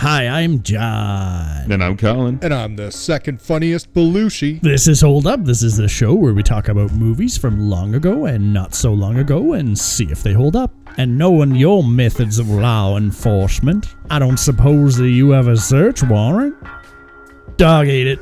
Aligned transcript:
Hi, 0.00 0.28
I'm 0.28 0.62
John. 0.62 1.72
And 1.72 1.82
I'm 1.82 1.96
Colin. 1.96 2.38
And 2.40 2.54
I'm 2.54 2.76
the 2.76 2.92
second 2.92 3.42
funniest 3.42 3.92
Belushi. 3.92 4.60
This 4.60 4.86
is 4.86 5.00
Hold 5.00 5.26
Up. 5.26 5.44
This 5.44 5.60
is 5.64 5.76
the 5.76 5.88
show 5.88 6.14
where 6.14 6.32
we 6.32 6.44
talk 6.44 6.68
about 6.68 6.92
movies 6.92 7.36
from 7.36 7.68
long 7.68 7.96
ago 7.96 8.26
and 8.26 8.54
not 8.54 8.76
so 8.76 8.92
long 8.92 9.18
ago 9.18 9.54
and 9.54 9.76
see 9.76 10.04
if 10.04 10.22
they 10.22 10.32
hold 10.32 10.54
up. 10.54 10.70
And 10.98 11.18
knowing 11.18 11.56
your 11.56 11.82
methods 11.82 12.38
of 12.38 12.48
law 12.48 12.96
enforcement, 12.96 13.96
I 14.08 14.20
don't 14.20 14.36
suppose 14.36 14.96
that 14.98 15.08
you 15.08 15.30
have 15.30 15.48
a 15.48 15.56
search 15.56 16.04
warrant? 16.04 16.54
Dog 17.56 17.88
ate 17.88 18.06
it. 18.06 18.20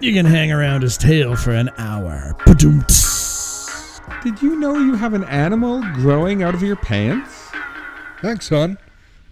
You 0.00 0.12
can 0.12 0.26
hang 0.26 0.50
around 0.50 0.82
his 0.82 0.98
tail 0.98 1.36
for 1.36 1.52
an 1.52 1.70
hour. 1.78 2.36
Ba-doom-ts. 2.44 4.00
Did 4.24 4.42
you 4.42 4.56
know 4.56 4.74
you 4.74 4.96
have 4.96 5.14
an 5.14 5.22
animal 5.26 5.82
growing 5.94 6.42
out 6.42 6.56
of 6.56 6.64
your 6.64 6.74
pants? 6.74 7.52
Thanks, 8.20 8.48
son. 8.48 8.76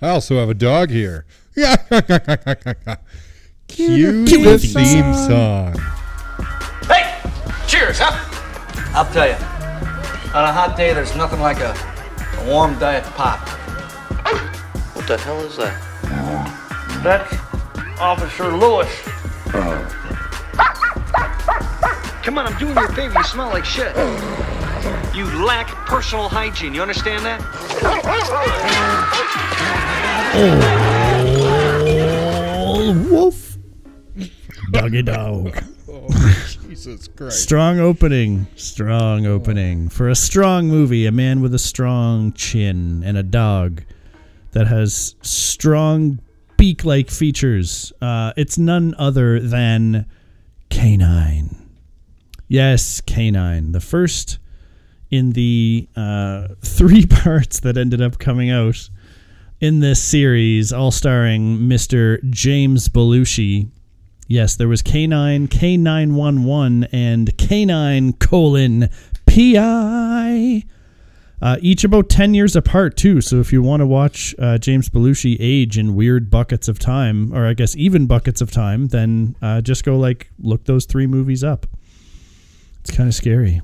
I 0.01 0.11
also 0.11 0.39
have 0.39 0.49
a 0.49 0.55
dog 0.55 0.91
here. 0.91 1.27
Yeah. 1.57 1.77
Cue 3.69 4.25
Cue 4.25 4.45
the 4.45 4.57
the 4.57 4.59
theme 4.59 5.15
song. 5.15 5.75
Hey, 6.87 7.21
cheers, 7.67 7.99
huh? 7.99 8.17
I'll 8.95 9.11
tell 9.13 9.27
you, 9.27 9.35
on 10.35 10.45
a 10.45 10.53
hot 10.53 10.77
day, 10.77 10.93
there's 10.93 11.15
nothing 11.17 11.41
like 11.41 11.61
a, 11.61 11.75
a 12.39 12.45
warm 12.49 12.79
diet 12.79 13.05
pop. 13.15 13.41
What 14.97 15.07
the 15.07 15.17
hell 15.19 15.41
is 15.41 15.57
that? 15.57 15.81
That's 17.03 17.33
Officer 18.01 18.53
Lewis. 18.57 18.91
Come 22.23 22.39
on, 22.39 22.47
I'm 22.47 22.59
doing 22.59 22.77
you 22.77 22.85
a 22.85 22.93
favor. 22.93 23.15
You 23.19 23.25
smell 23.25 23.49
like 23.49 23.65
shit. 23.65 23.95
You 25.15 25.25
lack 25.45 25.69
personal 25.87 26.29
hygiene. 26.29 26.75
You 26.75 26.83
understand 26.83 27.25
that? 27.25 27.41
Oh, 30.33 31.00
woof. 32.93 33.59
Doggy 34.71 35.03
dog. 35.03 35.63
Jesus 36.69 37.09
Christ. 37.09 37.43
Strong 37.43 37.81
opening. 37.81 38.47
Strong 38.57 39.27
opening. 39.27 39.89
For 39.89 40.09
a 40.09 40.15
strong 40.15 40.69
movie, 40.69 41.07
a 41.07 41.13
man 41.13 41.41
with 41.41 41.55
a 41.55 41.59
strong 41.59 42.33
chin 42.33 43.03
and 43.05 43.17
a 43.17 43.23
dog 43.23 43.83
that 44.53 44.67
has 44.67 45.15
strong 45.23 46.21
beak 46.57 46.85
like 46.85 47.11
features. 47.11 47.93
Uh, 48.01 48.33
it's 48.37 48.59
none 48.59 48.95
other 48.99 49.41
than 49.41 50.07
K9. 50.71 51.57
Yes, 52.49 53.01
K9. 53.01 53.73
The 53.73 53.81
first 53.81 54.39
in 55.11 55.31
the 55.33 55.89
uh, 55.97 56.49
three 56.63 57.07
parts 57.11 57.61
that 57.61 57.77
ended 57.77 58.01
up 58.01 58.19
coming 58.19 58.51
out 58.51 58.91
in 59.61 59.81
this 59.81 60.03
series, 60.03 60.73
all 60.73 60.91
starring 60.91 61.59
Mr. 61.59 62.19
James 62.31 62.89
Belushi. 62.89 63.69
Yes, 64.27 64.57
there 64.57 64.69
was 64.69 64.83
K9, 64.83 65.49
K911, 65.49 66.89
and 66.93 67.29
K9 67.37 68.19
colon 68.19 68.89
PI. 69.27 70.65
Uh, 71.43 71.57
each 71.61 71.85
about 71.85 72.09
10 72.09 72.35
years 72.35 72.55
apart, 72.57 72.97
too. 72.97 73.21
So 73.21 73.37
if 73.37 73.53
you 73.53 73.63
want 73.63 73.81
to 73.81 73.87
watch 73.87 74.35
uh, 74.39 74.59
James 74.59 74.89
Belushi 74.89 75.37
age 75.41 75.77
in 75.77 75.95
weird 75.95 76.31
buckets 76.31 76.69
of 76.69 76.79
time, 76.79 77.35
or 77.35 77.47
I 77.47 77.55
guess 77.55 77.77
even 77.77 78.07
buckets 78.07 78.41
of 78.41 78.51
time, 78.51 78.89
then 78.89 79.37
uh, 79.43 79.61
just 79.61 79.85
go 79.85 79.99
like 79.99 80.31
look 80.39 80.65
those 80.65 80.87
three 80.87 81.07
movies 81.07 81.43
up. 81.45 81.67
It's 82.81 82.91
kind 82.91 83.09
of 83.09 83.15
scary. 83.15 83.61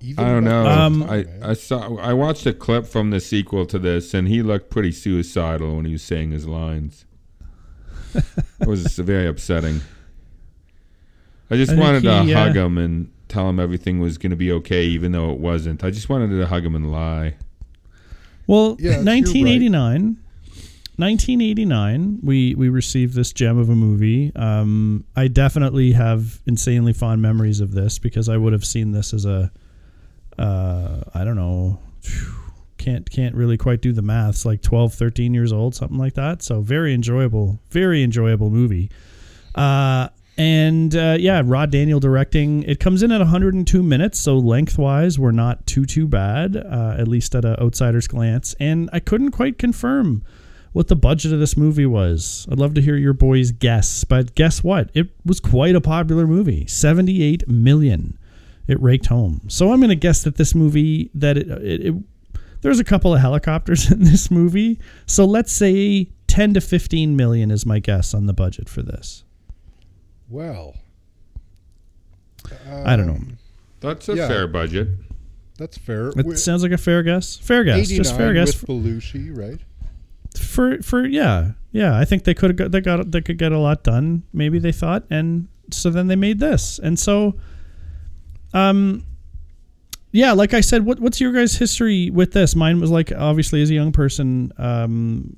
Even 0.00 0.24
I 0.24 0.28
don't 0.28 0.44
know. 0.44 0.66
Um, 0.66 1.02
I, 1.02 1.26
I 1.42 1.52
saw 1.54 1.96
I 1.96 2.12
watched 2.12 2.46
a 2.46 2.52
clip 2.52 2.86
from 2.86 3.10
the 3.10 3.20
sequel 3.20 3.66
to 3.66 3.78
this, 3.78 4.14
and 4.14 4.28
he 4.28 4.42
looked 4.42 4.70
pretty 4.70 4.92
suicidal 4.92 5.76
when 5.76 5.84
he 5.86 5.92
was 5.92 6.02
saying 6.02 6.30
his 6.30 6.46
lines. 6.46 7.04
it 8.14 8.66
was 8.68 8.96
very 8.98 9.26
upsetting. 9.26 9.80
I 11.50 11.56
just 11.56 11.72
I 11.72 11.74
think 11.74 11.84
wanted 11.84 12.02
to 12.04 12.22
he, 12.22 12.32
hug 12.32 12.56
uh, 12.56 12.66
him 12.66 12.78
and 12.78 13.10
tell 13.28 13.48
him 13.48 13.58
everything 13.58 13.98
was 14.00 14.18
going 14.18 14.30
to 14.30 14.36
be 14.36 14.52
okay, 14.52 14.84
even 14.84 15.12
though 15.12 15.32
it 15.32 15.38
wasn't. 15.38 15.82
I 15.82 15.90
just 15.90 16.08
wanted 16.08 16.28
to 16.28 16.46
hug 16.46 16.64
him 16.64 16.74
and 16.74 16.92
lie. 16.92 17.36
Well, 18.46 18.76
Yes, 18.78 18.80
you're 18.80 19.04
right. 19.04 19.04
1989. 19.04 20.16
1989, 20.98 22.18
we 22.24 22.56
we 22.56 22.68
received 22.68 23.14
this 23.14 23.32
gem 23.32 23.56
of 23.56 23.68
a 23.68 23.74
movie. 23.76 24.32
Um, 24.34 25.04
I 25.14 25.28
definitely 25.28 25.92
have 25.92 26.40
insanely 26.44 26.92
fond 26.92 27.22
memories 27.22 27.60
of 27.60 27.70
this 27.70 28.00
because 28.00 28.28
I 28.28 28.36
would 28.36 28.52
have 28.52 28.64
seen 28.64 28.90
this 28.90 29.14
as 29.14 29.24
a, 29.24 29.52
uh, 30.38 31.02
I 31.14 31.24
don't 31.24 31.36
know, 31.36 31.78
can't 32.78 33.08
can't 33.10 33.34
really 33.34 33.56
quite 33.56 33.80
do 33.80 33.92
the 33.92 34.02
maths, 34.02 34.44
like 34.44 34.62
12, 34.62 34.94
13 34.94 35.34
years 35.34 35.52
old, 35.52 35.74
something 35.74 35.98
like 35.98 36.14
that. 36.14 36.42
So 36.42 36.60
very 36.60 36.94
enjoyable, 36.94 37.60
very 37.70 38.02
enjoyable 38.02 38.50
movie. 38.50 38.90
Uh, 39.54 40.08
and 40.38 40.94
uh, 40.94 41.16
yeah, 41.18 41.42
Rod 41.44 41.72
Daniel 41.72 41.98
directing. 41.98 42.62
It 42.62 42.78
comes 42.78 43.02
in 43.02 43.10
at 43.10 43.18
102 43.18 43.82
minutes, 43.82 44.20
so 44.20 44.38
lengthwise, 44.38 45.18
we're 45.18 45.32
not 45.32 45.66
too 45.66 45.84
too 45.84 46.06
bad, 46.06 46.56
uh, 46.56 46.94
at 46.96 47.08
least 47.08 47.34
at 47.34 47.44
an 47.44 47.56
outsider's 47.60 48.06
glance. 48.06 48.54
And 48.60 48.88
I 48.92 49.00
couldn't 49.00 49.32
quite 49.32 49.58
confirm 49.58 50.22
what 50.72 50.88
the 50.88 50.96
budget 50.96 51.32
of 51.32 51.40
this 51.40 51.56
movie 51.56 51.86
was. 51.86 52.46
I'd 52.50 52.58
love 52.58 52.74
to 52.74 52.82
hear 52.82 52.96
your 52.96 53.14
boys 53.14 53.50
guess, 53.50 54.04
but 54.04 54.34
guess 54.34 54.62
what? 54.62 54.90
It 54.94 55.08
was 55.24 55.40
quite 55.40 55.74
a 55.74 55.80
popular 55.80 56.26
movie. 56.26 56.66
78 56.66 57.48
million. 57.48 58.17
It 58.68 58.80
raked 58.80 59.06
home. 59.06 59.40
So 59.48 59.72
I'm 59.72 59.80
going 59.80 59.88
to 59.88 59.96
guess 59.96 60.22
that 60.24 60.36
this 60.36 60.54
movie 60.54 61.10
that 61.14 61.36
it, 61.36 61.48
it, 61.48 61.86
it 61.86 61.94
there's 62.60 62.78
a 62.78 62.84
couple 62.84 63.14
of 63.14 63.20
helicopters 63.20 63.90
in 63.90 64.04
this 64.04 64.30
movie. 64.30 64.78
So 65.06 65.24
let's 65.24 65.52
say 65.52 66.10
10 66.28 66.54
to 66.54 66.60
15 66.60 67.16
million 67.16 67.50
is 67.50 67.64
my 67.66 67.78
guess 67.78 68.12
on 68.14 68.26
the 68.26 68.32
budget 68.34 68.68
for 68.68 68.82
this. 68.82 69.24
Well, 70.28 70.76
I 72.84 72.96
don't 72.96 73.06
know. 73.06 73.12
um, 73.14 73.38
That's 73.80 74.08
a 74.08 74.14
Yeah. 74.16 74.28
fair 74.28 74.46
budget. 74.46 74.88
That's 75.58 75.76
fair. 75.78 76.08
It 76.10 76.16
We're- 76.24 76.36
sounds 76.36 76.62
like 76.62 76.72
a 76.72 76.78
fair 76.78 77.02
guess. 77.02 77.36
Fair 77.36 77.64
guess. 77.64 77.88
Just 77.88 78.16
fair 78.16 78.32
guess 78.32 78.60
with 78.60 78.68
Belushi, 78.70 79.36
right? 79.36 79.58
for 80.38 80.80
for 80.82 81.04
yeah 81.04 81.52
yeah. 81.72 81.98
I 81.98 82.04
think 82.04 82.22
they 82.24 82.34
could 82.34 82.50
have 82.50 82.56
got 82.56 82.70
they 82.70 82.80
got 82.80 83.10
they 83.10 83.20
could 83.22 83.38
get 83.38 83.50
a 83.50 83.58
lot 83.58 83.82
done. 83.82 84.22
Maybe 84.32 84.58
they 84.60 84.70
thought, 84.72 85.04
and 85.10 85.48
so 85.72 85.90
then 85.90 86.06
they 86.06 86.14
made 86.16 86.38
this, 86.38 86.78
and 86.78 86.96
so 86.98 87.34
um 88.54 89.04
yeah, 90.10 90.32
like 90.32 90.54
I 90.54 90.62
said, 90.62 90.84
what 90.84 91.00
what's 91.00 91.20
your 91.20 91.32
guys' 91.32 91.56
history 91.56 92.10
with 92.10 92.32
this? 92.32 92.56
Mine 92.56 92.80
was 92.80 92.90
like 92.90 93.12
obviously 93.12 93.62
as 93.62 93.70
a 93.70 93.74
young 93.74 93.92
person, 93.92 94.52
um, 94.56 95.36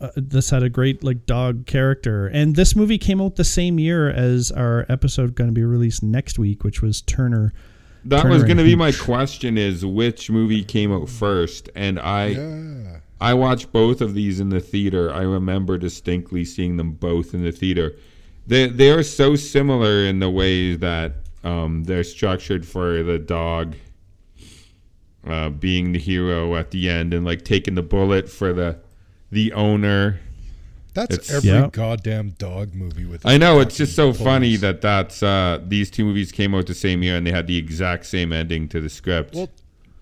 uh, 0.00 0.10
this 0.16 0.50
had 0.50 0.62
a 0.62 0.68
great 0.68 1.02
like 1.02 1.26
dog 1.26 1.66
character, 1.66 2.28
and 2.28 2.54
this 2.54 2.76
movie 2.76 2.98
came 2.98 3.20
out 3.20 3.36
the 3.36 3.44
same 3.44 3.78
year 3.78 4.08
as 4.08 4.52
our 4.52 4.86
episode 4.88 5.34
going 5.34 5.48
to 5.48 5.54
be 5.54 5.64
released 5.64 6.02
next 6.02 6.38
week, 6.38 6.62
which 6.62 6.82
was 6.82 7.02
Turner. 7.02 7.52
That 8.04 8.22
Turner 8.22 8.34
was 8.34 8.44
going 8.44 8.58
to 8.58 8.64
be 8.64 8.76
my 8.76 8.92
question: 8.92 9.58
is 9.58 9.84
which 9.84 10.30
movie 10.30 10.64
came 10.64 10.92
out 10.92 11.08
first? 11.08 11.68
And 11.74 11.98
I 11.98 12.26
Yeah. 12.28 12.98
I 13.20 13.34
watched 13.34 13.72
both 13.72 14.00
of 14.00 14.14
these 14.14 14.40
in 14.40 14.50
the 14.50 14.60
theater. 14.60 15.12
I 15.12 15.22
remember 15.22 15.78
distinctly 15.78 16.44
seeing 16.44 16.76
them 16.76 16.92
both 16.92 17.34
in 17.34 17.42
the 17.42 17.52
theater. 17.52 17.94
They 18.46 18.68
they 18.68 18.90
are 18.90 19.02
so 19.02 19.34
similar 19.34 20.04
in 20.04 20.20
the 20.20 20.30
way 20.30 20.74
that 20.76 21.21
um, 21.44 21.84
they're 21.84 22.04
structured 22.04 22.66
for 22.66 23.02
the 23.02 23.18
dog 23.18 23.74
uh, 25.26 25.48
being 25.50 25.92
the 25.92 25.98
hero 25.98 26.56
at 26.56 26.70
the 26.70 26.88
end 26.88 27.14
and 27.14 27.24
like 27.24 27.44
taking 27.44 27.74
the 27.74 27.82
bullet 27.82 28.28
for 28.28 28.52
the 28.52 28.78
the 29.30 29.52
owner. 29.52 30.20
That's 30.94 31.14
It's- 31.14 31.30
every 31.32 31.48
Yeah. 31.48 31.68
goddamn 31.72 32.30
dog 32.38 32.74
movie 32.74 33.06
with. 33.06 33.24
I 33.24 33.38
know 33.38 33.60
its 33.60 33.68
it's 33.70 33.78
just 33.78 33.96
so 33.96 34.12
fucking 34.12 34.24
funny 34.26 34.56
that 34.56 34.82
that's 34.82 35.22
uh, 35.22 35.58
these 35.66 35.90
two 35.90 36.04
movies 36.04 36.32
came 36.32 36.54
out 36.54 36.66
the 36.66 36.74
same 36.74 37.02
year 37.02 37.16
and 37.16 37.26
they 37.26 37.30
had 37.30 37.46
the 37.46 37.56
exact 37.56 38.04
same 38.04 38.30
ending 38.32 38.68
to 38.68 38.80
the 38.80 38.90
script. 38.90 39.34
Well, 39.34 39.48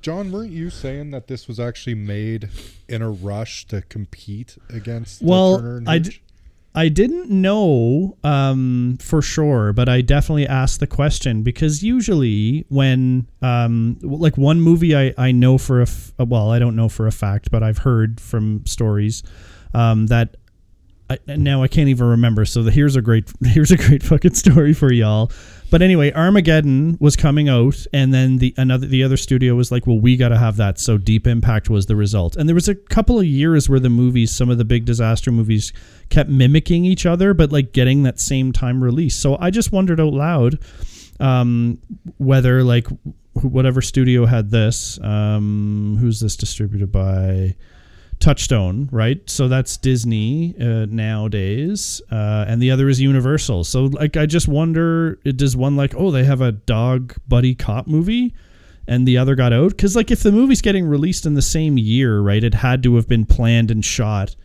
John, 0.03 0.33
weren't 0.33 0.51
you 0.51 0.69
saying 0.71 1.11
that 1.12 1.28
this 1.28 1.47
was 1.47 1.61
actually 1.61 1.95
made 1.95 2.49
in 2.89 3.03
a 3.03 3.11
rush 3.11 3.67
to 3.67 3.83
compete 3.83 4.57
against? 4.69 5.21
the 5.21 5.27
Well, 5.27 5.59
Turner 5.59 5.77
and 5.77 5.89
I 5.89 5.98
Hooch? 5.98 6.04
d- 6.09 6.21
I 6.75 6.89
didn't 6.89 7.31
know 7.31 8.17
um, 8.22 8.97
for 9.01 9.22
sure, 9.22 9.72
but 9.72 9.89
I 9.89 10.03
definitely 10.03 10.47
asked 10.47 10.78
the 10.78 10.87
question 10.87 11.43
because 11.43 11.83
usually 11.83 12.65
when 12.69 13.27
um, 13.43 13.99
like 14.03 14.37
one 14.39 14.61
movie 14.61 14.97
I, 14.97 15.13
I 15.19 15.33
know 15.33 15.59
for 15.59 15.81
a 15.81 15.84
f- 15.84 16.13
well 16.19 16.51
I 16.51 16.61
don't 16.61 16.77
know 16.77 16.89
for 16.89 17.09
a 17.09 17.13
fact, 17.13 17.51
but 17.51 17.65
I've 17.65 17.78
heard 17.78 18.21
from 18.21 18.65
stories 18.67 19.25
um, 19.75 20.07
that 20.07 20.37
I, 21.10 21.18
now 21.27 21.62
I 21.62 21.68
can't 21.68 21.89
even 21.89 22.07
remember. 22.07 22.45
So 22.45 22.62
the, 22.62 22.71
here's 22.71 22.95
a 22.95 23.03
great 23.03 23.30
here's 23.45 23.72
a 23.72 23.77
great 23.77 24.03
fucking 24.03 24.34
story 24.34 24.72
for 24.72 24.92
y'all. 24.92 25.33
But 25.71 25.83
anyway, 25.83 26.12
Armageddon 26.12 26.97
was 27.01 27.16
coming 27.16 27.48
out, 27.48 27.86
and 27.92 28.15
then 28.15 28.39
the 28.39 28.54
another 28.57 28.86
the 28.86 29.03
other 29.03 29.16
studio 29.16 29.54
was 29.54 29.71
like, 29.71 29.86
"Well, 29.86 29.98
we 29.98 30.16
got 30.16 30.28
to 30.30 30.39
have 30.39 30.57
that." 30.57 30.78
So 30.78 30.98
Deep 30.98 31.27
Impact 31.27 31.68
was 31.68 31.86
the 31.86 31.97
result, 31.97 32.36
and 32.36 32.48
there 32.48 32.54
was 32.54 32.68
a 32.68 32.74
couple 32.74 33.18
of 33.18 33.27
years 33.27 33.68
where 33.68 33.80
the 33.80 33.91
movies, 33.91 34.33
some 34.33 34.51
of 34.51 34.59
the 34.59 34.65
big 34.65 34.84
disaster 34.84 35.30
movies, 35.30 35.72
kept 36.09 36.30
mimicking 36.30 36.84
each 36.84 37.07
other, 37.07 37.34
but 37.34 37.53
like 37.53 37.72
getting 37.72 38.04
that 38.04 38.21
same 38.21 38.53
time 38.53 38.83
release. 38.83 39.16
So 39.16 39.36
I 39.39 39.51
just 39.51 39.72
wondered 39.72 40.01
out 40.01 40.13
loud 40.13 40.59
um, 41.21 41.78
whether 42.18 42.65
like 42.65 42.86
whatever 43.34 43.83
studio 43.83 44.27
had 44.27 44.51
this, 44.51 44.98
um, 45.03 45.97
who's 46.01 46.21
this 46.21 46.36
distributed 46.36 46.91
by? 46.91 47.56
Touchstone, 48.21 48.89
right? 48.93 49.19
So 49.28 49.49
that's 49.49 49.78
Disney 49.78 50.55
uh, 50.61 50.87
nowadays, 50.87 52.03
uh, 52.13 52.45
and 52.47 52.61
the 52.61 52.71
other 52.71 52.89
is 52.89 53.01
Universal. 53.01 53.65
So 53.65 53.84
like, 53.84 54.17
I 54.19 54.27
just 54.27 54.47
wonder, 54.47 55.15
does 55.25 55.57
one 55.57 55.75
like, 55.75 55.95
oh, 55.97 56.11
they 56.11 56.25
have 56.25 56.43
a 56.43 56.53
dog 56.53 57.15
buddy 57.27 57.55
cop 57.55 57.87
movie, 57.87 58.34
and 58.87 59.09
the 59.09 59.17
other 59.17 59.34
got 59.34 59.55
out 59.55 59.71
because 59.71 59.97
like 59.97 60.11
if 60.11 60.22
the 60.22 60.33
movie's 60.33 60.61
getting 60.61 60.87
released 60.87 61.25
in 61.25 61.34
the 61.34 61.43
same 61.43 61.78
year, 61.78 62.21
right? 62.21 62.45
It 62.45 62.55
had 62.55 62.83
to 62.83 62.97
have 62.97 63.09
been 63.09 63.25
planned 63.25 63.71
and 63.71 63.83
shot 63.83 64.37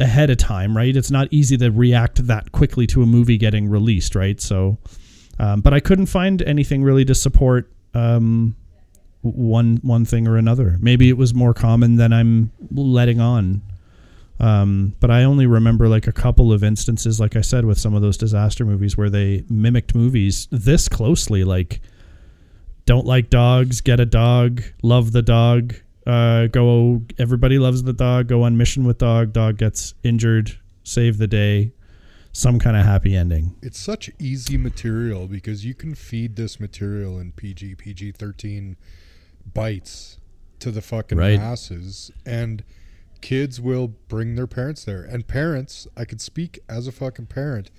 ahead 0.00 0.30
of 0.30 0.36
time, 0.38 0.76
right? 0.76 0.94
It's 0.94 1.10
not 1.10 1.28
easy 1.30 1.56
to 1.58 1.70
react 1.70 2.26
that 2.26 2.50
quickly 2.50 2.86
to 2.88 3.02
a 3.02 3.06
movie 3.06 3.38
getting 3.38 3.68
released, 3.68 4.14
right? 4.14 4.40
So, 4.40 4.78
um, 5.38 5.60
but 5.60 5.72
I 5.72 5.80
couldn't 5.80 6.06
find 6.06 6.42
anything 6.42 6.82
really 6.82 7.04
to 7.04 7.14
support 7.14 7.70
um, 7.94 8.56
one 9.32 9.78
one 9.82 10.04
thing 10.04 10.26
or 10.26 10.36
another. 10.36 10.76
Maybe 10.80 11.08
it 11.08 11.16
was 11.16 11.34
more 11.34 11.54
common 11.54 11.96
than 11.96 12.12
I'm 12.12 12.50
letting 12.70 13.20
on. 13.20 13.62
Um, 14.38 14.94
but 15.00 15.10
I 15.10 15.24
only 15.24 15.46
remember 15.46 15.88
like 15.88 16.06
a 16.06 16.12
couple 16.12 16.52
of 16.52 16.62
instances, 16.62 17.18
like 17.18 17.36
I 17.36 17.40
said, 17.40 17.64
with 17.64 17.78
some 17.78 17.94
of 17.94 18.02
those 18.02 18.18
disaster 18.18 18.64
movies 18.66 18.96
where 18.96 19.08
they 19.08 19.44
mimicked 19.48 19.94
movies 19.94 20.46
this 20.50 20.88
closely, 20.88 21.42
like 21.42 21.80
don't 22.84 23.06
like 23.06 23.30
dogs, 23.30 23.80
get 23.80 23.98
a 23.98 24.06
dog, 24.06 24.62
love 24.82 25.12
the 25.12 25.22
dog, 25.22 25.74
uh, 26.06 26.46
go. 26.46 27.02
Everybody 27.18 27.58
loves 27.58 27.82
the 27.82 27.92
dog. 27.92 28.28
Go 28.28 28.42
on 28.42 28.56
mission 28.56 28.84
with 28.84 28.98
dog. 28.98 29.32
Dog 29.32 29.58
gets 29.58 29.94
injured. 30.02 30.56
Save 30.84 31.18
the 31.18 31.26
day. 31.26 31.72
Some 32.32 32.58
kind 32.58 32.76
of 32.76 32.84
happy 32.84 33.16
ending. 33.16 33.56
It's 33.62 33.78
such 33.78 34.10
easy 34.18 34.56
material 34.56 35.26
because 35.26 35.64
you 35.64 35.74
can 35.74 35.94
feed 35.94 36.36
this 36.36 36.60
material 36.60 37.18
in 37.18 37.32
PG, 37.32 37.76
PG 37.76 38.12
13 38.12 38.76
bites 39.54 40.18
to 40.60 40.70
the 40.70 40.82
fucking 40.82 41.18
Right. 41.18 41.38
masses. 41.38 42.10
And 42.24 42.64
kids 43.20 43.60
will 43.60 43.88
bring 44.08 44.34
their 44.34 44.46
parents 44.46 44.84
there. 44.84 45.02
And 45.02 45.26
parents, 45.26 45.86
I 45.96 46.04
could 46.04 46.20
speak 46.20 46.58
as 46.68 46.86
a 46.86 46.92
fucking 46.92 47.26
parent. 47.26 47.70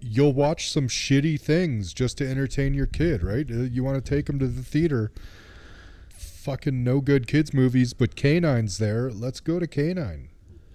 You'll 0.00 0.32
watch 0.34 0.70
some 0.70 0.88
shitty 0.88 1.40
things 1.40 1.92
just 1.94 2.18
to 2.18 2.28
entertain 2.28 2.74
your 2.74 2.86
kid, 2.86 3.22
right? 3.22 3.50
Uh, 3.50 3.62
You 3.62 3.82
want 3.84 4.02
to 4.04 4.08
take 4.08 4.26
them 4.26 4.38
to 4.38 4.46
the 4.46 4.62
theater. 4.62 5.12
Fucking 6.10 6.84
no 6.84 7.00
good 7.00 7.26
kids 7.26 7.54
movies, 7.54 7.94
but 7.94 8.14
K9's 8.16 8.78
there. 8.78 9.10
Let's 9.10 9.40
go 9.40 9.58
to 9.58 9.66
K9. 9.66 10.28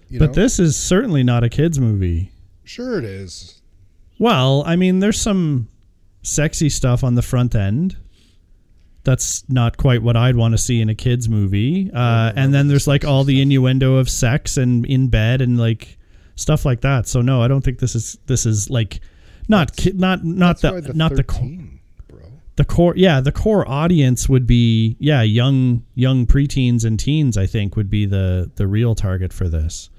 You 0.08 0.18
but 0.18 0.26
know? 0.30 0.32
this 0.34 0.58
is 0.58 0.76
certainly 0.76 1.22
not 1.22 1.44
a 1.44 1.48
kids 1.48 1.78
movie. 1.78 2.32
sure 2.64 2.98
it 2.98 3.04
is. 3.04 3.62
Well, 4.18 4.62
I 4.66 4.74
mean, 4.76 4.98
there's 4.98 5.20
some 5.20 5.68
sexy 6.22 6.68
stuff 6.68 7.02
on 7.04 7.14
the 7.14 7.22
front 7.22 7.54
end. 7.54 7.96
That's 9.04 9.48
not 9.48 9.76
quite 9.76 10.02
what 10.02 10.16
I'd 10.16 10.36
want 10.36 10.52
to 10.52 10.58
see 10.58 10.80
in 10.80 10.88
a 10.88 10.94
kids 10.94 11.28
movie. 11.28 11.90
Uh, 11.92 12.32
and 12.36 12.52
then 12.52 12.68
there's 12.68 12.86
like 12.86 13.04
all 13.04 13.24
the 13.24 13.40
innuendo 13.40 13.96
of 13.96 14.10
sex 14.10 14.56
and 14.56 14.84
in 14.84 15.08
bed 15.08 15.40
and 15.40 15.58
like 15.58 15.98
stuff 16.36 16.64
like 16.64 16.82
that. 16.82 17.08
So 17.08 17.22
no, 17.22 17.42
I 17.42 17.48
don't 17.48 17.62
think 17.62 17.78
this 17.78 17.94
is 17.94 18.18
this 18.26 18.44
is 18.44 18.68
like 18.68 19.00
not 19.50 19.76
ki- 19.76 19.92
not 19.94 20.24
not 20.24 20.62
why 20.62 20.80
the, 20.80 20.94
not 20.94 21.14
the 21.14 21.24
core 21.24 21.58
bro. 22.08 22.20
the 22.56 22.64
core 22.64 22.94
yeah 22.96 23.20
the 23.20 23.32
core 23.32 23.68
audience 23.68 24.28
would 24.28 24.46
be 24.46 24.96
yeah 25.00 25.22
young 25.22 25.82
young 25.94 26.24
preteens 26.24 26.84
and 26.84 26.98
teens 26.98 27.36
I 27.36 27.46
think 27.46 27.76
would 27.76 27.90
be 27.90 28.06
the 28.06 28.50
the 28.54 28.66
real 28.66 28.94
target 28.94 29.32
for 29.32 29.48
this 29.48 29.90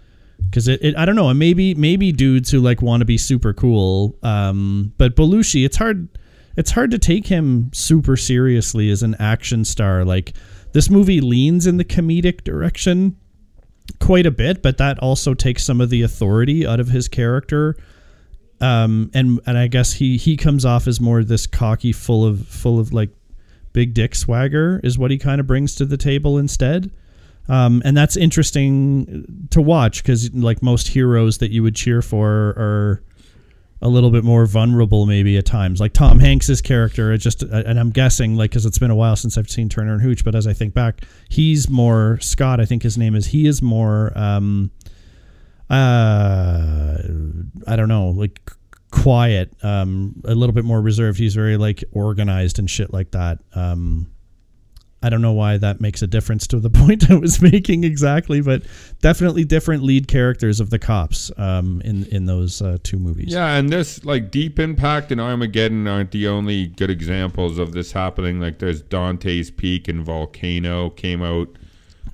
because 0.46 0.68
it, 0.70 0.82
it 0.82 0.98
I 0.98 1.06
don't 1.06 1.18
know 1.18 1.32
maybe 1.34 1.76
maybe 1.76 2.14
dudes 2.14 2.50
who 2.50 2.62
like 2.62 2.82
want 2.82 3.02
to 3.02 3.06
be 3.06 3.18
super 3.18 3.54
cool 3.54 4.18
um 4.24 4.94
but 4.98 5.16
Belushi 5.18 5.66
it's 5.66 5.76
hard 5.78 6.08
it's 6.58 6.72
hard 6.72 6.92
to 6.92 7.00
take 7.00 7.28
him 7.28 7.70
super 7.74 8.18
seriously 8.18 8.90
as 8.90 9.04
an 9.04 9.16
action 9.20 9.64
star 9.66 10.04
like 10.06 10.34
this 10.74 10.90
movie 10.90 11.22
leans 11.22 11.68
in 11.68 11.78
the 11.78 11.86
comedic 11.86 12.44
direction 12.44 13.16
quite 14.00 14.26
a 14.26 14.32
bit 14.32 14.62
but 14.62 14.78
that 14.78 14.98
also 15.00 15.34
takes 15.34 15.66
some 15.66 15.82
of 15.82 15.90
the 15.90 16.02
authority 16.02 16.66
out 16.66 16.80
of 16.80 16.90
his 16.90 17.08
character 17.08 17.76
um, 18.62 19.10
and 19.14 19.42
and 19.46 19.58
I 19.58 19.68
guess 19.68 19.94
he 19.94 20.18
he 20.18 20.38
comes 20.38 20.64
off 20.66 20.88
as 20.88 21.02
more 21.02 21.24
this 21.24 21.48
cocky, 21.48 21.92
full 21.92 22.26
of 22.26 22.48
full 22.48 22.80
of 22.80 22.94
like 22.94 23.10
big 23.74 23.94
dick 23.94 24.14
swagger 24.14 24.80
is 24.84 24.98
what 24.98 25.12
he 25.12 25.18
kind 25.18 25.42
of 25.42 25.48
brings 25.48 25.74
to 25.76 25.86
the 25.86 25.98
table 25.98 26.38
instead. 26.38 26.92
Um, 27.50 27.82
and 27.84 27.98
that's 27.98 28.16
interesting 28.16 29.48
to 29.50 29.62
watch 29.62 30.04
because 30.04 30.32
like 30.34 30.62
most 30.62 30.90
heroes 30.90 31.40
that 31.40 31.52
you 31.52 31.64
would 31.64 31.76
cheer 31.76 32.04
for 32.04 32.50
are 32.56 33.04
a 33.82 33.88
little 33.88 34.12
bit 34.12 34.24
more 34.24 34.46
vulnerable 34.46 35.06
maybe 35.06 35.38
at 35.38 35.46
times. 35.46 35.80
Like 35.80 35.94
tom 35.94 36.20
hanks's 36.20 36.62
character 36.62 37.12
it 37.12 37.18
just 37.20 37.44
and 37.44 37.80
i'm 37.80 37.90
guessing 37.90 38.36
like 38.36 38.52
because 38.52 38.66
it's 38.66 38.80
been 38.80 38.92
a 38.92 38.96
while 38.96 39.16
since 39.16 39.38
i've 39.38 39.50
seen 39.50 39.70
turner 39.70 39.94
and 39.94 40.02
hooch 40.02 40.24
but 40.24 40.36
as 40.36 40.48
i 40.48 40.54
think 40.54 40.74
back 40.74 41.04
he's 41.30 41.70
more 41.70 42.20
scott 42.22 42.60
i 42.60 42.66
think 42.66 42.84
his 42.84 42.98
name 42.98 43.16
is 43.16 43.28
he 43.28 43.48
is 43.48 43.62
more 43.62 44.12
um 44.16 44.72
uh 45.70 46.98
i 47.68 47.76
don't 47.76 47.88
know 47.88 48.10
like 48.10 48.52
quiet 48.92 49.54
um 49.64 50.14
a 50.26 50.36
little 50.36 50.54
bit 50.54 50.66
more 50.66 50.82
reserved. 50.82 51.18
He's 51.18 51.34
very 51.34 51.58
like 51.58 51.84
organized 51.94 52.60
and 52.60 52.70
shit 52.70 52.94
like 52.94 53.12
that. 53.12 53.40
Um 53.56 54.12
I 55.04 55.10
don't 55.10 55.22
know 55.22 55.34
why 55.34 55.58
that 55.58 55.82
makes 55.82 56.02
a 56.02 56.08
difference 56.08 56.46
to 56.48 56.60
the 56.60 56.70
point 56.82 57.10
I 57.10 57.16
was 57.16 57.42
making 57.42 57.84
exactly, 57.84 58.42
but 58.42 58.64
definitely 59.02 59.44
different 59.44 59.84
lead 59.84 60.08
characters 60.08 60.60
of 60.60 60.70
the 60.70 60.80
cops 60.80 61.32
um, 61.38 61.82
in 61.84 62.06
in 62.06 62.26
those 62.26 62.62
uh, 62.62 62.78
two 62.84 62.98
movies. 62.98 63.34
Yeah, 63.34 63.56
and 63.56 63.70
this 63.70 64.04
like 64.06 64.32
Deep 64.32 64.60
Impact 64.60 65.12
and 65.12 65.20
Armageddon 65.20 65.88
aren't 65.88 66.12
the 66.12 66.28
only 66.28 66.68
good 66.68 66.90
examples 66.90 67.58
of 67.58 67.74
this 67.74 67.92
happening. 67.92 68.40
Like 68.40 68.60
there's 68.60 68.82
Dante's 68.82 69.52
Peak 69.52 69.88
and 69.88 70.04
Volcano 70.04 70.90
came 70.90 71.22
out 71.22 71.50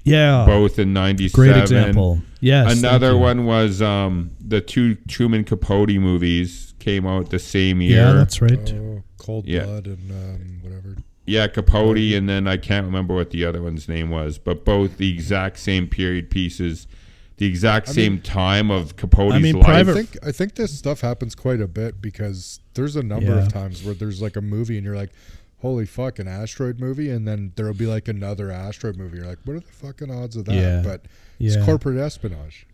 yeah, 0.04 0.46
both 0.46 0.80
in 0.80 0.94
'97. 0.94 1.32
great 1.34 1.62
example. 1.62 2.22
Yes, 2.40 2.78
Another 2.78 3.18
one 3.18 3.46
was 3.46 3.82
um, 3.82 4.32
the 4.40 4.62
two 4.62 4.96
Truman 5.08 5.44
Capote 5.44 5.90
movies 5.90 6.74
came 6.80 7.06
out 7.06 7.30
the 7.30 7.40
same 7.40 7.82
year. 7.82 8.06
Yeah, 8.06 8.14
that's 8.14 8.42
right. 8.42 8.74
Oh, 8.74 9.04
Cold 9.18 9.46
Yeah. 9.46 9.66
Blood 9.66 9.88
and 9.88 10.12
um, 10.12 10.60
whatever. 10.62 10.96
Yeah, 11.28 11.48
Capote, 11.48 11.98
and 12.16 12.28
then 12.28 12.48
I 12.48 12.58
can't 12.58 12.86
remember 12.86 13.14
what 13.14 13.30
the 13.32 13.46
other 13.46 13.62
one's 13.62 13.88
name 13.90 14.10
was, 14.10 14.38
but 14.38 14.64
both 14.66 14.98
the 14.98 15.14
exact 15.14 15.60
same 15.60 15.88
period 15.88 16.30
pieces, 16.30 16.88
the 17.36 17.46
exact 17.46 17.90
same 17.90 18.22
time 18.22 18.72
of 18.72 18.96
Capote's 18.96 19.36
I 19.36 19.40
mean, 19.40 19.56
life. 19.56 19.64
I 19.68 19.84
Private- 19.84 19.94
think 19.94 20.18
I 20.26 20.32
think 20.32 20.56
this 20.56 20.76
stuff 20.78 21.02
happens 21.02 21.36
quite 21.36 21.62
a 21.62 21.68
bit 21.68 22.02
because 22.02 22.62
there's 22.74 22.96
a 22.96 23.04
number 23.04 23.36
Yeah. 23.36 23.46
of 23.46 23.52
times 23.54 23.84
where 23.84 23.94
there's 23.94 24.22
like 24.22 24.36
a 24.38 24.42
movie 24.42 24.78
and 24.78 24.86
you're 24.86 24.96
like, 24.96 25.12
"Holy 25.60 25.86
fuck, 25.86 26.18
an 26.18 26.28
asteroid 26.30 26.80
movie!" 26.80 27.10
and 27.12 27.28
then 27.28 27.52
there'll 27.58 27.74
be 27.74 27.86
like 27.88 28.08
another 28.08 28.50
asteroid 28.50 28.96
movie. 28.96 29.18
You're 29.18 29.28
like, 29.28 29.40
"What 29.44 29.58
are 29.58 29.60
the 29.60 29.66
fucking 29.68 30.10
odds 30.10 30.36
of 30.38 30.46
that?" 30.46 30.56
Yeah. 30.56 30.82
But 30.84 31.06
it's 31.40 31.56
Yeah. 31.58 31.66
corporate 31.66 31.98
espionage. 31.98 32.66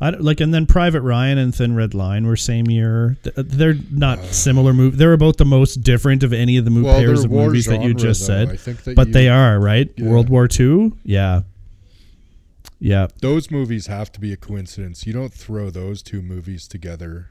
I 0.00 0.10
don't- 0.10 0.22
like, 0.24 0.40
and 0.40 0.52
then 0.52 0.66
Private 0.66 1.02
Ryan 1.02 1.38
and 1.38 1.54
Thin 1.54 1.74
Red 1.76 1.94
Line 1.94 2.26
were 2.26 2.36
same 2.36 2.66
year. 2.68 3.16
They're 3.36 3.76
not 3.90 4.24
similar 4.26 4.72
movies. 4.72 4.98
They're 4.98 5.12
about 5.12 5.36
the 5.36 5.44
most 5.44 5.82
different 5.82 6.22
of 6.24 6.32
any 6.32 6.56
of 6.56 6.64
the 6.64 6.70
mo- 6.72 6.82
Well, 6.82 6.98
pairs 6.98 7.24
of 7.24 7.30
war 7.30 7.46
movies 7.46 7.66
that 7.66 7.82
you 7.82 7.94
just 7.94 8.20
though. 8.22 8.26
said. 8.26 8.48
I 8.50 8.56
think 8.56 8.82
that 8.84 8.96
but 8.96 9.08
you- 9.08 9.12
they 9.14 9.28
are 9.28 9.60
right. 9.60 9.90
Yeah. 9.96 10.06
World 10.08 10.28
War 10.28 10.48
II. 10.58 10.92
Yeah, 11.04 11.42
yeah. 12.80 13.06
Those 13.20 13.50
movies 13.50 13.86
have 13.86 14.10
to 14.12 14.20
be 14.20 14.32
a 14.32 14.36
coincidence. 14.36 15.06
You 15.06 15.12
don't 15.12 15.32
throw 15.32 15.70
those 15.70 16.02
two 16.02 16.20
movies 16.20 16.66
together 16.66 17.28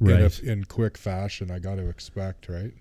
Right. 0.00 0.20
in, 0.42 0.48
a, 0.48 0.52
in 0.52 0.64
quick 0.64 0.98
fashion. 0.98 1.50
I 1.50 1.58
got 1.60 1.76
to 1.76 1.88
expect, 1.88 2.48
right? 2.48 2.72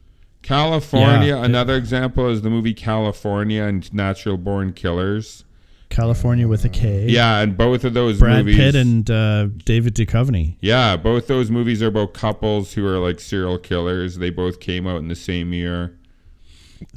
California, 0.42 1.36
Yeah. 1.36 1.44
another 1.44 1.76
example 1.76 2.28
is 2.30 2.42
the 2.42 2.50
movie 2.50 2.74
Kalifornia 2.74 3.68
and 3.68 3.94
Natural 3.94 4.38
Born 4.38 4.72
Killers. 4.74 5.44
California 5.90 6.48
with 6.48 6.64
a 6.66 6.70
K. 6.70 7.08
Yeah, 7.08 7.40
and 7.40 7.58
both 7.58 7.84
of 7.84 7.94
those 7.94 8.20
Brad 8.20 8.46
movies. 8.46 8.58
Pitt 8.58 8.76
and 8.76 9.10
uh, 9.10 9.48
David 9.66 9.96
Duchovny. 9.96 10.56
yeah, 10.62 10.96
both 10.96 11.28
those 11.28 11.50
movies 11.52 11.82
are 11.82 11.88
about 11.88 12.14
couples 12.14 12.74
who 12.74 12.86
are 12.88 12.98
like 13.00 13.20
serial 13.20 13.58
killers. 13.58 14.18
They 14.18 14.30
both 14.30 14.60
came 14.60 14.88
out 14.88 14.98
in 14.98 15.08
the 15.08 15.16
same 15.16 15.52
year. 15.54 15.98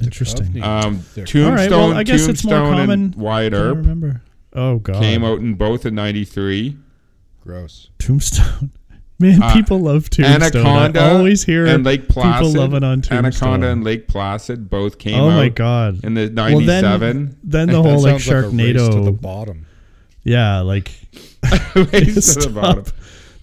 Interesting. 0.01 0.63
Um, 0.63 1.03
Tombstone, 1.13 1.43
All 1.45 1.51
right. 1.51 1.69
Well, 1.69 1.93
I 1.93 2.03
guess 2.03 2.27
it's 2.27 2.43
more 2.45 2.55
common. 2.55 2.89
and 2.89 3.15
Wyatt 3.15 3.53
Earp 3.53 3.77
remember. 3.77 4.21
Oh 4.53 4.79
God. 4.79 5.01
came 5.01 5.23
out 5.23 5.39
in 5.39 5.55
both 5.55 5.85
in 5.85 5.95
'93. 5.95 6.77
Gross. 7.41 7.89
Tombstone. 7.99 8.71
Man, 9.23 9.41
Uh, 9.43 9.53
people 9.53 9.79
love 9.79 10.09
Tombstone. 10.09 10.41
Anaconda 10.61 10.99
I 10.99 11.09
always 11.11 11.43
hear 11.43 11.65
and 11.65 11.83
Lake 11.83 12.07
Placid. 12.07 12.33
people 12.47 12.61
loving 12.61 12.83
on 12.83 13.01
Tombstone. 13.01 13.17
Anaconda 13.25 13.67
and 13.69 13.83
Lake 13.83 14.07
Placid 14.07 14.69
both 14.69 14.97
came 14.97 15.19
oh 15.19 15.29
out 15.29 15.35
my 15.37 15.49
God. 15.49 16.03
in 16.03 16.13
the 16.13 16.31
Well, 16.35 16.59
then, 16.61 16.83
'97. 16.83 17.37
then 17.43 17.67
the 17.67 17.73
That 17.73 17.81
whole 17.81 18.01
like 18.01 18.19
sounds 18.21 18.27
like 18.27 18.35
a 18.45 18.49
race 18.49 18.89
to 18.95 19.01
the 19.01 19.11
bottom. 19.11 19.65
yeah, 20.23 20.59
like 20.61 20.91
Race 21.75 21.91
to 21.93 22.13
the 22.13 22.21
stop. 22.21 22.53
bottom. 22.53 22.85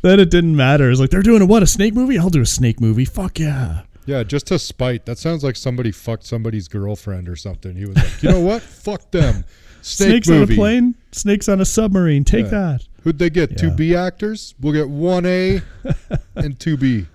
Then 0.03 0.19
it 0.21 0.31
didn't 0.31 0.57
matter. 0.57 0.91
It's 0.91 1.01
like 1.01 1.11
they're 1.11 1.23
doing 1.23 1.43
a 1.43 1.47
what? 1.47 1.63
A 1.63 1.67
snake 1.67 1.95
movie? 1.95 2.19
I'll 2.19 2.31
do 2.31 2.41
a 2.41 2.47
snake 2.47 2.81
movie. 2.81 3.05
Fuck 3.05 3.39
yeah. 3.39 3.83
Yeah, 4.07 4.23
just 4.23 4.47
to 4.49 4.59
spite. 4.59 5.05
That 5.07 5.19
sounds 5.19 5.45
like 5.45 5.57
somebody 5.57 5.93
fucked 5.93 6.25
somebody's 6.25 6.69
girlfriend 6.69 7.29
or 7.29 7.37
something. 7.37 7.77
He 7.77 7.85
was 7.85 7.97
like, 7.97 8.23
you 8.23 8.31
know 8.31 8.41
what? 8.41 8.63
Fuck 8.63 9.11
them. 9.11 9.45
Snake 9.83 10.09
Snakes 10.25 10.29
movie. 10.29 10.43
on 10.43 10.51
a 10.53 10.57
plane. 10.57 10.95
Snakes 11.13 11.49
on 11.49 11.61
a 11.61 11.65
submarine. 11.65 12.25
Take 12.25 12.47
Yeah. 12.47 12.51
that. 12.51 12.87
Who'd 13.03 13.19
they 13.19 13.31
get? 13.31 13.57
Two 13.59 13.69
Yeah. 13.69 13.75
B 13.75 13.95
actors? 13.95 14.55
We'll 14.61 14.73
get 14.73 14.89
one 14.89 15.25
A 15.27 15.63
and 16.35 16.59
two 16.59 16.77
B. 16.77 17.07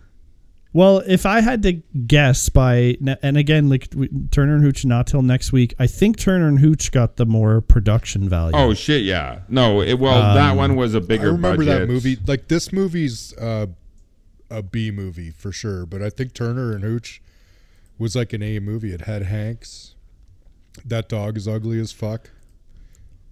Well, 0.73 1.01
if 1.07 1.25
I 1.25 1.39
had 1.39 1.63
to 1.63 1.73
guess 2.05 2.49
by, 2.49 2.97
and 3.23 3.37
again, 3.37 3.69
like 3.69 3.87
Turner 4.31 4.55
and 4.55 4.63
Hooch, 4.63 4.83
not 4.83 5.07
till 5.07 5.21
next 5.21 5.53
week. 5.53 5.73
I 5.79 5.87
think 5.87 6.17
Turner 6.17 6.49
and 6.49 6.59
Hooch 6.59 6.91
got 6.91 7.15
the 7.15 7.25
more 7.25 7.61
production 7.61 8.27
value. 8.27 8.51
Oh 8.57 8.73
shit, 8.73 9.03
yeah. 9.03 9.39
No, 9.47 9.81
it, 9.81 9.99
well, 9.99 10.33
that 10.35 10.51
Um, 10.51 10.57
one 10.57 10.75
was 10.75 10.93
a 10.93 10.99
bigger 10.99 11.29
I 11.29 11.31
remember 11.31 11.63
budget. 11.63 11.79
that 11.79 11.87
movie. 11.87 12.17
Like 12.27 12.49
this 12.49 12.73
movie's 12.73 13.33
uh, 13.37 13.67
a 14.49 14.61
B 14.63 14.91
movie 14.91 15.31
for 15.31 15.53
sure, 15.53 15.85
but 15.85 16.01
I 16.01 16.09
think 16.09 16.33
Turner 16.33 16.73
and 16.73 16.83
Hooch 16.83 17.21
was 17.97 18.13
like 18.13 18.33
an 18.33 18.43
A 18.43 18.59
movie. 18.59 18.91
It 18.93 19.01
had 19.01 19.23
Hanks. 19.23 19.95
That 20.83 21.07
dog 21.07 21.37
is 21.37 21.47
ugly 21.47 21.79
as 21.79 21.93
fuck. 21.93 22.31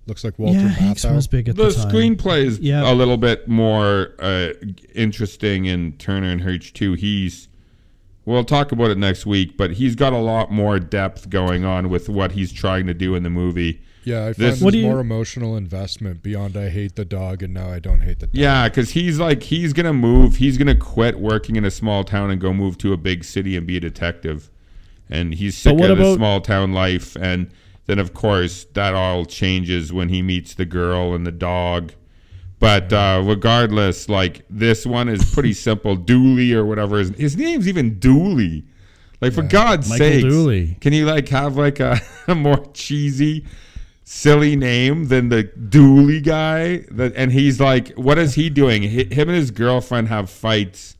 Looks 0.06 0.24
like 0.24 0.38
Walter 0.38 0.60
yeah, 0.60 0.68
Hanks 0.68 1.06
Matthau. 1.06 1.16
was 1.16 1.28
big 1.28 1.48
at 1.50 1.56
the 1.56 1.66
the, 1.66 1.72
time. 1.74 1.90
screenplay 1.92 2.44
is 2.46 2.60
Yeah. 2.60 2.92
a 2.92 2.94
little 2.94 3.16
bit 3.18 3.48
more 3.48 4.12
uh, 4.20 4.50
interesting 4.94 5.66
in 5.66 5.94
Turner 5.94 6.30
and 6.30 6.42
Hooch 6.42 6.74
too. 6.74 6.94
He's 6.94 7.48
we'll 8.26 8.44
talk 8.44 8.72
about 8.72 8.90
it 8.92 8.98
next 8.98 9.26
week, 9.26 9.58
but 9.58 9.72
he's 9.72 9.96
got 9.96 10.14
a 10.14 10.18
lot 10.18 10.52
more 10.52 10.80
depth 10.80 11.30
going 11.30 11.66
on 11.66 11.90
with 11.90 12.10
what 12.10 12.34
he's 12.34 12.52
trying 12.54 12.88
to 12.88 12.94
do 12.94 13.16
in 13.16 13.24
the 13.24 13.30
movie. 13.30 13.82
Yeah, 14.06 14.22
I 14.22 14.26
find 14.26 14.36
This- 14.36 14.54
this 14.56 14.62
What 14.62 14.72
do 14.74 14.80
you- 14.80 14.86
more 14.86 15.00
emotional 15.00 15.56
investment 15.56 16.22
beyond 16.22 16.58
I 16.58 16.70
hate 16.70 16.96
the 16.96 17.06
dog 17.06 17.42
and 17.42 17.54
now 17.54 17.70
I 17.70 17.80
don't 17.80 18.02
hate 18.02 18.20
the 18.20 18.28
dog. 18.28 18.36
Yeah, 18.36 18.68
because 18.68 18.92
he's 18.92 19.20
like 19.20 19.44
he's 19.44 19.72
gonna 19.74 19.94
move. 19.94 20.36
He's 20.38 20.58
gonna 20.58 20.76
quit 20.76 21.20
working 21.20 21.56
in 21.56 21.64
a 21.64 21.72
small 21.72 22.04
town 22.04 22.30
and 22.30 22.42
go 22.42 22.54
move 22.54 22.78
to 22.80 22.92
a 22.92 22.98
big 22.98 23.24
city 23.24 23.56
and 23.56 23.66
be 23.66 23.78
a 23.78 23.80
detective. 23.80 24.50
And 25.10 25.34
he's 25.36 25.56
sick 25.58 25.78
what 25.78 25.92
of 25.92 25.98
the 25.98 26.16
small 26.16 26.42
town 26.42 26.74
life. 26.74 27.16
And 27.16 27.50
then 27.86 28.00
of 28.00 28.13
course 28.13 28.66
that 28.74 28.94
all 28.94 29.25
changes 29.25 29.92
when 29.92 30.10
he 30.10 30.22
meets 30.22 30.54
the 30.56 30.66
girl 30.66 31.13
and 31.13 31.25
the 31.25 31.32
dog. 31.32 31.94
But 32.60 32.94
uh, 32.94 33.22
regardless, 33.25 34.08
like 34.08 34.46
this 34.50 34.86
one 34.86 35.10
is 35.10 35.34
pretty 35.34 35.54
simple. 35.68 35.96
Dooley 35.96 36.54
or 36.54 36.66
whatever 36.66 37.00
his 37.00 37.10
his 37.10 37.36
name's 37.38 37.68
even 37.68 38.00
Dooley. 38.00 38.63
Like 39.20 39.34
for 39.34 39.42
God's 39.42 39.88
sake, 39.88 40.22
Dooley. 40.22 40.78
can 40.82 40.92
you 40.92 41.06
like 41.06 41.30
have 41.30 41.56
like 41.56 41.80
a, 41.80 42.00
a 42.28 42.36
more 42.36 42.66
cheesy, 42.74 43.46
silly 44.04 44.56
name 44.58 45.08
than 45.08 45.30
the 45.30 45.44
Dooley 45.44 46.20
guy? 46.22 46.80
That 46.92 47.13
and 47.16 47.32
he's 47.32 47.60
like, 47.60 47.90
what 47.96 48.18
is 48.18 48.36
he 48.36 48.50
doing? 48.50 48.84
Hi- 48.84 49.13
Him 49.13 49.30
and 49.30 49.38
his 49.38 49.52
girlfriend 49.52 50.08
have 50.10 50.30
fights. 50.30 50.96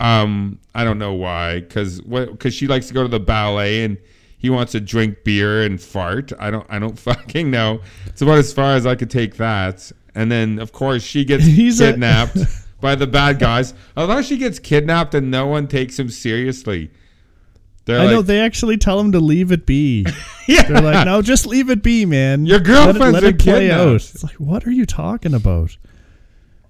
Um, 0.00 0.58
I 0.74 0.82
don't 0.84 0.98
know 0.98 1.12
why, 1.12 1.60
because 1.60 2.02
what? 2.02 2.32
Because 2.32 2.54
she 2.54 2.66
likes 2.66 2.88
to 2.88 2.94
go 2.94 3.02
to 3.02 3.08
the 3.08 3.20
ballet 3.20 3.84
and 3.84 3.98
he 4.42 4.50
wants 4.50 4.72
to 4.72 4.80
drink 4.80 5.24
beer 5.24 5.62
and 5.62 5.80
fart. 5.80 6.32
I 6.38 6.50
don't. 6.50 6.66
I 6.68 6.78
don't 6.78 6.98
fucking 7.08 7.50
know. 7.50 7.80
It's 8.06 8.20
about 8.20 8.38
as 8.38 8.52
far 8.52 8.74
as 8.74 8.84
I 8.84 8.94
could 8.96 9.08
take 9.10 9.36
that. 9.36 9.90
And 10.14 10.30
then 10.30 10.58
of 10.58 10.72
course 10.72 11.02
she 11.02 11.24
gets 11.24 11.44
He's 11.46 11.80
a- 11.80 11.92
kidnapped 11.92 12.36
by 12.82 12.94
the 12.96 13.06
bad 13.06 13.38
guys. 13.38 13.72
Although 13.96 14.20
she 14.20 14.36
gets 14.36 14.58
kidnapped 14.58 15.14
and 15.14 15.30
no 15.30 15.46
one 15.46 15.66
takes 15.68 15.98
him 15.98 16.10
seriously. 16.10 16.90
They're 17.84 17.98
I 17.98 18.04
like, 18.04 18.10
know 18.12 18.22
they 18.22 18.38
actually 18.40 18.76
tell 18.76 19.00
him 19.00 19.10
to 19.12 19.18
leave 19.20 19.50
it 19.50 19.64
be. 19.66 20.06
yeah. 20.46 20.62
They're 20.68 20.80
like, 20.82 21.04
no, 21.06 21.20
just 21.22 21.46
leave 21.46 21.68
it 21.70 21.82
be, 21.82 22.04
man. 22.06 22.46
Your 22.46 22.60
Let 22.60 22.94
it- 22.96 22.98
let 23.00 23.22
been 23.22 23.34
it, 23.34 23.38
play 23.40 23.52
kidnapped. 23.68 23.80
out. 23.80 23.94
It's 23.96 24.22
like, 24.22 24.34
what 24.36 24.66
are 24.66 24.70
you 24.70 24.86
talking 24.86 25.34
about? 25.34 25.76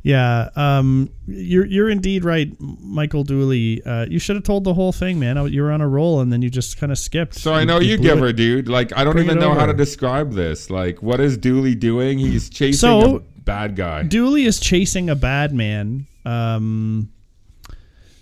Yeah, 0.05 0.51
um, 0.57 1.11
you're 1.29 1.65
you're 1.65 1.89
indeed 1.89 2.25
right, 2.25 2.51
Michael 2.59 3.23
Dooley. 3.23 3.83
Uh, 3.85 4.07
you 4.09 4.19
should 4.19 4.35
have 4.35 4.45
told 4.45 4.65
the 4.65 4.75
whole 4.75 4.91
thing, 4.91 5.21
man. 5.21 5.37
You 5.53 5.63
were 5.63 5.71
on 5.71 5.81
a 5.81 5.89
roll, 5.89 6.21
and 6.21 6.33
then 6.33 6.43
you 6.43 6.51
just 6.51 6.77
kind 6.77 6.91
of 6.91 6.99
skipped. 6.99 7.37
So 7.37 7.55
I 7.55 7.65
know 7.65 7.79
you, 7.79 7.95
it. 7.95 8.19
her, 8.19 8.33
dude. 8.33 8.69
Like 8.69 8.93
I 8.97 9.05
don't 9.05 9.13
Bring 9.13 9.27
even 9.27 9.39
know 9.39 9.55
how 9.55 9.67
to 9.67 9.73
describe 9.73 10.33
this. 10.33 10.71
Like 10.71 11.03
what 11.03 11.21
is 11.21 11.37
Dooley 11.37 11.77
doing? 11.77 12.19
He's 12.19 12.51
chasing 12.51 12.79
So- 12.79 13.17
a 13.17 13.21
bad 13.21 13.77
guy. 13.77 14.03
Dooley 14.03 14.45
is 14.45 14.59
chasing 14.59 15.09
a 15.09 15.15
bad 15.15 15.53
man. 15.53 16.07
Um, 16.25 17.11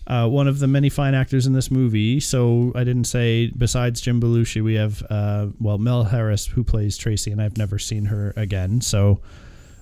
uh, 0.06 0.26
one 0.28 0.48
of 0.48 0.58
the 0.58 0.66
many 0.66 0.88
fine 0.88 1.14
actors 1.14 1.46
in 1.46 1.52
this 1.52 1.70
movie. 1.70 2.18
So 2.20 2.72
I 2.74 2.84
didn't 2.84 3.04
say 3.04 3.46
besides 3.56 4.00
Jim 4.00 4.20
Belushi, 4.20 4.62
we 4.62 4.74
have 4.74 5.02
uh, 5.08 5.46
well 5.60 5.78
Mel 5.78 6.04
Harris 6.04 6.46
who 6.46 6.62
plays 6.64 6.96
Tracy, 6.98 7.30
and 7.30 7.40
I've 7.40 7.56
never 7.56 7.78
seen 7.78 8.06
her 8.06 8.34
again. 8.36 8.80
So, 8.80 9.20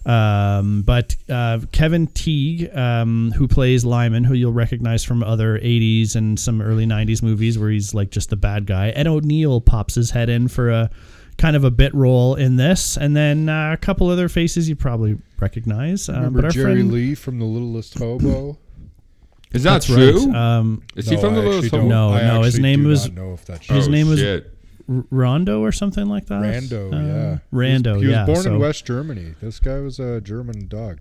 um, 0.08 0.82
but 0.82 1.14
uh, 1.28 1.60
Kevin 1.72 2.06
Teague, 2.08 2.74
um, 2.76 3.32
who 3.36 3.46
plays 3.46 3.84
Lyman, 3.84 4.24
who 4.24 4.34
you'll 4.34 4.52
recognize 4.52 5.04
from 5.04 5.22
other 5.22 5.58
'80s 5.58 6.16
and 6.16 6.38
some 6.40 6.62
early 6.62 6.86
'90s 6.86 7.22
movies 7.22 7.58
where 7.58 7.70
he's 7.70 7.92
like 7.94 8.10
just 8.10 8.30
the 8.30 8.36
bad 8.36 8.66
guy. 8.66 8.88
Ed 8.90 9.06
O'Neill 9.06 9.60
pops 9.60 9.94
his 9.94 10.10
head 10.12 10.28
in 10.28 10.48
for 10.48 10.70
a 10.70 10.90
kind 11.36 11.54
of 11.54 11.62
a 11.62 11.70
bit 11.70 11.94
role 11.94 12.34
in 12.34 12.56
this, 12.56 12.96
and 12.96 13.16
then 13.16 13.48
uh, 13.48 13.72
a 13.72 13.76
couple 13.76 14.08
other 14.08 14.28
faces 14.28 14.68
you 14.68 14.74
probably 14.76 15.18
recognize. 15.38 16.08
Uh, 16.08 16.14
Remember 16.14 16.48
Jerry 16.48 16.74
friend, 16.76 16.92
Lee 16.92 17.14
from 17.14 17.38
The 17.38 17.44
Littlest 17.44 17.98
Hobo? 17.98 18.58
Is 19.52 19.62
that 19.62 19.72
that's 19.74 19.86
true? 19.86 20.26
right. 20.26 20.34
Um, 20.36 20.82
is 20.96 21.08
he 21.08 21.14
No, 21.16 21.20
from 21.22 21.34
the 21.34 21.40
I 21.40 21.44
Little 21.44 21.64
actually 21.64 21.78
Hobo? 21.80 21.88
No, 21.88 22.12
I 22.12 22.20
no, 22.26 22.42
his 22.42 22.58
name 22.58 22.84
was- 22.84 23.06
not 23.06 23.14
know 23.14 23.32
if 23.34 23.44
that's 23.46 23.66
his 23.66 23.88
Oh, 23.88 23.90
name 23.90 24.08
was- 24.08 24.20
shit. 24.20 24.54
Rondo 24.88 25.60
or 25.62 25.70
something 25.70 26.06
like 26.06 26.26
that. 26.26 26.40
Rando, 26.42 26.92
Uh, 26.92 26.96
yeah. 27.06 27.38
Rando, 27.52 27.86
He 27.86 27.92
was, 27.92 28.02
he 28.02 28.06
was 28.08 28.14
yeah. 28.16 28.26
born 28.26 28.42
so- 28.42 28.54
in 28.54 28.58
West 28.58 28.84
Germany. 28.86 29.34
This 29.40 29.60
guy 29.60 29.78
was 29.80 29.98
a 30.00 30.20
German 30.20 30.66
dog. 30.68 31.00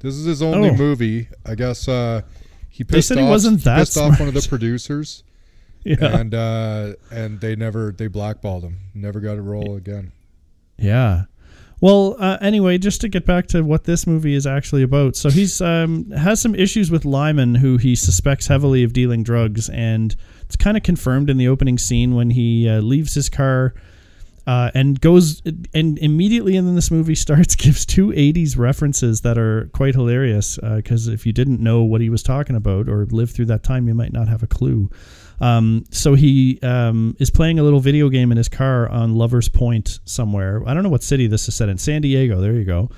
This 0.00 0.14
is 0.14 0.24
his 0.26 0.42
only 0.42 0.70
Oh. 0.70 0.74
movie. 0.76 1.28
I 1.44 1.54
guess 1.54 1.86
uh, 1.88 2.22
he 2.68 2.84
pissed 2.84 3.08
said 3.08 3.18
he 3.18 3.24
off, 3.24 3.30
wasn't 3.30 3.64
that 3.64 3.78
pissed 3.78 3.96
off 3.98 4.18
one 4.18 4.28
of 4.28 4.34
the 4.34 4.46
producers, 4.48 5.24
yeah, 5.84 6.18
and 6.18 6.32
uh, 6.34 6.92
and 7.10 7.40
they 7.40 7.54
never 7.56 7.92
they 7.96 8.06
blackballed 8.06 8.62
him. 8.62 8.78
Never 8.94 9.20
got 9.20 9.36
a 9.38 9.42
role 9.42 9.76
again. 9.76 10.12
yeah. 10.78 11.24
Well, 11.80 12.16
uh, 12.18 12.38
anyway, 12.40 12.76
just 12.78 13.00
to 13.02 13.08
get 13.08 13.24
back 13.24 13.46
to 13.48 13.62
what 13.62 13.84
this 13.84 14.04
movie 14.04 14.34
is 14.34 14.48
actually 14.48 14.82
about. 14.82 15.14
So 15.14 15.30
he's 15.30 15.60
um, 15.60 16.10
has 16.10 16.40
some 16.40 16.56
issues 16.56 16.90
with 16.90 17.04
Lyman, 17.04 17.54
who 17.56 17.76
he 17.76 17.94
suspects 17.94 18.48
heavily 18.48 18.82
of 18.82 18.92
dealing 18.92 19.22
drugs, 19.22 19.68
and 19.68 20.16
it's 20.48 20.56
kind 20.56 20.78
of 20.78 20.82
confirmed 20.82 21.28
in 21.28 21.36
the 21.36 21.46
opening 21.46 21.76
scene 21.76 22.14
when 22.14 22.30
he 22.30 22.66
uh, 22.66 22.80
leaves 22.80 23.12
his 23.12 23.28
car 23.28 23.74
uh, 24.46 24.70
and 24.74 24.98
goes 24.98 25.42
and 25.74 25.98
immediately 25.98 26.56
in 26.56 26.74
this 26.74 26.90
movie 26.90 27.14
starts 27.26 27.54
gives 27.54 27.84
two 27.84 28.08
80s 28.08 28.56
references 28.56 29.20
that 29.20 29.36
are 29.36 29.68
quite 29.74 29.94
hilarious 29.94 30.58
because 30.76 31.06
if 31.06 31.26
you 31.26 31.34
didn't 31.34 31.60
know 31.60 31.82
what 31.82 32.00
he 32.00 32.08
was 32.08 32.22
talking 32.22 32.56
about 32.56 32.88
or 32.88 33.04
lived 33.10 33.36
through 33.36 33.44
that 33.44 33.62
time 33.62 33.86
you 33.88 33.94
might 33.94 34.12
not 34.12 34.26
have 34.26 34.42
a 34.42 34.46
clue. 34.46 34.90
Um, 35.40 35.84
so 35.90 36.14
he 36.14 36.58
um, 36.62 37.14
is 37.20 37.28
playing 37.30 37.58
a 37.58 37.62
little 37.62 37.78
video 37.78 38.08
game 38.08 38.32
in 38.32 38.38
his 38.38 38.48
car 38.48 38.88
on 38.88 39.14
lovers 39.14 39.48
point 39.48 40.00
somewhere. 40.06 40.62
I 40.66 40.72
don't 40.72 40.82
know 40.82 40.88
what 40.88 41.02
city 41.02 41.26
this 41.26 41.46
is 41.46 41.54
set 41.54 41.68
in. 41.68 41.76
San 41.76 42.00
diego. 42.00 42.40
There 42.40 42.54
you 42.54 42.64
go 42.64 42.90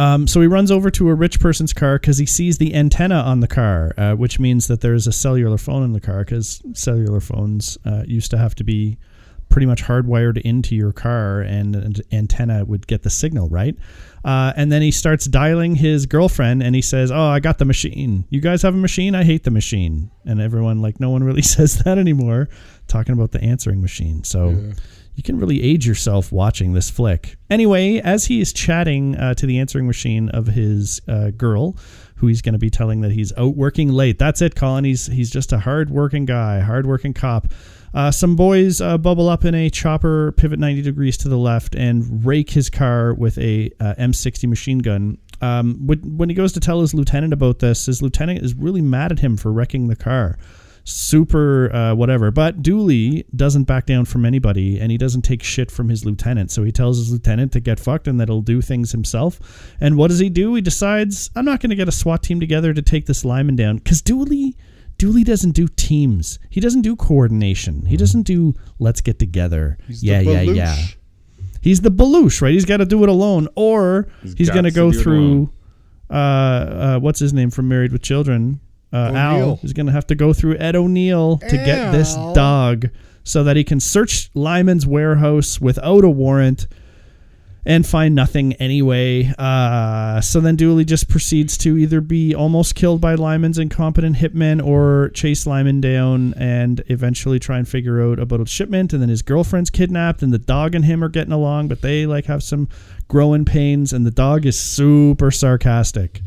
um, 0.00 0.26
so 0.26 0.40
he 0.40 0.46
runs 0.46 0.70
over 0.70 0.90
to 0.92 1.10
a 1.10 1.14
rich 1.14 1.40
person's 1.40 1.74
car 1.74 1.98
because 1.98 2.16
he 2.16 2.24
sees 2.24 2.56
the 2.56 2.74
antenna 2.74 3.16
on 3.16 3.40
the 3.40 3.46
car, 3.46 3.92
uh, 3.98 4.14
which 4.14 4.40
means 4.40 4.66
that 4.68 4.80
there's 4.80 5.06
a 5.06 5.12
cellular 5.12 5.58
phone 5.58 5.82
in 5.82 5.92
the 5.92 6.00
car 6.00 6.20
because 6.20 6.62
cellular 6.72 7.20
phones 7.20 7.76
uh, 7.84 8.02
used 8.06 8.30
to 8.30 8.38
have 8.38 8.54
to 8.54 8.64
be 8.64 8.96
pretty 9.50 9.66
much 9.66 9.82
hardwired 9.82 10.40
into 10.40 10.74
your 10.74 10.92
car 10.92 11.42
and 11.42 11.76
an 11.76 11.94
antenna 12.12 12.64
would 12.64 12.86
get 12.86 13.02
the 13.02 13.10
signal, 13.10 13.50
right? 13.50 13.76
Uh, 14.24 14.54
and 14.56 14.72
then 14.72 14.80
he 14.80 14.90
starts 14.90 15.26
dialing 15.26 15.74
his 15.74 16.06
girlfriend 16.06 16.62
and 16.62 16.74
he 16.74 16.80
says, 16.80 17.10
Oh, 17.10 17.28
I 17.28 17.40
got 17.40 17.58
the 17.58 17.66
machine. 17.66 18.24
You 18.30 18.40
guys 18.40 18.62
have 18.62 18.74
a 18.74 18.78
machine? 18.78 19.14
I 19.14 19.24
hate 19.24 19.44
the 19.44 19.50
machine. 19.50 20.10
And 20.24 20.40
everyone, 20.40 20.80
like, 20.80 20.98
no 20.98 21.10
one 21.10 21.24
really 21.24 21.42
says 21.56 21.82
that 21.84 21.98
anymore, 21.98 22.48
talking 22.88 23.12
about 23.12 23.32
the 23.32 23.42
answering 23.42 23.82
machine. 23.82 24.24
So 24.24 24.50
you 25.20 25.22
can 25.22 25.38
really 25.38 25.62
age 25.62 25.86
yourself 25.86 26.32
watching 26.32 26.72
this 26.72 26.88
flick. 26.88 27.36
Anyway, 27.50 27.98
as 27.98 28.24
he 28.24 28.40
is 28.40 28.54
chatting 28.54 29.14
uh, 29.16 29.34
to 29.34 29.44
the 29.44 29.58
answering 29.58 29.86
machine 29.86 30.30
of 30.30 30.46
his 30.46 30.98
uh, 31.08 31.28
girl, 31.32 31.76
who 32.16 32.26
he's 32.26 32.40
going 32.40 32.54
to 32.54 32.58
be 32.58 32.70
telling 32.70 33.02
that 33.02 33.12
he's 33.12 33.30
out 33.36 33.54
working 33.54 33.90
late. 33.90 34.18
That's 34.18 34.40
it, 34.40 34.54
Colin. 34.54 34.84
He's 34.84 35.08
he's 35.08 35.28
just 35.28 35.52
a 35.52 35.58
hard-working 35.58 36.24
guy, 36.24 36.60
hard-working 36.60 37.12
cop. 37.12 37.48
Uh, 37.92 38.10
some 38.10 38.34
boys 38.34 38.80
uh, 38.80 38.96
bubble 38.96 39.28
up 39.28 39.44
in 39.44 39.54
a 39.54 39.68
chopper, 39.68 40.32
pivot 40.32 40.58
90 40.58 40.80
degrees 40.80 41.18
to 41.18 41.28
the 41.28 41.36
left, 41.36 41.74
and 41.74 42.24
rake 42.24 42.48
his 42.48 42.70
car 42.70 43.12
with 43.12 43.36
a 43.36 43.70
uh, 43.78 43.92
M60 43.98 44.48
machine 44.48 44.78
gun. 44.78 45.18
Um, 45.42 45.86
when, 45.86 46.16
when 46.16 46.30
he 46.30 46.34
goes 46.34 46.54
to 46.54 46.60
tell 46.60 46.80
his 46.80 46.94
lieutenant 46.94 47.34
about 47.34 47.58
this, 47.58 47.84
his 47.84 48.00
lieutenant 48.00 48.42
is 48.42 48.54
really 48.54 48.80
mad 48.80 49.12
at 49.12 49.18
him 49.18 49.36
for 49.36 49.52
wrecking 49.52 49.88
the 49.88 49.96
car 49.96 50.38
super 50.84 51.74
uh, 51.74 51.94
whatever. 51.94 52.30
But 52.30 52.62
Dooley 52.62 53.24
doesn't 53.34 53.64
back 53.64 53.86
down 53.86 54.04
from 54.04 54.24
anybody, 54.24 54.78
and 54.78 54.90
he 54.90 54.98
doesn't 54.98 55.22
take 55.22 55.42
shit 55.42 55.70
from 55.70 55.88
his 55.88 56.04
lieutenant. 56.04 56.50
So 56.50 56.64
he 56.64 56.72
tells 56.72 56.98
his 56.98 57.12
lieutenant 57.12 57.52
to 57.52 57.60
get 57.60 57.80
fucked 57.80 58.08
and 58.08 58.20
that 58.20 58.28
he'll 58.28 58.42
do 58.42 58.60
things 58.60 58.92
himself. 58.92 59.74
And 59.80 59.96
what 59.96 60.08
does 60.08 60.18
he 60.18 60.28
do? 60.28 60.54
He 60.54 60.60
decides 60.60 61.30
I'm 61.36 61.44
not 61.44 61.60
going 61.60 61.70
to 61.70 61.76
get 61.76 61.88
a 61.88 61.92
SWAT 61.92 62.22
team 62.22 62.40
together 62.40 62.74
to 62.74 62.82
take 62.82 63.06
this 63.06 63.24
Lyman 63.24 63.56
down 63.56 63.76
because 63.78 64.02
Dooley. 64.02 64.56
Dooley 64.98 65.24
doesn't 65.24 65.52
do 65.52 65.66
teams. 65.66 66.38
He 66.50 66.60
doesn't 66.60 66.82
do 66.82 66.94
coordination. 66.94 67.86
He 67.86 67.96
doesn't 67.96 68.24
do 68.24 68.54
let's 68.78 69.00
get 69.00 69.18
together. 69.18 69.78
He's 69.86 70.02
the 70.02 70.08
yeah, 70.08 70.20
yeah, 70.20 70.40
yeah. 70.42 70.76
He's 71.62 71.80
the 71.80 71.90
Belush, 71.90 72.42
right? 72.42 72.52
He's 72.52 72.64
got 72.66 72.78
to 72.78 72.84
do 72.84 73.02
it 73.02 73.08
alone, 73.08 73.48
or 73.54 74.08
He's 74.22 74.34
he's, 74.34 74.50
going 74.50 74.64
to 74.64 74.70
go 74.70 74.92
to 74.92 74.98
through. 74.98 75.50
Uh, 76.10 76.14
uh, 76.14 76.98
what's 76.98 77.18
his 77.20 77.32
name 77.32 77.50
from 77.50 77.68
Married 77.68 77.92
with 77.92 78.02
Children? 78.02 78.60
Uh, 78.92 79.12
Al 79.14 79.60
is 79.62 79.72
going 79.72 79.86
to 79.86 79.92
have 79.92 80.06
to 80.08 80.14
go 80.14 80.32
through 80.32 80.56
Ed 80.56 80.74
O'Neill 80.74 81.38
to 81.38 81.56
get 81.56 81.92
this 81.92 82.14
dog 82.34 82.88
so 83.22 83.44
that 83.44 83.56
he 83.56 83.64
can 83.64 83.78
search 83.80 84.30
Lyman's 84.34 84.86
warehouse 84.86 85.60
without 85.60 86.04
a 86.04 86.10
warrant 86.10 86.66
and 87.66 87.86
find 87.86 88.14
nothing 88.14 88.54
anyway. 88.54 89.32
Uh, 89.38 90.20
so 90.20 90.40
then 90.40 90.56
Dooley 90.56 90.84
just 90.84 91.08
proceeds 91.08 91.58
to 91.58 91.76
either 91.76 92.00
be 92.00 92.34
almost 92.34 92.74
killed 92.74 93.00
by 93.00 93.14
Lyman's 93.14 93.58
incompetent 93.58 94.16
hitmen 94.16 94.64
or 94.64 95.10
chase 95.10 95.46
Lyman 95.46 95.80
down 95.80 96.32
and 96.34 96.82
eventually 96.86 97.38
try 97.38 97.58
and 97.58 97.68
figure 97.68 98.02
out 98.02 98.18
about 98.18 98.40
a 98.40 98.46
shipment. 98.46 98.92
And 98.92 99.02
then 99.02 99.10
his 99.10 99.22
girlfriend's 99.22 99.70
kidnapped, 99.70 100.22
and 100.22 100.32
the 100.32 100.38
dog 100.38 100.74
and 100.74 100.84
him 100.84 101.04
are 101.04 101.08
getting 101.08 101.32
along, 101.32 101.68
but 101.68 101.82
they 101.82 102.06
like 102.06 102.24
have 102.26 102.42
some 102.42 102.68
growing 103.08 103.44
pains, 103.44 103.92
and 103.92 104.06
the 104.06 104.10
dog 104.10 104.46
is 104.46 104.58
super 104.58 105.30
sarcastic. 105.30 106.22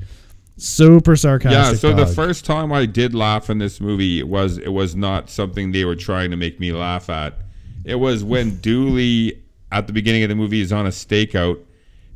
Super 0.57 1.15
sarcastic. 1.15 1.73
Yeah, 1.73 1.77
so 1.79 1.95
the 1.95 2.05
first 2.05 2.45
time 2.45 2.71
I 2.71 2.85
did 2.85 3.15
laugh 3.15 3.49
in 3.49 3.57
this 3.57 3.81
movie 3.81 4.19
it 4.19 4.27
was 4.27 4.57
it 4.57 4.69
was 4.71 4.95
not 4.95 5.29
something 5.29 5.71
they 5.71 5.85
were 5.85 5.95
trying 5.95 6.31
to 6.31 6.37
make 6.37 6.59
me 6.59 6.71
laugh 6.71 7.09
at. 7.09 7.37
It 7.85 7.95
was 7.95 8.23
when 8.23 8.57
Dooley 8.57 9.41
at 9.71 9.87
the 9.87 9.93
beginning 9.93 10.23
of 10.23 10.29
the 10.29 10.35
movie 10.35 10.61
is 10.61 10.71
on 10.71 10.85
a 10.85 10.89
stakeout 10.89 11.59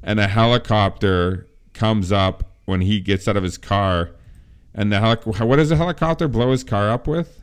and 0.04 0.20
a 0.20 0.28
helicopter 0.28 1.48
comes 1.74 2.12
up 2.12 2.44
when 2.66 2.82
he 2.82 3.00
gets 3.00 3.28
out 3.28 3.38
of 3.38 3.44
his 3.44 3.58
car 3.58 4.12
and 4.76 4.92
the 4.92 4.98
helic- 4.98 5.26
what 5.46 5.56
does 5.56 5.70
the 5.70 5.76
helicopter 5.76 6.28
blow 6.28 6.52
his 6.52 6.64
car 6.64 6.90
up 6.90 7.08
with? 7.08 7.42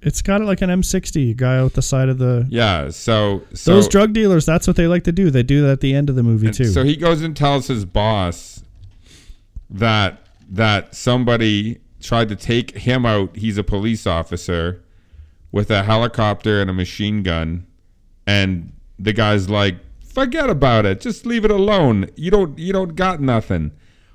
It's 0.00 0.22
got 0.22 0.40
like 0.42 0.60
an 0.62 0.70
M60 0.70 1.36
guy 1.36 1.58
out 1.58 1.74
the 1.74 1.82
side 1.82 2.08
of 2.08 2.18
the. 2.18 2.46
Yeah, 2.50 2.90
so 2.90 3.42
so 3.54 3.74
Those 3.74 3.88
drug 3.88 4.12
dealers, 4.12 4.44
that's 4.44 4.66
what 4.66 4.76
they 4.76 4.86
like 4.86 5.04
to 5.04 5.12
do. 5.12 5.30
They 5.30 5.42
do 5.42 5.62
that 5.62 5.72
at 5.72 5.80
the 5.80 5.94
end 5.94 6.10
of 6.10 6.16
the 6.16 6.22
movie 6.22 6.50
too. 6.50 6.66
So 6.66 6.82
he 6.82 6.96
goes 6.96 7.22
and 7.22 7.36
tells 7.36 7.68
his 7.68 7.84
boss 7.84 8.63
that 9.74 10.26
that 10.50 10.94
somebody 10.94 11.78
tried 12.00 12.28
to 12.28 12.36
take 12.36 12.76
him 12.78 13.04
out. 13.06 13.36
He's 13.36 13.58
a 13.58 13.64
police 13.64 14.06
officer 14.06 14.82
with 15.52 15.70
a 15.70 15.82
helicopter 15.84 16.60
and 16.60 16.68
a 16.68 16.72
machine 16.72 17.22
gun, 17.22 17.66
and 18.26 18.72
the 18.98 19.12
guy's 19.12 19.48
like, 19.50 19.76
"Forget 20.04 20.48
about 20.50 20.86
it. 20.86 21.00
Just 21.00 21.26
leave 21.26 21.44
it 21.44 21.50
alone. 21.50 22.08
You 22.16 22.30
don't 22.30 22.58
you 22.58 22.72
don't 22.72 22.94
got 22.94 23.20
nothing." 23.20 23.72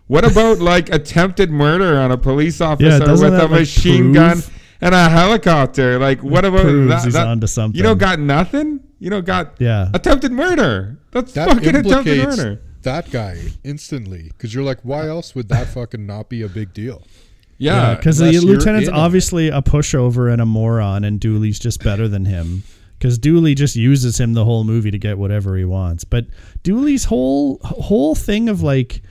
What 0.08 0.26
about 0.30 0.60
like 0.72 0.90
attempted 0.92 1.52
murder 1.52 2.00
on 2.00 2.12
a 2.12 2.18
police 2.18 2.62
officer 2.62 3.00
doesn't 3.00 3.32
with 3.32 3.40
a 3.40 3.44
like, 3.44 3.52
machine 3.62 4.04
prove- 4.06 4.16
gun 4.16 4.42
and 4.82 4.96
a 4.96 5.10
helicopter? 5.10 6.00
Like, 6.00 6.24
what 6.24 6.46
about 6.46 6.64
that? 6.88 7.04
he's 7.04 7.14
that- 7.14 7.28
onto 7.28 7.44
You 7.44 7.48
something. 7.48 7.82
don't 7.84 7.98
got 8.00 8.20
nothing. 8.20 8.80
You 9.00 9.10
don't 9.10 9.26
got 9.26 9.56
Yeah. 9.60 9.90
attempted 9.94 10.32
murder. 10.32 10.98
That's 11.12 11.32
That 11.34 11.48
fucking 11.50 11.76
attempted 11.76 12.24
murder. 12.28 12.62
That 12.90 13.12
guy 13.12 13.38
instantly 13.64 14.24
because 14.30 14.52
you're 14.52 14.64
like, 14.64 14.80
why 14.82 15.08
else 15.08 15.36
would 15.36 15.48
that 15.50 15.68
fucking 15.68 16.08
not 16.08 16.28
be 16.28 16.42
a 16.42 16.50
big 16.50 16.74
deal? 16.74 17.04
Yeah, 17.60 17.94
because 17.94 18.18
the 18.18 18.40
lieutenant's 18.40 18.88
in 18.88 18.94
on 18.94 19.00
it. 19.00 19.04
obviously 19.04 19.50
a 19.50 19.62
pushover 19.62 20.32
and 20.32 20.42
a 20.42 20.46
moron, 20.46 21.04
and 21.04 21.20
Dooley's 21.20 21.60
just 21.60 21.84
better 21.84 22.08
than 22.08 22.26
him. 22.26 22.64
Because 22.98 23.18
Dooley 23.18 23.54
just 23.54 23.76
uses 23.76 24.20
him 24.20 24.34
the 24.34 24.44
whole 24.44 24.64
movie 24.64 24.92
to 24.92 24.98
get 24.98 25.18
whatever 25.18 25.56
he 25.56 25.66
wants. 25.66 26.04
But 26.04 26.26
Dooley's 26.64 27.06
whole 27.06 27.60
whole 27.64 28.16
thing 28.16 28.50
of 28.50 28.64
like, 28.64 29.04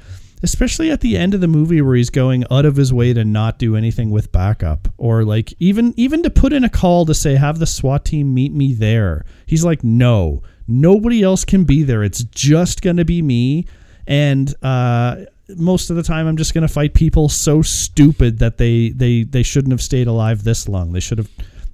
especially 0.43 0.91
at 0.91 1.01
the 1.01 1.17
end 1.17 1.33
of 1.33 1.41
the 1.41 1.49
movie 1.49 1.81
where 1.81 1.95
he's 1.95 2.11
going 2.11 2.45
out 2.51 2.65
of 2.65 2.77
his 2.77 2.93
way 2.93 3.13
to 3.13 3.25
not 3.25 3.59
do 3.59 3.77
anything 3.77 4.11
with 4.11 4.33
backup, 4.33 4.89
or 4.99 5.25
like 5.25 5.55
even 5.61 5.95
even 5.97 6.23
to 6.25 6.31
put 6.31 6.53
in 6.53 6.65
a 6.65 6.69
call 6.69 7.07
to 7.07 7.15
say 7.15 7.37
have 7.37 7.61
the 7.61 7.67
SWAT 7.67 8.05
team 8.05 8.35
meet 8.35 8.53
me 8.53 8.73
there. 8.73 9.25
He's 9.47 9.65
like, 9.65 9.85
no, 9.85 10.43
nobody 10.69 11.23
else 11.23 11.45
can 11.45 11.65
be 11.65 11.83
there. 11.83 12.05
It's 12.05 12.23
just 12.25 12.83
gonna 12.83 13.05
be 13.05 13.23
me. 13.23 13.67
And 14.07 14.55
uh, 14.63 15.25
most 15.57 15.91
of 15.91 15.97
the 15.97 16.03
time, 16.03 16.27
I'm 16.27 16.37
just 16.37 16.55
gonna 16.55 16.69
fight 16.69 16.95
people 16.95 17.29
so 17.29 17.63
stupid 17.63 18.39
that 18.39 18.59
they 18.59 18.91
they 18.91 19.25
they 19.25 19.43
shouldn't 19.43 19.73
have 19.73 19.83
stayed 19.83 20.07
alive 20.07 20.45
this 20.45 20.69
long. 20.69 20.93
They 20.93 21.01
should 21.01 21.19
have 21.19 21.31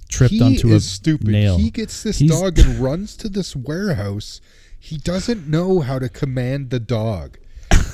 tripped 0.09 0.33
he 0.35 0.41
onto 0.43 0.73
a 0.75 0.81
stupid. 0.81 1.29
nail. 1.29 1.59
He 1.59 1.71
gets 1.71 2.03
this 2.03 2.19
He's- 2.19 2.31
dog 2.41 2.59
and 2.59 2.79
runs 2.79 3.17
to 3.19 3.29
this 3.29 3.55
warehouse. 3.55 4.41
He 4.79 4.99
doesn't 4.99 5.49
know 5.49 5.81
how 5.81 5.99
to 5.99 6.09
command 6.09 6.71
the 6.71 6.79
dog, 6.81 7.39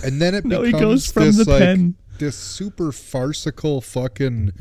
and 0.04 0.20
then 0.20 0.34
it 0.34 0.44
No, 0.46 0.62
he 0.62 0.72
becomes 0.72 0.82
goes 0.82 1.12
from 1.12 1.24
this 1.24 1.36
the 1.36 1.44
like 1.50 1.60
pen. 1.62 1.94
this 2.18 2.34
super 2.36 2.90
farcical 2.92 3.80
fucking 3.80 4.52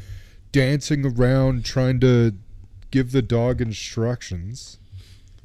dancing 0.51 1.05
around 1.05 1.63
trying 1.65 1.99
to 2.01 2.33
give 2.91 3.11
the 3.13 3.21
dog 3.21 3.61
instructions. 3.61 4.78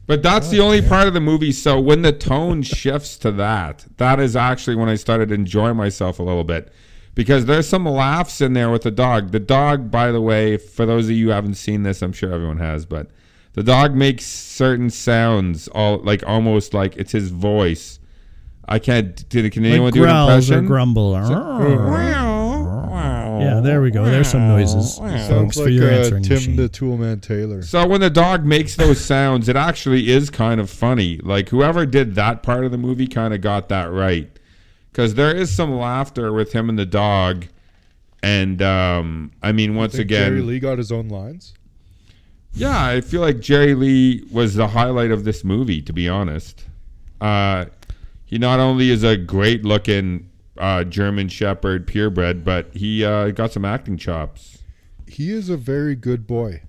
But 0.06 0.22
that's 0.22 0.50
the 0.50 0.60
oh, 0.60 0.66
only 0.66 0.82
part 0.82 1.08
of 1.08 1.14
the 1.14 1.20
movie. 1.20 1.52
So 1.52 1.80
when 1.80 2.02
the 2.02 2.12
tone 2.12 2.62
shifts 2.62 3.16
to 3.18 3.32
that, 3.32 3.86
that 3.96 4.20
is 4.20 4.36
actually 4.36 4.76
when 4.76 4.88
I 4.88 4.96
started 4.96 5.32
enjoying 5.32 5.76
myself 5.76 6.18
a 6.18 6.22
little 6.22 6.44
bit. 6.44 6.72
Because 7.14 7.46
there's 7.46 7.68
some 7.68 7.86
laughs 7.86 8.40
in 8.40 8.54
there 8.54 8.70
with 8.70 8.82
the 8.82 8.90
dog. 8.90 9.30
The 9.30 9.40
dog, 9.40 9.90
by 9.90 10.10
the 10.10 10.20
way, 10.20 10.56
for 10.56 10.84
those 10.84 11.06
of 11.06 11.12
you 11.12 11.26
who 11.26 11.32
haven't 11.32 11.54
seen 11.54 11.84
this, 11.84 12.02
I'm 12.02 12.12
sure 12.12 12.32
everyone 12.32 12.58
has, 12.58 12.84
but 12.84 13.08
the 13.52 13.62
dog 13.62 13.94
makes 13.94 14.26
certain 14.26 14.90
sounds, 14.90 15.68
all 15.68 15.98
like 15.98 16.26
almost 16.26 16.74
like 16.74 16.96
it's 16.96 17.12
his 17.12 17.30
voice. 17.30 18.00
I 18.66 18.80
can't. 18.80 19.28
Did 19.28 19.50
can 19.52 19.64
anyone 19.64 19.86
like 19.86 19.94
do 19.94 20.02
an 20.02 20.08
growls 20.08 20.50
or 20.50 20.58
impression? 20.58 20.66
grumble. 20.66 21.14
Yeah, 23.40 23.60
there 23.60 23.80
we 23.82 23.90
go. 23.90 24.04
There's 24.04 24.28
some 24.28 24.48
noises, 24.48 24.96
Sounds 24.96 25.28
folks, 25.28 25.56
like 25.56 25.64
for 25.66 25.70
your 25.70 25.90
uh, 25.90 25.96
answering 25.96 26.22
Tim 26.22 26.34
machine. 26.34 26.56
the 26.56 26.68
Toolman 26.68 27.20
Taylor. 27.22 27.62
So 27.62 27.86
when 27.86 28.00
the 28.00 28.10
dog 28.10 28.44
makes 28.44 28.76
those 28.76 29.00
sounds, 29.04 29.48
it 29.48 29.56
actually 29.56 30.10
is 30.10 30.30
kind 30.30 30.60
of 30.60 30.70
funny. 30.70 31.18
Like 31.18 31.48
whoever 31.48 31.86
did 31.86 32.14
that 32.16 32.42
part 32.42 32.64
of 32.64 32.70
the 32.70 32.78
movie 32.78 33.06
kind 33.06 33.32
of 33.34 33.40
got 33.40 33.68
that 33.68 33.90
right, 33.92 34.30
because 34.90 35.14
there 35.14 35.34
is 35.34 35.50
some 35.54 35.76
laughter 35.76 36.32
with 36.32 36.52
him 36.52 36.68
and 36.68 36.78
the 36.78 36.86
dog, 36.86 37.46
and 38.22 38.60
um, 38.62 39.32
I 39.42 39.52
mean 39.52 39.74
once 39.74 39.92
Think 39.92 40.06
again, 40.06 40.28
Jerry 40.30 40.40
Lee 40.42 40.58
got 40.58 40.78
his 40.78 40.90
own 40.92 41.08
lines. 41.08 41.54
yeah, 42.52 42.86
I 42.86 43.00
feel 43.00 43.20
like 43.20 43.40
Jerry 43.40 43.74
Lee 43.74 44.24
was 44.30 44.54
the 44.54 44.68
highlight 44.68 45.10
of 45.10 45.24
this 45.24 45.44
movie. 45.44 45.82
To 45.82 45.92
be 45.92 46.08
honest, 46.08 46.64
uh, 47.20 47.66
he 48.24 48.38
not 48.38 48.60
only 48.60 48.90
is 48.90 49.02
a 49.04 49.16
great 49.16 49.64
looking 49.64 50.30
uh, 50.58 50.84
German 50.84 51.28
Shepherd 51.28 51.86
purebred, 51.86 52.44
but 52.44 52.74
he 52.74 53.04
uh, 53.04 53.30
got 53.30 53.52
some 53.52 53.64
acting 53.64 53.96
chops. 53.96 54.58
He 55.06 55.30
is 55.30 55.48
a 55.48 55.56
very 55.56 55.94
good 55.94 56.26
boy. 56.26 56.62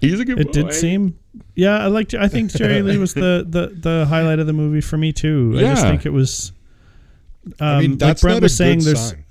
He's 0.00 0.20
a 0.20 0.24
good. 0.24 0.36
Boy. 0.36 0.42
It 0.42 0.52
did 0.52 0.72
seem, 0.74 1.18
yeah. 1.54 1.78
I 1.78 1.86
liked. 1.86 2.14
I 2.14 2.28
think 2.28 2.52
Jerry 2.52 2.82
Lee 2.82 2.98
was 2.98 3.14
the, 3.14 3.44
the 3.48 3.68
the 3.74 4.06
highlight 4.06 4.38
of 4.38 4.46
the 4.46 4.52
movie 4.52 4.80
for 4.82 4.98
me 4.98 5.12
too. 5.12 5.54
I 5.56 5.60
just 5.60 5.82
think 5.82 6.04
it 6.04 6.10
was. 6.12 6.52
Um, 7.46 7.52
I 7.60 7.80
mean, 7.80 7.90
like 7.92 7.98
that's 8.00 8.22
Brent 8.22 8.36
not 8.36 8.42
a 8.42 8.44
was 8.44 8.56
saying, 8.56 8.78
good 8.80 8.86
there's 8.88 9.08
sign. 9.10 9.24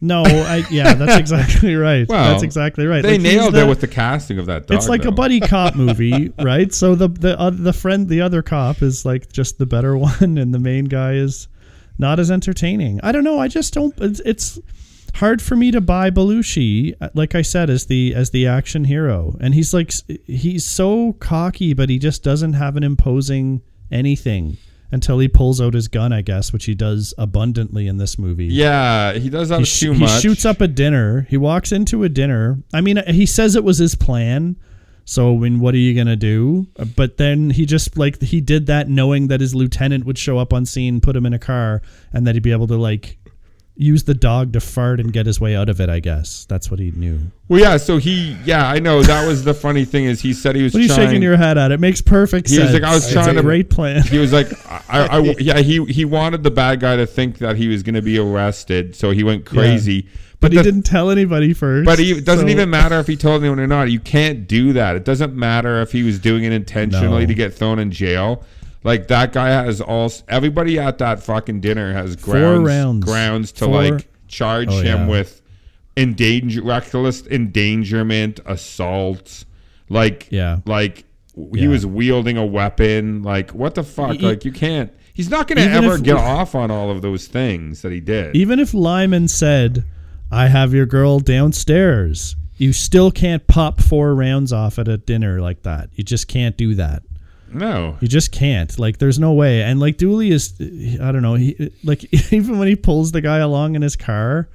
no. 0.00 0.22
I 0.24 0.64
yeah, 0.70 0.94
that's 0.94 1.16
exactly 1.18 1.74
right. 1.74 2.08
Well, 2.08 2.30
that's 2.32 2.42
exactly 2.42 2.86
right. 2.86 3.02
They 3.02 3.12
Like, 3.12 3.20
nailed 3.22 3.54
the- 3.54 3.64
it 3.64 3.68
with 3.68 3.80
the 3.82 3.88
casting 3.88 4.38
of 4.38 4.46
that 4.46 4.66
dog. 4.66 4.76
It's 4.78 4.88
like 4.88 5.02
though. 5.02 5.10
a 5.10 5.12
buddy 5.12 5.40
cop 5.40 5.74
movie, 5.76 6.32
right? 6.42 6.72
So 6.72 6.94
the 6.94 7.08
the 7.08 7.38
uh, 7.38 7.50
the 7.50 7.72
friend, 7.74 8.08
the 8.08 8.20
other 8.22 8.40
cop, 8.42 8.80
is 8.82 9.04
like 9.04 9.30
just 9.32 9.58
the 9.58 9.66
better 9.66 9.96
one, 9.98 10.38
and 10.38 10.54
the 10.54 10.58
main 10.58 10.86
guy 10.86 11.14
is 11.14 11.48
not 11.98 12.18
as 12.18 12.30
entertaining. 12.30 13.00
I 13.02 13.12
don't 13.12 13.24
know. 13.24 13.38
I 13.38 13.48
just 13.48 13.72
don't. 13.74 13.94
It's, 14.00 14.20
it's 14.20 14.58
hard 15.16 15.40
for 15.40 15.56
me 15.56 15.70
to 15.70 15.80
buy 15.80 16.10
Belushi, 16.10 16.94
uh, 17.00 17.10
like 17.14 17.34
I 17.34 17.42
said, 17.42 17.70
as 17.70 17.86
the 17.86 18.14
as 18.14 18.30
the 18.30 18.46
action 18.46 18.84
hero, 18.84 19.36
and 19.40 19.54
he's 19.54 19.72
like 19.72 19.92
he's 20.26 20.64
so 20.64 21.14
cocky, 21.14 21.72
but 21.74 21.88
he 21.88 21.98
just 21.98 22.22
doesn't 22.22 22.54
have 22.54 22.76
an 22.76 22.82
imposing 22.82 23.62
anything 23.90 24.56
until 24.90 25.18
he 25.18 25.28
pulls 25.28 25.60
out 25.60 25.74
his 25.74 25.88
gun, 25.88 26.12
I 26.12 26.22
guess, 26.22 26.52
which 26.52 26.66
he 26.66 26.74
does 26.74 27.14
abundantly 27.18 27.88
in 27.88 27.96
this 27.96 28.16
movie 28.16 28.46
Yeah, 28.46 29.14
he 29.14 29.28
does 29.28 29.48
that 29.48 29.58
he, 29.60 29.64
sh- 29.64 29.80
too 29.80 29.92
he 29.92 30.06
shoots 30.06 30.44
up 30.44 30.60
a 30.60 30.68
dinner. 30.68 31.26
He 31.28 31.36
walks 31.36 31.72
into 31.72 32.04
a 32.04 32.08
dinner. 32.08 32.62
I 32.72 32.80
mean, 32.80 33.02
he 33.08 33.26
says 33.26 33.56
it 33.56 33.64
was 33.64 33.78
his 33.78 33.94
plan. 33.94 34.56
So, 35.06 35.34
I 35.34 35.38
mean, 35.38 35.60
what 35.60 35.74
are 35.74 35.78
you 35.78 35.94
gonna 35.94 36.16
do? 36.16 36.66
Uh, 36.78 36.84
but 36.84 37.16
then 37.18 37.50
he 37.50 37.66
just 37.66 37.96
like 37.98 38.20
he 38.22 38.40
did 38.40 38.66
that 38.66 38.88
knowing 38.88 39.28
that 39.28 39.40
his 39.40 39.54
lieutenant 39.54 40.04
would 40.06 40.18
show 40.18 40.38
up 40.38 40.52
on 40.52 40.64
scene, 40.66 41.00
put 41.00 41.14
him 41.16 41.26
in 41.26 41.34
a 41.34 41.38
car, 41.38 41.82
and 42.12 42.26
that 42.26 42.34
he'd 42.34 42.42
be 42.42 42.52
able 42.52 42.66
to 42.68 42.76
like 42.76 43.18
use 43.76 44.04
the 44.04 44.14
dog 44.14 44.52
to 44.52 44.60
fart 44.60 45.00
and 45.00 45.12
get 45.12 45.26
his 45.26 45.40
way 45.40 45.56
out 45.56 45.68
of 45.68 45.80
it. 45.80 45.88
I 45.88 45.98
guess 45.98 46.44
that's 46.46 46.70
what 46.70 46.78
he 46.78 46.92
knew. 46.92 47.18
Well, 47.48 47.60
yeah. 47.60 47.76
So 47.76 47.98
he, 47.98 48.36
yeah, 48.44 48.68
I 48.68 48.78
know. 48.78 49.02
That 49.02 49.26
was 49.26 49.42
the 49.44 49.52
funny 49.52 49.84
thing 49.84 50.04
is 50.04 50.20
he 50.20 50.32
said 50.32 50.54
he 50.56 50.62
was. 50.62 50.72
What 50.72 50.78
are 50.78 50.82
you 50.82 50.88
trying, 50.88 51.08
shaking 51.08 51.22
your 51.22 51.36
head 51.36 51.58
at? 51.58 51.72
It 51.72 51.80
makes 51.80 52.00
perfect 52.00 52.48
He 52.48 52.58
was 52.58 52.70
sense. 52.70 52.80
like, 52.80 52.90
I 52.90 52.94
was 52.94 53.04
It's 53.04 53.12
trying 53.12 53.30
a 53.30 53.34
to- 53.34 53.42
great 53.42 53.68
plan. 53.70 54.02
He 54.02 54.18
was 54.18 54.32
like, 54.32 54.46
I, 54.88 55.06
I, 55.06 55.18
yeah. 55.40 55.58
He 55.58 55.84
he 55.86 56.04
wanted 56.04 56.42
the 56.44 56.50
bad 56.52 56.80
guy 56.80 56.96
to 56.96 57.06
think 57.06 57.38
that 57.38 57.56
he 57.56 57.68
was 57.68 57.82
going 57.82 57.96
to 57.96 58.02
be 58.02 58.18
arrested, 58.18 58.94
so 58.96 59.10
he 59.10 59.22
went 59.24 59.44
crazy. 59.44 60.08
But 60.44 60.52
he 60.52 60.58
the- 60.58 60.64
didn't 60.64 60.82
tell 60.84 61.10
anybody 61.10 61.52
first. 61.52 61.84
But 61.86 61.98
he 61.98 62.12
it 62.12 62.24
doesn't 62.24 62.46
so- 62.46 62.52
even 62.52 62.70
matter 62.70 62.98
if 63.00 63.06
he 63.06 63.16
told 63.16 63.42
anyone 63.42 63.58
or 63.60 63.66
not. 63.66 63.90
You 63.90 64.00
can't 64.00 64.46
do 64.46 64.72
that. 64.74 64.96
It 64.96 65.04
doesn't 65.04 65.34
matter 65.34 65.80
if 65.82 65.92
he 65.92 66.02
was 66.02 66.18
doing 66.18 66.44
it 66.44 66.52
intentionally 66.52 67.22
No. 67.22 67.26
to 67.26 67.34
get 67.34 67.54
thrown 67.54 67.78
in 67.78 67.90
jail. 67.90 68.44
Like 68.84 69.08
that 69.08 69.32
guy 69.32 69.48
has 69.48 69.80
all. 69.80 70.12
Everybody 70.28 70.78
at 70.78 70.98
that 70.98 71.22
fucking 71.22 71.60
dinner 71.60 71.92
has 71.94 72.16
grounds 72.16 72.66
rounds. 72.68 73.04
grounds 73.04 73.52
to 73.52 73.64
Four- 73.64 73.82
like 73.82 74.08
charge 74.28 74.68
Oh, 74.70 74.80
him 74.80 75.00
yeah. 75.02 75.06
with 75.08 75.40
endanger 75.96 76.62
reckless 76.62 77.22
endangerment, 77.26 78.40
assault. 78.46 79.44
Like 79.88 80.28
Yeah. 80.30 80.58
like 80.66 81.04
he 81.54 81.62
Yeah. 81.62 81.68
was 81.68 81.86
wielding 81.86 82.36
a 82.36 82.44
weapon. 82.44 83.22
Like 83.22 83.50
what 83.52 83.74
the 83.74 83.82
fuck? 83.82 84.16
E- 84.16 84.26
like 84.26 84.44
you 84.44 84.52
can't. 84.52 84.90
He's 85.12 85.30
not 85.30 85.46
going 85.46 85.58
to 85.64 85.72
ever 85.72 85.94
if- 85.94 86.02
get 86.02 86.16
off 86.16 86.56
on 86.56 86.72
all 86.72 86.90
of 86.90 87.00
those 87.00 87.26
things 87.28 87.82
that 87.82 87.92
he 87.92 88.00
did. 88.00 88.34
Even 88.34 88.58
if 88.58 88.74
Lyman 88.74 89.28
said, 89.28 89.84
I 90.30 90.48
have 90.48 90.74
your 90.74 90.86
girl 90.86 91.20
downstairs, 91.20 92.36
you 92.56 92.72
still 92.72 93.10
can't 93.10 93.46
pop 93.46 93.80
four 93.80 94.14
rounds 94.14 94.52
off 94.52 94.78
at 94.78 94.88
a 94.88 94.96
dinner 94.96 95.40
like 95.40 95.62
that. 95.62 95.90
You 95.94 96.04
just 96.04 96.28
can't 96.28 96.56
do 96.56 96.74
that. 96.76 97.02
No. 97.52 97.96
You 98.00 98.08
just 98.08 98.32
can't. 98.32 98.76
Like, 98.78 98.98
there's 98.98 99.18
no 99.18 99.32
way. 99.32 99.62
And 99.62 99.78
like, 99.78 99.96
Dooley 99.96 100.30
is, 100.30 100.54
I 101.00 101.12
don't 101.12 101.22
know. 101.22 101.34
He 101.34 101.72
like 101.84 102.04
even 102.32 102.58
when 102.58 102.68
he 102.68 102.76
pulls 102.76 103.12
the 103.12 103.20
guy 103.20 103.38
along 103.38 103.76
in 103.76 103.82
his 103.82 103.96
car, 103.96 104.48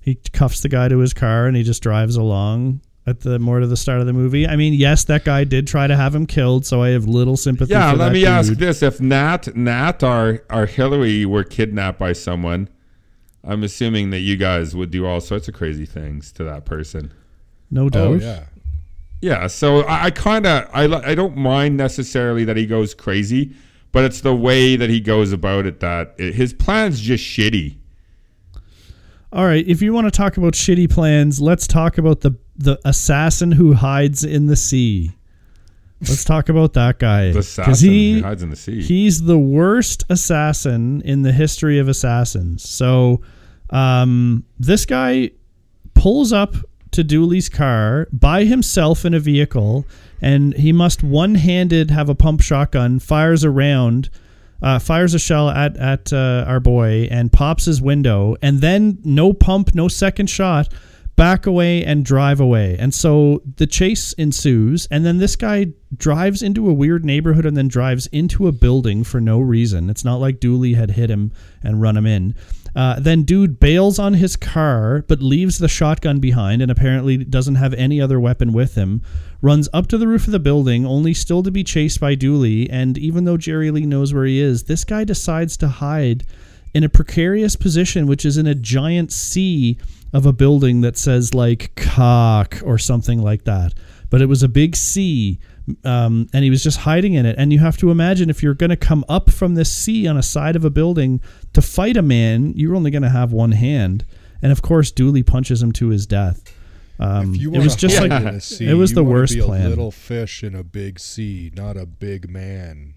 he 0.00 0.16
cuffs 0.32 0.60
the 0.60 0.68
guy 0.68 0.88
to 0.88 0.98
his 0.98 1.14
car 1.14 1.46
and 1.46 1.56
he 1.56 1.62
just 1.62 1.82
drives 1.82 2.16
along 2.16 2.80
at 3.06 3.20
the 3.20 3.38
more 3.38 3.60
to 3.60 3.66
the 3.66 3.76
start 3.76 4.00
of 4.00 4.06
the 4.06 4.12
movie. 4.12 4.46
I 4.46 4.56
mean, 4.56 4.74
yes, 4.74 5.04
that 5.04 5.24
guy 5.24 5.44
did 5.44 5.66
try 5.66 5.86
to 5.86 5.96
have 5.96 6.14
him 6.14 6.26
killed, 6.26 6.66
so 6.66 6.82
I 6.82 6.90
have 6.90 7.06
little 7.06 7.36
sympathy. 7.36 7.72
Yeah, 7.72 7.92
let 7.92 8.12
me 8.12 8.26
ask 8.26 8.52
this: 8.54 8.82
If 8.82 9.00
Nat, 9.00 9.54
Nat, 9.56 10.02
or 10.02 10.42
or 10.50 10.66
Hillary 10.66 11.24
were 11.26 11.44
kidnapped 11.44 11.98
by 11.98 12.12
someone, 12.12 12.68
I'm 13.46 13.62
assuming 13.62 14.10
that 14.10 14.20
you 14.20 14.36
guys 14.36 14.74
would 14.74 14.90
do 14.90 15.06
all 15.06 15.20
sorts 15.20 15.48
of 15.48 15.54
crazy 15.54 15.86
things 15.86 16.32
to 16.32 16.44
that 16.44 16.64
person. 16.64 17.12
No 17.70 17.84
oh, 17.84 17.88
doubt. 17.88 18.06
Oh 18.06 18.14
yeah. 18.14 18.44
Yeah, 19.20 19.46
so 19.46 19.80
I, 19.80 20.06
I 20.06 20.10
kind 20.10 20.46
of 20.46 20.68
I 20.72 20.84
I 20.84 21.14
don't 21.14 21.36
mind 21.36 21.78
necessarily 21.78 22.44
that 22.44 22.58
he 22.58 22.66
goes 22.66 22.92
crazy, 22.92 23.54
but 23.90 24.04
it's 24.04 24.20
the 24.20 24.34
way 24.34 24.76
that 24.76 24.90
he 24.90 25.00
goes 25.00 25.32
about 25.32 25.64
it 25.64 25.80
that 25.80 26.14
it, 26.18 26.34
his 26.34 26.52
plan's 26.52 27.00
just 27.00 27.24
shitty. 27.24 27.76
All 29.32 29.46
right, 29.46 29.66
if 29.66 29.80
you 29.80 29.94
want 29.94 30.06
to 30.06 30.10
talk 30.10 30.36
about 30.36 30.52
shitty 30.52 30.90
plans, 30.90 31.40
let's 31.40 31.66
talk 31.66 31.96
about 31.96 32.20
the 32.20 32.36
the 32.54 32.78
assassin 32.84 33.52
who 33.52 33.72
hides 33.72 34.24
in 34.24 34.46
the 34.46 34.56
sea. 34.56 35.12
Let's 36.00 36.24
talk 36.34 36.48
about 36.48 36.74
that 36.74 36.98
guy. 36.98 37.28
The 37.28 37.34
'Cause 37.34 37.46
assassin 37.46 37.90
he, 37.90 38.12
who 38.18 38.22
hides 38.24 38.42
in 38.42 38.50
the 38.50 38.56
sea. 38.56 38.82
He's 38.82 39.22
the 39.22 39.38
worst 39.38 40.04
assassin 40.10 41.00
in 41.02 41.22
the 41.22 41.32
history 41.32 41.78
of 41.78 41.88
assassins. 41.88 42.68
So, 42.68 43.22
um, 43.70 44.44
this 44.58 44.86
guy 44.86 45.30
pulls 45.94 46.32
up 46.32 46.54
to 46.92 47.02
Dooley's 47.02 47.48
car 47.48 48.06
by 48.12 48.44
himself 48.44 49.04
in 49.04 49.14
a 49.14 49.20
vehicle, 49.20 49.84
and 50.20 50.54
he 50.54 50.72
must 50.72 51.02
one-handed 51.02 51.90
have 51.90 52.08
a 52.08 52.14
pump 52.14 52.40
shotgun, 52.40 53.00
fires 53.00 53.42
a 53.42 53.50
round, 53.50 54.10
uh, 54.62 54.78
fires 54.78 55.12
a 55.12 55.18
shell 55.18 55.50
at 55.50 55.76
at 55.76 56.12
uh, 56.12 56.44
our 56.46 56.60
boy, 56.60 57.08
and 57.10 57.32
pops 57.32 57.64
his 57.64 57.82
window, 57.82 58.36
and 58.40 58.60
then 58.60 58.98
no 59.04 59.32
pump, 59.32 59.74
no 59.74 59.88
second 59.88 60.28
shot. 60.28 60.72
Back 61.16 61.46
away 61.46 61.84
and 61.84 62.04
drive 62.04 62.40
away. 62.40 62.76
And 62.76 62.92
so 62.92 63.40
the 63.54 63.68
chase 63.68 64.14
ensues. 64.14 64.88
And 64.90 65.06
then 65.06 65.18
this 65.18 65.36
guy 65.36 65.66
drives 65.96 66.42
into 66.42 66.68
a 66.68 66.72
weird 66.72 67.04
neighborhood 67.04 67.46
and 67.46 67.56
then 67.56 67.68
drives 67.68 68.08
into 68.08 68.48
a 68.48 68.52
building 68.52 69.04
for 69.04 69.20
no 69.20 69.38
reason. 69.38 69.88
It's 69.90 70.04
not 70.04 70.16
like 70.16 70.40
Dooley 70.40 70.74
had 70.74 70.90
hit 70.90 71.10
him 71.10 71.30
and 71.62 71.80
run 71.80 71.96
him 71.96 72.04
in. 72.04 72.34
Uh, 72.74 72.98
then 72.98 73.22
dude 73.22 73.60
bails 73.60 73.98
on 73.98 74.14
his 74.14 74.34
car 74.36 75.04
but 75.06 75.22
leaves 75.22 75.58
the 75.58 75.68
shotgun 75.68 76.18
behind 76.18 76.60
and 76.60 76.70
apparently 76.70 77.16
doesn't 77.16 77.54
have 77.54 77.72
any 77.74 78.00
other 78.00 78.18
weapon 78.18 78.52
with 78.52 78.74
him. 78.74 79.00
Runs 79.40 79.68
up 79.72 79.86
to 79.88 79.98
the 79.98 80.08
roof 80.08 80.26
of 80.26 80.32
the 80.32 80.38
building, 80.38 80.84
only 80.84 81.14
still 81.14 81.42
to 81.42 81.50
be 81.50 81.62
chased 81.62 82.00
by 82.00 82.14
Dooley. 82.14 82.68
And 82.70 82.98
even 82.98 83.24
though 83.24 83.36
Jerry 83.36 83.70
Lee 83.70 83.86
knows 83.86 84.12
where 84.12 84.24
he 84.24 84.40
is, 84.40 84.64
this 84.64 84.84
guy 84.84 85.04
decides 85.04 85.56
to 85.58 85.68
hide 85.68 86.24
in 86.72 86.82
a 86.82 86.88
precarious 86.88 87.54
position, 87.54 88.06
which 88.06 88.24
is 88.24 88.36
in 88.36 88.46
a 88.46 88.54
giant 88.54 89.12
sea 89.12 89.78
of 90.12 90.26
a 90.26 90.32
building 90.32 90.80
that 90.80 90.96
says 90.96 91.34
like 91.34 91.74
cock 91.76 92.60
or 92.64 92.78
something 92.78 93.22
like 93.22 93.44
that. 93.44 93.74
But 94.10 94.22
it 94.22 94.26
was 94.26 94.42
a 94.42 94.48
big 94.48 94.76
C, 94.76 95.38
um, 95.84 96.28
and 96.32 96.44
he 96.44 96.50
was 96.50 96.62
just 96.62 96.78
hiding 96.78 97.14
in 97.14 97.26
it. 97.26 97.36
And 97.38 97.52
you 97.52 97.58
have 97.60 97.76
to 97.78 97.90
imagine 97.90 98.28
if 98.30 98.42
you're 98.42 98.54
going 98.54 98.70
to 98.70 98.76
come 98.76 99.04
up 99.08 99.30
from 99.30 99.54
this 99.54 99.74
sea 99.74 100.06
on 100.06 100.16
a 100.16 100.22
side 100.22 100.56
of 100.56 100.64
a 100.64 100.70
building 100.70 101.20
to 101.52 101.62
fight 101.62 101.96
a 101.96 102.02
man, 102.02 102.52
you're 102.54 102.76
only 102.76 102.90
going 102.90 103.02
to 103.02 103.08
have 103.10 103.32
one 103.32 103.52
hand. 103.52 104.04
And 104.42 104.52
of 104.52 104.60
course, 104.62 104.90
Dooley 104.90 105.22
punches 105.22 105.62
him 105.62 105.72
to 105.72 105.88
his 105.88 106.06
death. 106.06 106.42
Um, 106.98 107.34
it 107.34 107.48
was 107.58 107.74
just 107.74 107.98
like 108.00 108.12
in 108.12 108.26
a 108.28 108.40
sea, 108.40 108.68
it 108.68 108.74
was 108.74 108.92
the 108.92 109.02
worst 109.02 109.34
a 109.36 109.42
plan. 109.42 109.68
little 109.68 109.90
fish 109.90 110.44
in 110.44 110.54
a 110.54 110.62
big 110.62 111.00
sea, 111.00 111.50
not 111.56 111.76
a 111.76 111.86
big 111.86 112.30
man 112.30 112.94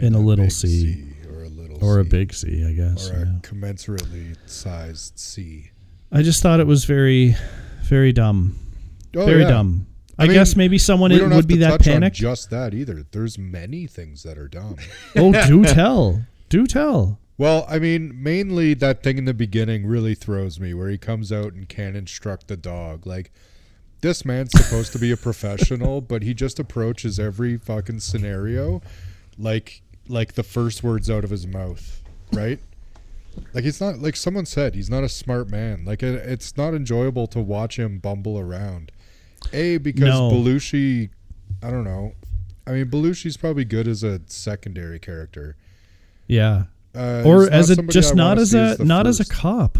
In 0.00 0.14
a 0.14 0.18
little 0.18 0.46
big 0.46 0.52
sea. 0.52 1.04
or 1.30 1.44
a 1.44 1.48
little 1.48 1.78
or 1.84 2.00
a 2.00 2.04
big 2.04 2.34
sea, 2.34 2.66
I 2.66 2.72
guess. 2.72 3.08
or 3.08 3.22
a 3.22 3.26
commensurately 3.46 4.36
sized 4.46 5.18
sea. 5.18 5.70
I 6.10 6.22
just 6.22 6.42
thought 6.42 6.58
it 6.58 6.66
was 6.66 6.86
very, 6.86 7.36
very 7.84 8.12
dumb. 8.12 8.58
Oh, 9.14 9.24
very 9.26 9.42
yeah. 9.42 9.48
dumb. 9.48 9.86
I, 10.18 10.24
I 10.24 10.26
mean, 10.26 10.34
guess 10.34 10.56
maybe 10.56 10.78
someone 10.78 11.12
it 11.12 11.28
would 11.28 11.46
be 11.46 11.58
that 11.58 11.80
panicked. 11.82 12.16
just 12.16 12.50
that 12.50 12.72
either. 12.72 13.04
There's 13.10 13.36
many 13.36 13.86
things 13.86 14.22
that 14.22 14.38
are 14.38 14.48
dumb. 14.48 14.76
oh, 15.16 15.32
do 15.46 15.64
tell, 15.64 16.22
do 16.48 16.66
tell. 16.66 17.18
Well, 17.38 17.66
I 17.68 17.78
mean, 17.78 18.22
mainly 18.22 18.72
that 18.74 19.02
thing 19.02 19.18
in 19.18 19.26
the 19.26 19.34
beginning 19.34 19.86
really 19.86 20.14
throws 20.14 20.58
me 20.58 20.72
where 20.72 20.88
he 20.88 20.96
comes 20.96 21.30
out 21.30 21.52
and 21.52 21.68
cannon 21.68 22.06
struck 22.06 22.46
the 22.46 22.56
dog. 22.56 23.06
Like, 23.06 23.30
this 24.00 24.24
man's 24.24 24.52
supposed 24.52 24.92
to 24.92 24.98
be 24.98 25.10
a 25.10 25.18
professional, 25.18 26.00
but 26.00 26.22
he 26.22 26.32
just 26.32 26.58
approaches 26.58 27.18
every 27.18 27.58
fucking 27.58 28.00
scenario 28.00 28.80
like 29.38 29.82
like 30.08 30.34
the 30.34 30.42
first 30.42 30.82
words 30.82 31.10
out 31.10 31.24
of 31.24 31.30
his 31.30 31.46
mouth, 31.46 32.02
right? 32.32 32.58
Like 33.52 33.64
he's 33.64 33.80
not 33.80 33.98
like 33.98 34.16
someone 34.16 34.46
said, 34.46 34.74
he's 34.74 34.90
not 34.90 35.04
a 35.04 35.08
smart 35.08 35.50
man. 35.50 35.84
Like 35.84 36.02
it, 36.02 36.14
it's 36.14 36.56
not 36.56 36.74
enjoyable 36.74 37.26
to 37.28 37.40
watch 37.40 37.78
him 37.78 37.98
bumble 37.98 38.38
around. 38.38 38.92
A 39.52 39.78
because 39.78 40.04
No. 40.08 40.30
Belushi, 40.30 41.10
I 41.62 41.70
don't 41.70 41.84
know. 41.84 42.12
I 42.66 42.72
mean, 42.72 42.86
Belushi's 42.90 43.36
probably 43.36 43.64
good 43.64 43.86
as 43.86 44.02
a 44.02 44.20
secondary 44.26 44.98
character. 44.98 45.56
Yeah, 46.26 46.64
Uh, 46.94 47.22
or 47.24 47.48
as 47.50 47.70
a 47.70 47.76
just 47.84 48.12
I 48.14 48.16
not 48.16 48.38
as 48.38 48.52
a 48.54 48.82
not 48.82 49.06
as 49.06 49.20
a 49.20 49.24
cop, 49.24 49.78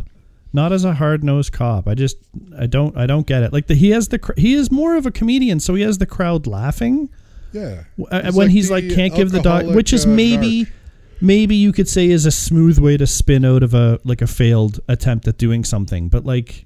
not 0.53 0.71
as 0.73 0.85
a 0.85 0.95
hard 0.95 1.25
nosed 1.25 1.53
cop. 1.53 1.89
I 1.89 1.95
just 1.95 2.17
I 2.57 2.67
don't 2.67 2.97
I 2.97 3.07
don't 3.07 3.27
get 3.27 3.43
it. 3.43 3.53
Like 3.53 3.67
the 3.67 3.75
he 3.75 3.91
has 3.91 4.09
the 4.09 4.19
cr- 4.21 4.39
he 4.39 4.55
is 4.55 4.71
more 4.71 4.97
of 4.97 5.07
a 5.07 5.11
comedian, 5.11 5.59
so 5.59 5.75
he 5.75 5.83
has 5.83 5.99
the 5.99 6.07
crowd 6.07 6.47
laughing 6.47 7.09
Yeah. 7.53 7.85
uh, 8.11 8.31
when 8.33 8.35
like 8.47 8.51
he's 8.51 8.71
like 8.71 8.89
can't 8.91 9.15
give 9.15 9.33
the 9.33 9.41
dog, 9.43 9.75
which 9.75 9.93
is 9.93 10.07
uh, 10.07 10.11
maybe 10.11 10.67
narc. 10.67 10.73
maybe 11.21 11.57
you 11.57 11.73
could 11.73 11.89
say 11.89 12.07
is 12.09 12.25
a 12.27 12.31
smooth 12.31 12.79
way 12.79 12.97
to 12.97 13.07
spin 13.09 13.45
out 13.45 13.65
of 13.65 13.75
a 13.75 13.99
like 14.05 14.23
a 14.23 14.27
failed 14.29 14.79
attempt 14.87 15.27
at 15.27 15.39
doing 15.39 15.65
something, 15.65 16.09
but 16.09 16.25
like. 16.25 16.63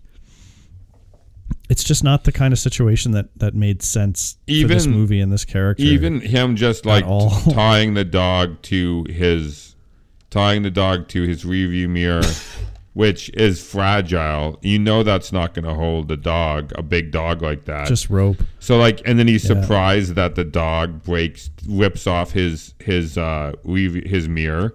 It's 1.68 1.84
just 1.84 2.02
not 2.02 2.24
the 2.24 2.32
kind 2.32 2.52
of 2.52 2.58
situation 2.58 3.12
that, 3.12 3.28
that 3.36 3.54
made 3.54 3.82
sense 3.82 4.36
for 4.46 4.66
this 4.68 4.86
movie 4.86 5.20
and 5.20 5.30
this 5.32 5.44
character. 5.44 5.82
Even 5.84 6.20
him 6.20 6.56
just 6.56 6.84
like 6.84 7.04
tying 7.52 7.94
the 7.94 8.04
dog 8.04 8.60
to 8.62 9.04
his 9.08 9.76
tying 10.30 10.62
the 10.62 10.70
dog 10.70 11.08
to 11.08 11.22
his 11.22 11.44
review 11.44 11.88
mirror, 11.88 12.22
which 12.94 13.28
is 13.30 13.64
fragile. 13.64 14.58
You 14.62 14.78
know 14.80 15.02
that's 15.04 15.32
not 15.32 15.54
going 15.54 15.64
to 15.64 15.74
hold 15.74 16.08
the 16.08 16.16
dog, 16.16 16.72
a 16.76 16.82
big 16.82 17.12
dog 17.12 17.40
like 17.42 17.64
that. 17.66 17.86
just 17.86 18.10
rope. 18.10 18.38
so 18.58 18.76
like, 18.76 19.00
and 19.06 19.18
then 19.18 19.28
he's 19.28 19.48
Yeah. 19.48 19.60
surprised 19.60 20.14
that 20.16 20.34
the 20.34 20.44
dog 20.44 21.02
breaks, 21.04 21.50
rips 21.68 22.06
off 22.06 22.32
his 22.32 22.74
his 22.80 23.16
uh 23.16 23.52
his 23.64 24.28
mirror. 24.28 24.74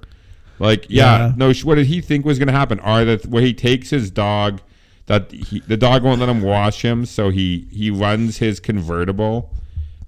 Like, 0.59 0.85
yeah, 0.89 1.27
Yeah. 1.27 1.33
no. 1.35 1.53
What 1.63 1.75
did 1.75 1.87
he 1.87 1.99
think 1.99 2.23
was 2.25 2.39
going 2.39 2.47
to 2.47 2.53
happen? 2.53 2.79
Are 2.79 3.03
that 3.03 3.25
where 3.25 3.43
he 3.43 3.53
takes 3.53 3.89
his 3.89 4.09
dog? 4.09 4.61
That 5.07 5.31
he, 5.31 5.59
the 5.59 5.77
dog 5.77 6.03
won't 6.03 6.19
let 6.19 6.29
him 6.29 6.41
wash 6.41 6.83
him, 6.83 7.05
so 7.05 7.29
he 7.29 7.67
he 7.71 7.91
runs 7.91 8.37
his 8.37 8.59
convertible 8.59 9.53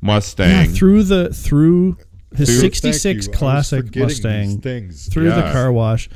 Mustang. 0.02 0.50
Yeah, 0.50 0.66
through 0.66 1.04
the 1.04 1.34
through 1.34 1.98
his 2.36 2.60
'66 2.60 3.06
you. 3.06 3.12
I 3.12 3.16
was 3.16 3.28
classic 3.28 3.96
Mustang 3.96 4.48
these 4.48 4.58
things. 4.58 5.08
through 5.08 5.30
the 5.32 5.52
car 5.52 5.72
wash. 5.72 6.10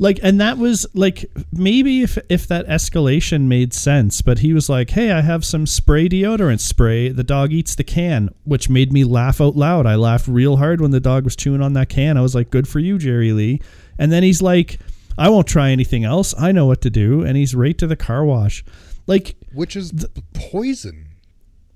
Like, 0.00 0.20
and 0.22 0.40
that 0.40 0.58
was 0.58 0.86
like 0.94 1.28
maybe 1.52 2.02
if 2.02 2.18
if 2.28 2.46
that 2.46 2.68
escalation 2.68 3.48
made 3.48 3.74
sense, 3.74 4.22
but 4.22 4.38
he 4.38 4.52
was 4.52 4.68
like, 4.68 4.90
"Hey, 4.90 5.10
I 5.10 5.22
have 5.22 5.44
some 5.44 5.66
spray 5.66 6.08
deodorant 6.08 6.60
spray." 6.60 7.08
The 7.08 7.24
dog 7.24 7.52
eats 7.52 7.74
the 7.74 7.82
can, 7.82 8.30
which 8.44 8.70
made 8.70 8.92
me 8.92 9.02
laugh 9.02 9.40
out 9.40 9.56
loud. 9.56 9.86
I 9.86 9.96
laughed 9.96 10.28
real 10.28 10.58
hard 10.58 10.80
when 10.80 10.92
the 10.92 11.00
dog 11.00 11.24
was 11.24 11.34
chewing 11.34 11.60
on 11.60 11.72
that 11.72 11.88
can. 11.88 12.16
I 12.16 12.20
was 12.20 12.34
like, 12.34 12.50
"Good 12.50 12.68
for 12.68 12.78
you, 12.78 12.96
Jerry 12.96 13.32
Lee." 13.32 13.60
And 13.98 14.12
then 14.12 14.22
he's 14.22 14.40
like, 14.40 14.78
"I 15.18 15.28
won't 15.28 15.46
try 15.46 15.70
anything 15.70 16.04
else. 16.04 16.34
I 16.38 16.52
know 16.52 16.66
what 16.66 16.80
to 16.82 16.90
do." 16.90 17.22
And 17.22 17.36
he's 17.36 17.54
right 17.54 17.76
to 17.78 17.86
the 17.86 17.96
car 17.96 18.24
wash. 18.24 18.64
Like, 19.06 19.36
Which 19.52 19.74
is 19.76 19.92
poison. 20.34 21.06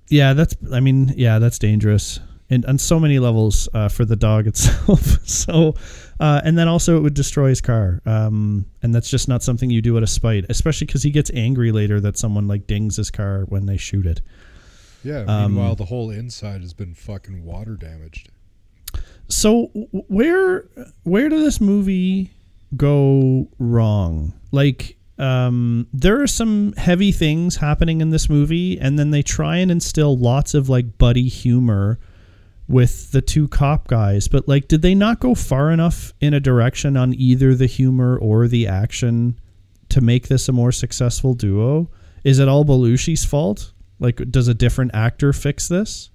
yeah, 0.09 0.33
that's. 0.33 0.55
I 0.71 0.79
mean, 0.79 1.13
yeah, 1.17 1.39
that's 1.39 1.57
dangerous, 1.59 2.19
and 2.49 2.65
on 2.65 2.77
so 2.77 2.99
many 2.99 3.19
levels 3.19 3.67
uh, 3.73 3.89
for 3.89 4.05
the 4.05 4.15
dog 4.15 4.45
itself. 4.51 5.01
so, 5.27 5.73
uh, 6.19 6.41
and 6.45 6.57
then 6.57 6.67
also 6.67 6.97
it 6.97 7.01
would 7.01 7.15
destroy 7.15 7.49
his 7.49 7.59
car, 7.61 8.01
um, 8.05 8.65
and 8.83 8.93
that's 8.93 9.09
just 9.09 9.27
not 9.27 9.41
something 9.41 9.69
you 9.71 9.81
do 9.81 9.97
out 9.97 10.03
of 10.03 10.09
spite, 10.09 10.45
especially 10.49 10.85
because 10.85 11.01
he 11.03 11.09
gets 11.11 11.31
angry 11.33 11.71
later 11.71 11.99
that 12.01 12.17
someone 12.17 12.47
like 12.47 12.67
dings 12.67 12.97
his 12.97 13.09
car 13.09 13.45
when 13.49 13.65
they 13.65 13.77
shoot 13.77 14.05
it. 14.05 14.21
Yeah. 15.03 15.25
Um, 15.27 15.55
meanwhile, 15.55 15.75
the 15.75 15.85
whole 15.85 16.11
inside 16.11 16.61
has 16.61 16.73
been 16.73 16.93
fucking 16.93 17.43
water 17.43 17.75
damaged. 17.75 18.29
So, 19.27 19.67
where 20.07 20.65
where 21.03 21.29
did 21.29 21.41
this 21.41 21.59
movie 21.59 22.29
go 22.77 23.49
wrong? 23.59 24.33
Like, 24.51 24.97
um, 25.17 25.87
there 25.93 26.21
are 26.21 26.27
some 26.27 26.73
heavy 26.73 27.11
things 27.11 27.57
happening 27.57 28.01
in 28.01 28.09
this 28.09 28.29
movie, 28.29 28.79
and 28.79 28.97
then 28.97 29.11
they 29.11 29.21
try 29.21 29.57
and 29.57 29.71
instill 29.71 30.17
lots 30.17 30.53
of 30.53 30.69
like 30.69 30.97
buddy 30.97 31.27
humor 31.27 31.99
with 32.67 33.11
the 33.11 33.21
two 33.21 33.47
cop 33.47 33.87
guys. 33.87 34.27
But 34.27 34.47
like, 34.47 34.67
did 34.67 34.81
they 34.81 34.95
not 34.95 35.19
go 35.19 35.35
far 35.35 35.71
enough 35.71 36.13
in 36.19 36.33
a 36.33 36.39
direction 36.39 36.97
on 36.97 37.13
either 37.13 37.55
the 37.55 37.67
humor 37.67 38.17
or 38.17 38.47
the 38.47 38.67
action 38.67 39.39
to 39.89 40.01
make 40.01 40.27
this 40.27 40.49
a 40.49 40.51
more 40.51 40.71
successful 40.71 41.33
duo? 41.33 41.89
Is 42.23 42.39
it 42.39 42.47
all 42.47 42.65
Belushi's 42.65 43.25
fault? 43.25 43.73
Like, 43.99 44.31
does 44.31 44.47
a 44.47 44.53
different 44.53 44.91
actor 44.93 45.33
fix 45.33 45.67
this? 45.67 46.09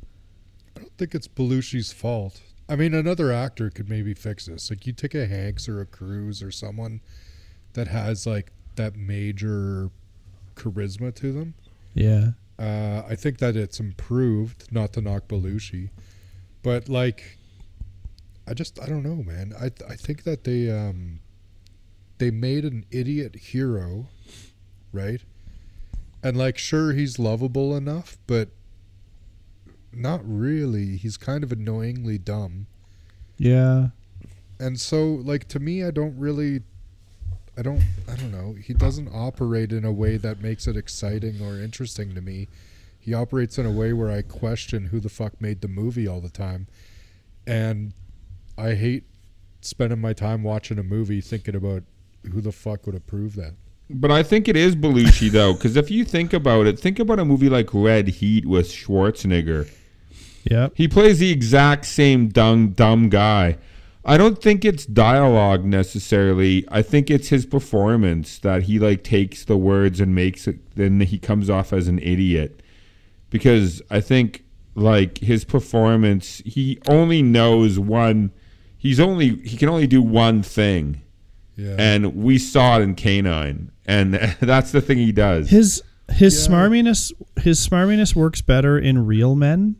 I 0.77 0.81
don't 0.81 0.97
think 0.99 1.15
it's 1.15 1.29
Belushi's 1.29 1.93
fault. 1.93 2.41
I 2.69 2.77
mean, 2.77 2.95
another 2.95 3.33
actor 3.33 3.71
could 3.71 3.89
maybe 3.89 4.15
fix 4.15 4.47
this. 4.47 4.71
Like, 4.71 4.87
you 4.87 4.93
take 4.93 5.15
a 5.15 5.27
Hanks 5.27 5.69
or 5.69 5.81
a 5.81 5.87
Cruise 5.87 6.43
or 6.43 6.51
someone 6.51 7.01
that 7.73 7.89
has 7.89 8.27
like 8.27 8.53
that 8.77 8.97
major 8.97 9.91
charisma 10.55 11.15
to 11.15 11.33
them. 11.33 11.55
Yeah. 11.95 12.31
Uh, 12.59 13.03
I 13.09 13.15
think 13.15 13.39
that 13.39 13.57
it's 13.57 13.81
improved. 13.81 14.73
Not 14.73 14.93
to 14.95 15.01
knock 15.01 15.29
Belushi, 15.29 15.91
but 16.63 16.89
like, 16.89 17.39
I 18.49 18.55
just 18.55 18.81
I 18.81 18.87
don't 18.87 19.03
know, 19.03 19.23
man. 19.23 19.55
I 19.61 19.67
I 19.89 19.95
think 19.95 20.25
that 20.25 20.45
they 20.45 20.71
um 20.71 21.21
they 22.19 22.31
made 22.31 22.65
an 22.65 22.85
idiot 22.91 23.37
hero, 23.37 24.09
right? 24.93 25.21
And 26.23 26.37
like, 26.37 26.59
sure, 26.59 26.93
he's 26.93 27.19
lovable 27.19 27.77
enough, 27.77 28.19
but 28.27 28.49
not 29.99 30.21
really. 30.25 30.97
He's 30.97 31.17
kind 31.17 31.43
of 31.43 31.53
annoyingly 31.53 32.19
dumb. 32.19 32.67
Yeah. 33.37 33.89
And 34.61 34.79
so 34.81 35.07
like 35.07 35.47
to 35.49 35.61
me 35.61 35.85
I 35.85 35.91
don't 35.91 36.19
really 36.19 36.63
I 37.57 37.63
don't 37.63 37.83
I 38.11 38.17
don't 38.17 38.33
know. 38.33 38.55
He 38.55 38.75
doesn't 38.75 39.09
operate 39.13 39.73
in 39.73 39.85
a 39.85 39.93
way 39.93 40.17
that 40.17 40.41
makes 40.41 40.67
it 40.67 40.77
exciting 40.77 41.41
or 41.43 41.61
interesting 41.61 42.15
to 42.15 42.21
me. 42.21 42.49
He 42.99 43.15
operates 43.15 43.59
in 43.59 43.67
a 43.67 43.71
way 43.71 43.93
where 43.93 44.11
I 44.11 44.23
question 44.23 44.87
who 44.87 45.01
the 45.01 45.09
fuck 45.09 45.41
made 45.41 45.61
the 45.61 45.69
movie 45.69 46.07
all 46.07 46.21
the 46.21 46.29
time. 46.29 46.67
And 47.47 47.93
I 48.57 48.75
hate 48.75 49.05
spending 49.61 50.01
my 50.01 50.13
time 50.13 50.43
watching 50.43 50.79
a 50.79 50.83
movie 50.83 51.21
thinking 51.21 51.55
about 51.55 51.85
who 52.33 52.41
the 52.41 52.53
fuck 52.53 52.87
would 52.87 52.95
approve 52.95 53.35
that. 53.37 53.55
But 53.91 54.11
I 54.11 54.23
think 54.23 54.49
it 54.49 54.57
is 54.57 54.77
Belushi 54.77 55.31
though, 55.31 55.55
because 55.55 55.77
if 55.77 55.91
you 55.91 56.05
think 56.05 56.33
about 56.33 56.67
it, 56.67 56.79
think 56.79 56.99
about 56.99 57.19
a 57.19 57.25
movie 57.25 57.49
like 57.49 57.73
Red 57.73 58.09
Heat 58.09 58.45
with 58.45 58.69
Schwarzenegger. 58.69 59.71
Yep. 60.45 60.73
He 60.77 60.89
plays 60.89 61.19
the 61.19 61.31
exact 61.31 61.85
same 61.85 62.29
dumb 62.29 62.71
dumb 62.71 63.09
guy. 63.09 63.59
I 64.05 64.17
don't 64.17 64.41
think 64.41 64.65
it's 64.65 64.87
dialogue 64.87 65.65
necessarily. 65.65 66.65
I 66.71 66.81
think 66.83 67.11
it's 67.11 67.29
his 67.29 67.45
performance 67.45 68.39
that 68.39 68.63
he 68.63 68.79
like 68.79 69.05
takes 69.05 69.45
the 69.45 69.57
words 69.57 70.01
and 70.01 70.15
makes 70.15 70.47
it 70.49 70.75
then 70.77 71.01
he 71.01 71.19
comes 71.19 71.51
off 71.51 71.73
as 71.73 71.89
an 71.89 71.99
idiot. 71.99 72.63
Because 73.31 73.83
I 73.91 74.01
think 74.01 74.45
like 74.75 75.19
his 75.19 75.45
performance, 75.45 76.41
he 76.47 76.79
only 76.89 77.21
knows 77.21 77.79
one 77.79 78.33
he's 78.79 79.01
only 79.01 79.37
he 79.43 79.57
can 79.57 79.69
only 79.69 79.87
do 79.87 80.01
one 80.01 80.43
thing. 80.43 81.03
Yeah. 81.57 81.75
And 81.79 82.15
we 82.15 82.39
saw 82.39 82.79
it 82.79 82.83
in 82.83 82.95
K9. 82.95 83.69
And 83.85 84.15
that's 84.41 84.73
the 84.73 84.81
thing 84.81 84.99
he 84.99 85.13
does. 85.13 85.51
His 85.51 85.83
his 86.11 86.49
Yeah. 86.49 86.55
smarminess 86.55 87.13
his 87.43 87.67
smarminess 87.67 88.15
works 88.17 88.41
better 88.41 88.79
in 88.79 89.05
Real 89.05 89.35
Men. 89.35 89.77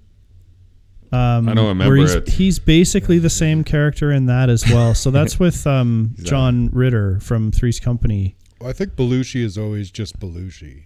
Um, 1.13 1.49
I 1.49 1.55
don't 1.55 1.69
remember 1.69 1.97
where 1.97 2.03
he's, 2.03 2.15
it. 2.15 2.29
He's 2.29 2.59
basically 2.59 3.19
the 3.19 3.31
same 3.31 3.65
character 3.65 4.13
in 4.13 4.27
that 4.27 4.51
as 4.51 4.69
well. 4.69 4.95
So 4.95 5.11
that's 5.11 5.39
with 5.41 5.67
um, 5.67 6.11
Exactly. 6.13 6.31
John 6.31 6.71
Ritter 6.73 7.21
from 7.21 7.51
Three's 7.51 7.81
Company. 7.81 8.37
I 8.65 8.73
think 8.73 8.95
Belushi 8.95 9.43
is 9.43 9.57
always 9.57 9.91
just 9.91 10.19
Belushi. 10.19 10.85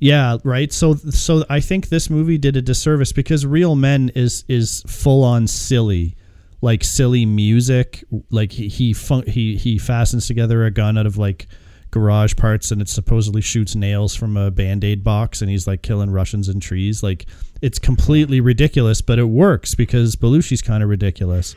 Yeah, 0.00 0.38
right. 0.44 0.72
So 0.72 0.94
so 0.96 1.44
I 1.48 1.60
think 1.60 1.88
this 1.88 2.10
movie 2.10 2.36
did 2.36 2.56
a 2.56 2.62
disservice 2.62 3.12
because 3.12 3.46
Real 3.46 3.74
Men 3.74 4.10
is 4.14 4.44
is 4.48 4.82
full 4.86 5.22
on 5.22 5.46
silly, 5.46 6.16
like 6.60 6.84
silly 6.84 7.24
music. 7.24 8.04
Like 8.30 8.52
he 8.52 8.68
he 8.68 8.92
fun- 8.92 9.26
he 9.26 9.56
he 9.56 9.78
fastens 9.78 10.26
together 10.26 10.64
a 10.64 10.70
gun 10.70 10.98
out 10.98 11.06
of 11.06 11.16
like 11.16 11.46
garage 11.90 12.34
parts 12.34 12.72
and 12.72 12.82
it 12.82 12.88
supposedly 12.88 13.40
shoots 13.40 13.76
nails 13.76 14.16
from 14.16 14.36
a 14.36 14.50
band-aid 14.50 15.04
box 15.04 15.40
and 15.40 15.48
he's 15.48 15.68
like 15.68 15.80
killing 15.80 16.10
Russians 16.10 16.48
in 16.48 16.58
trees. 16.58 17.04
Like 17.04 17.24
it's 17.64 17.78
completely 17.78 18.42
ridiculous, 18.42 19.00
but 19.00 19.18
it 19.18 19.24
works 19.24 19.74
because 19.74 20.16
Belushi's 20.16 20.60
kind 20.60 20.82
of 20.82 20.90
ridiculous. 20.90 21.56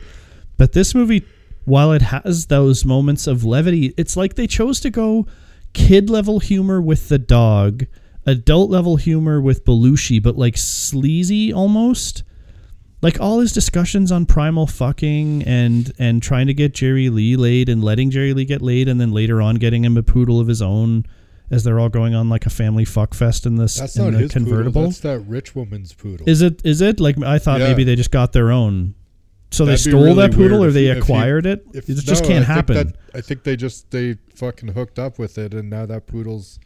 But 0.56 0.72
this 0.72 0.94
movie, 0.94 1.22
while 1.66 1.92
it 1.92 2.00
has 2.00 2.46
those 2.46 2.82
moments 2.82 3.26
of 3.26 3.44
levity, 3.44 3.92
it's 3.98 4.16
like 4.16 4.34
they 4.34 4.46
chose 4.46 4.80
to 4.80 4.90
go 4.90 5.26
kid 5.74 6.08
level 6.08 6.40
humor 6.40 6.80
with 6.80 7.10
the 7.10 7.18
dog, 7.18 7.84
adult 8.24 8.70
level 8.70 8.96
humor 8.96 9.38
with 9.38 9.66
Belushi, 9.66 10.22
but 10.22 10.38
like 10.38 10.56
sleazy 10.56 11.52
almost. 11.52 12.22
Like 13.02 13.20
all 13.20 13.40
his 13.40 13.52
discussions 13.52 14.10
on 14.10 14.24
primal 14.24 14.66
fucking 14.66 15.42
and 15.42 15.92
and 15.98 16.22
trying 16.22 16.46
to 16.46 16.54
get 16.54 16.72
Jerry 16.72 17.10
Lee 17.10 17.36
laid 17.36 17.68
and 17.68 17.84
letting 17.84 18.10
Jerry 18.10 18.32
Lee 18.32 18.46
get 18.46 18.62
laid 18.62 18.88
and 18.88 18.98
then 18.98 19.12
later 19.12 19.42
on 19.42 19.56
getting 19.56 19.84
him 19.84 19.98
a 19.98 20.02
poodle 20.02 20.40
of 20.40 20.48
his 20.48 20.62
own 20.62 21.04
as 21.50 21.64
they're 21.64 21.78
all 21.80 21.88
going 21.88 22.14
on 22.14 22.28
like 22.28 22.46
a 22.46 22.50
family 22.50 22.84
fuck 22.84 23.14
fest 23.14 23.46
in 23.46 23.56
this 23.56 23.76
That's 23.76 23.96
in 23.96 24.04
not 24.04 24.12
the 24.12 24.18
his 24.18 24.32
convertible. 24.32 24.72
poodle. 24.72 24.84
That's 24.88 25.00
that 25.00 25.20
rich 25.20 25.54
woman's 25.54 25.92
poodle. 25.94 26.28
Is 26.28 26.42
it? 26.42 26.60
Is 26.64 26.80
it 26.80 27.00
like 27.00 27.22
I 27.22 27.38
thought? 27.38 27.60
Yeah. 27.60 27.68
Maybe 27.68 27.84
they 27.84 27.96
just 27.96 28.10
got 28.10 28.32
their 28.32 28.50
own. 28.50 28.94
So 29.50 29.64
That'd 29.64 29.80
they 29.80 29.84
be 29.84 29.90
stole 29.90 30.02
really 30.04 30.16
that 30.28 30.32
poodle, 30.32 30.58
weird 30.60 30.66
or 30.66 30.68
if 30.68 30.74
they 30.74 30.84
you- 30.84 30.90
if 30.90 30.96
you- 30.96 31.02
acquired 31.02 31.46
it. 31.46 31.64
If- 31.72 31.88
it 31.88 31.94
just 31.94 32.22
no, 32.22 32.28
can't 32.28 32.44
I 32.44 32.46
think 32.46 32.68
happen. 32.68 32.76
that- 32.76 32.96
I 33.14 33.20
think 33.22 33.44
they 33.44 33.56
just 33.56 33.90
they 33.90 34.16
fucking 34.34 34.68
hooked 34.68 34.98
up 34.98 35.18
with 35.18 35.38
it, 35.38 35.54
and 35.54 35.70
now 35.70 35.86
that 35.86 36.06
poodle's. 36.06 36.58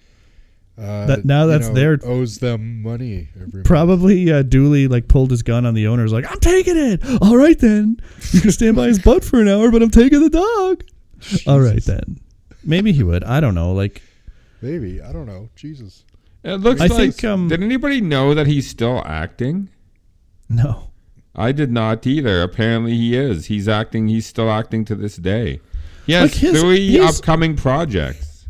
Uh, 0.78 1.04
That- 1.06 1.24
now 1.26 1.44
you 1.44 1.50
that's 1.50 1.68
know, 1.68 1.74
their- 1.74 2.00
owes 2.02 2.38
them 2.38 2.82
money. 2.82 3.28
Every. 3.40 3.62
Probably 3.62 4.32
uh, 4.32 4.42
Dooley 4.42 4.88
like 4.88 5.06
pulled 5.06 5.30
his 5.30 5.42
gun 5.42 5.64
on 5.66 5.74
the 5.74 5.86
owner's 5.86 6.12
like, 6.12 6.24
"I'm 6.28 6.40
taking 6.40 6.76
it. 6.78 7.02
All 7.20 7.36
right 7.36 7.58
then. 7.58 7.98
You 8.32 8.40
can 8.40 8.50
stand 8.50 8.74
by 8.74 8.88
his 8.88 8.98
butt 9.04 9.22
for 9.22 9.40
an 9.40 9.48
hour, 9.48 9.70
but 9.70 9.82
I'm 9.82 9.90
taking 9.90 10.20
the 10.20 10.30
dog. 10.30 10.82
All 11.46 11.60
right 11.60 11.74
Jesus. 11.74 11.84
then. 11.86 12.20
Maybe 12.64 12.92
he 12.92 13.02
would. 13.02 13.22
I 13.22 13.38
don't 13.40 13.54
know. 13.54 13.72
Like, 13.72 14.02
Maybe 14.62 15.02
I 15.02 15.12
don't 15.12 15.26
know. 15.26 15.48
Jesus. 15.56 16.04
It 16.44 16.54
looks 16.60 16.80
I 16.80 16.86
like 16.86 17.14
think, 17.14 17.24
um, 17.24 17.48
did 17.48 17.62
anybody 17.62 18.00
know 18.00 18.34
that 18.34 18.46
he's 18.46 18.68
still 18.68 19.02
acting? 19.04 19.68
no. 20.48 20.88
I 21.34 21.50
did 21.52 21.72
not 21.72 22.06
either. 22.06 22.42
Apparently 22.42 22.94
he 22.94 23.16
is. 23.16 23.46
He's 23.46 23.66
acting. 23.66 24.08
He's 24.08 24.26
still 24.26 24.50
acting 24.50 24.84
to 24.84 24.94
this 24.94 25.16
day. 25.16 25.60
He 26.06 26.12
has 26.12 26.30
Like 26.30 26.38
his- 26.38 26.60
three 26.60 26.88
he's- 26.90 27.18
upcoming 27.18 27.56
projects. 27.56 28.44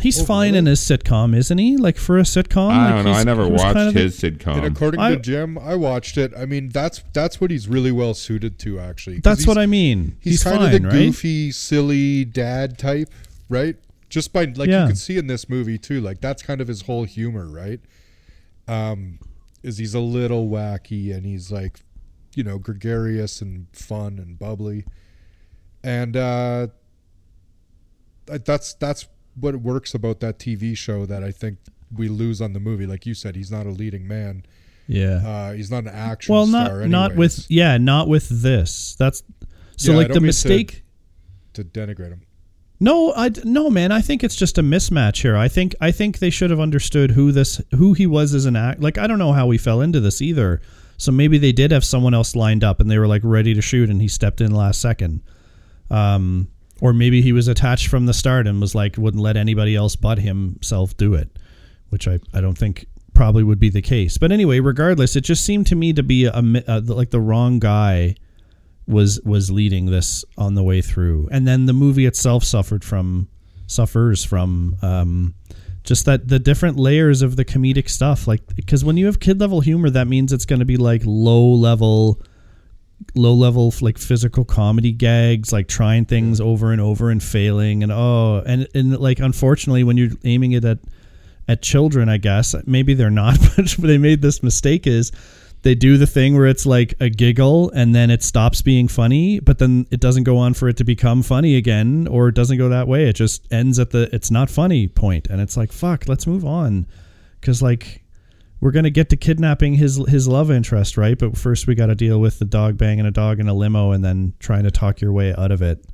He's 0.00 0.18
Oh, 0.20 0.24
fine 0.24 0.52
really? 0.52 0.58
in 0.60 0.66
his 0.66 0.80
sitcom, 0.80 1.36
isn't 1.36 1.58
he? 1.58 1.76
Like 1.76 1.98
for 1.98 2.18
a 2.18 2.22
sitcom. 2.22 2.70
I 2.72 2.86
like 2.86 2.94
don't 2.94 3.04
know. 3.04 3.18
I 3.18 3.22
never 3.24 3.46
watched 3.46 3.74
kind 3.74 3.88
of 3.88 3.92
the- 3.94 4.00
his 4.00 4.18
sitcom. 4.18 4.56
and 4.64 4.66
according 4.74 4.98
I- 5.00 5.10
to 5.14 5.20
Jim, 5.20 5.58
I 5.58 5.74
watched 5.74 6.16
it. 6.16 6.32
I 6.36 6.46
mean, 6.46 6.70
that's 6.70 7.02
that's 7.12 7.38
what 7.38 7.50
he's 7.50 7.68
really 7.68 7.92
well 7.92 8.14
suited 8.14 8.58
to, 8.60 8.80
Actually, 8.80 9.20
That's 9.20 9.46
what 9.46 9.58
I 9.58 9.66
mean. 9.66 10.16
He's, 10.20 10.32
He's, 10.34 10.42
kind 10.44 10.56
fine, 10.56 10.74
of 10.74 10.80
the 10.82 10.88
right? 10.88 10.92
goofy, 10.94 11.50
silly 11.52 12.24
dad 12.24 12.78
type, 12.78 13.10
right? 13.50 13.76
Just 14.12 14.30
by 14.34 14.44
like 14.44 14.68
Yeah. 14.68 14.82
you 14.82 14.86
can 14.88 14.96
see 14.96 15.16
in 15.16 15.26
this 15.26 15.48
movie 15.48 15.78
too. 15.78 16.02
Like 16.02 16.20
that's 16.20 16.42
kind 16.42 16.60
of 16.60 16.68
his 16.68 16.82
whole 16.82 17.04
humor, 17.04 17.46
right? 17.48 17.80
Um, 18.68 19.18
is 19.62 19.78
he's 19.78 19.94
a 19.94 20.00
little 20.00 20.50
wacky 20.50 21.14
and 21.16 21.24
he's 21.24 21.50
like, 21.50 21.80
you 22.36 22.44
know, 22.44 22.58
gregarious 22.58 23.40
and 23.40 23.68
fun 23.72 24.18
and 24.18 24.38
bubbly, 24.38 24.84
and 25.82 26.14
uh, 26.14 26.66
that's 28.26 28.74
that's 28.74 29.06
what 29.34 29.56
works 29.56 29.94
about 29.94 30.20
that 30.20 30.38
TV 30.38 30.76
show 30.76 31.06
that 31.06 31.24
I 31.24 31.30
think 31.30 31.58
we 31.96 32.08
lose 32.08 32.40
on 32.42 32.52
the 32.52 32.60
movie. 32.60 32.86
Like 32.86 33.06
you 33.06 33.14
said, 33.14 33.34
he's 33.34 33.50
not 33.50 33.64
a 33.66 33.70
leading 33.70 34.06
man. 34.06 34.44
Yeah. 34.86 35.26
Uh, 35.26 35.52
he's 35.52 35.70
not 35.70 35.84
an 35.84 35.88
action 35.88 36.34
well, 36.34 36.46
star. 36.46 36.80
not 36.80 36.88
not 37.12 37.16
with 37.16 37.46
yeah, 37.50 37.78
not 37.78 38.08
with 38.08 38.28
this. 38.28 38.94
That's 38.98 39.22
so 39.76 39.92
Yeah, 39.92 39.96
like 39.98 40.08
the 40.08 40.14
mean 40.14 40.20
to- 40.20 40.26
mistake. 40.26 40.82
to 41.54 41.64
denigrate 41.64 42.10
him. 42.10 42.22
No, 42.82 43.14
I 43.14 43.30
no 43.44 43.70
man. 43.70 43.92
I 43.92 44.00
think 44.00 44.24
it's 44.24 44.34
just 44.34 44.58
a 44.58 44.62
mismatch 44.62 45.22
here. 45.22 45.36
I 45.36 45.46
think 45.46 45.76
I 45.80 45.92
think 45.92 46.18
they 46.18 46.30
should 46.30 46.50
have 46.50 46.58
understood 46.58 47.12
who 47.12 47.30
this 47.30 47.60
who 47.76 47.92
he 47.92 48.08
was 48.08 48.34
as 48.34 48.44
an 48.44 48.56
act. 48.56 48.80
Like 48.80 48.98
I 48.98 49.06
don't 49.06 49.20
know 49.20 49.32
how 49.32 49.46
we 49.46 49.56
fell 49.56 49.80
into 49.80 50.00
this 50.00 50.20
either. 50.20 50.60
So 50.96 51.12
maybe 51.12 51.38
they 51.38 51.52
did 51.52 51.70
have 51.70 51.84
someone 51.84 52.12
else 52.12 52.34
lined 52.34 52.64
up 52.64 52.80
and 52.80 52.90
they 52.90 52.98
were 52.98 53.06
like 53.06 53.22
ready 53.22 53.54
to 53.54 53.62
shoot 53.62 53.88
and 53.88 54.02
he 54.02 54.08
stepped 54.08 54.40
in 54.40 54.52
last 54.52 54.80
second. 54.80 55.22
Um, 55.90 56.48
or 56.80 56.92
maybe 56.92 57.22
he 57.22 57.32
was 57.32 57.46
attached 57.46 57.86
from 57.86 58.06
the 58.06 58.14
start 58.14 58.48
and 58.48 58.60
was 58.60 58.74
like 58.74 58.96
wouldn't 58.98 59.22
let 59.22 59.36
anybody 59.36 59.76
else 59.76 59.94
but 59.94 60.18
himself 60.18 60.96
do 60.96 61.14
it, 61.14 61.38
which 61.90 62.08
I 62.08 62.18
I 62.34 62.40
don't 62.40 62.58
think 62.58 62.86
probably 63.14 63.44
would 63.44 63.60
be 63.60 63.70
the 63.70 63.80
case. 63.80 64.18
But 64.18 64.32
anyway, 64.32 64.58
regardless, 64.58 65.14
it 65.14 65.20
just 65.20 65.44
seemed 65.44 65.68
to 65.68 65.76
me 65.76 65.92
to 65.92 66.02
be 66.02 66.24
a, 66.24 66.42
mi- 66.42 66.64
uh 66.66 66.80
like 66.84 67.10
the 67.10 67.20
wrong 67.20 67.60
guy 67.60 68.16
was 68.86 69.20
was 69.24 69.50
leading 69.50 69.86
this 69.86 70.24
on 70.36 70.54
the 70.54 70.62
way 70.62 70.82
through. 70.82 71.28
And 71.30 71.46
then 71.46 71.66
the 71.66 71.72
movie 71.72 72.06
itself 72.06 72.44
suffered 72.44 72.84
from 72.84 73.28
suffers 73.66 74.24
from 74.24 74.76
um 74.82 75.34
just 75.84 76.04
that 76.04 76.28
the 76.28 76.38
different 76.38 76.76
layers 76.76 77.22
of 77.22 77.36
the 77.36 77.44
comedic 77.44 77.88
stuff. 77.88 78.26
Like 78.26 78.54
because 78.54 78.84
when 78.84 78.96
you 78.96 79.06
have 79.06 79.20
kid 79.20 79.40
level 79.40 79.60
humor 79.60 79.90
that 79.90 80.08
means 80.08 80.32
it's 80.32 80.44
going 80.44 80.60
to 80.60 80.64
be 80.64 80.76
like 80.76 81.02
low 81.04 81.52
level 81.52 82.20
low 83.14 83.34
level 83.34 83.72
like 83.80 83.98
physical 83.98 84.44
comedy 84.44 84.92
gags 84.92 85.52
like 85.52 85.68
trying 85.68 86.04
things 86.04 86.40
over 86.40 86.72
and 86.72 86.80
over 86.80 87.10
and 87.10 87.22
failing 87.22 87.82
and 87.82 87.90
oh 87.92 88.42
and 88.46 88.68
and 88.74 88.96
like 88.98 89.18
unfortunately 89.18 89.84
when 89.84 89.96
you're 89.96 90.10
aiming 90.24 90.52
it 90.52 90.64
at 90.64 90.78
at 91.48 91.62
children 91.62 92.08
i 92.08 92.16
guess 92.16 92.54
maybe 92.66 92.94
they're 92.94 93.10
not 93.10 93.36
but 93.56 93.80
they 93.80 93.98
made 93.98 94.22
this 94.22 94.42
mistake 94.42 94.86
is 94.86 95.10
they 95.62 95.74
do 95.74 95.96
the 95.96 96.06
thing 96.06 96.36
where 96.36 96.46
it's 96.46 96.66
like 96.66 96.94
a 97.00 97.08
giggle 97.08 97.70
and 97.70 97.94
then 97.94 98.10
it 98.10 98.22
stops 98.22 98.62
being 98.62 98.88
funny 98.88 99.38
but 99.40 99.58
then 99.58 99.86
it 99.90 100.00
doesn't 100.00 100.24
go 100.24 100.36
on 100.38 100.54
for 100.54 100.68
it 100.68 100.76
to 100.76 100.84
become 100.84 101.22
funny 101.22 101.56
again 101.56 102.06
or 102.08 102.28
it 102.28 102.34
doesn't 102.34 102.58
go 102.58 102.68
that 102.68 102.88
way 102.88 103.08
it 103.08 103.14
just 103.14 103.46
ends 103.52 103.78
at 103.78 103.90
the 103.90 104.08
it's 104.14 104.30
not 104.30 104.50
funny 104.50 104.88
point 104.88 105.26
and 105.28 105.40
it's 105.40 105.56
like 105.56 105.72
fuck 105.72 106.08
let's 106.08 106.26
move 106.26 106.44
on 106.44 106.86
because 107.40 107.62
like 107.62 108.02
we're 108.60 108.70
gonna 108.72 108.90
get 108.90 109.08
to 109.10 109.16
kidnapping 109.16 109.74
his 109.74 109.96
his 110.06 110.28
love 110.28 110.48
interest, 110.48 110.96
right? 110.96 111.18
But 111.18 111.36
first 111.36 111.66
we 111.66 111.74
got 111.74 111.86
to 111.86 111.96
deal 111.96 112.20
with 112.20 112.38
the 112.38 112.44
dog 112.44 112.76
banging 112.78 113.04
a 113.06 113.10
dog 113.10 113.40
in 113.40 113.48
a 113.48 113.54
limo, 113.54 113.90
and 113.90 114.04
then 114.04 114.34
trying 114.38 114.62
to 114.62 114.70
talk 114.70 115.00
your 115.00 115.10
way 115.10 115.34
out 115.36 115.50
of 115.50 115.62
it. 115.62 115.84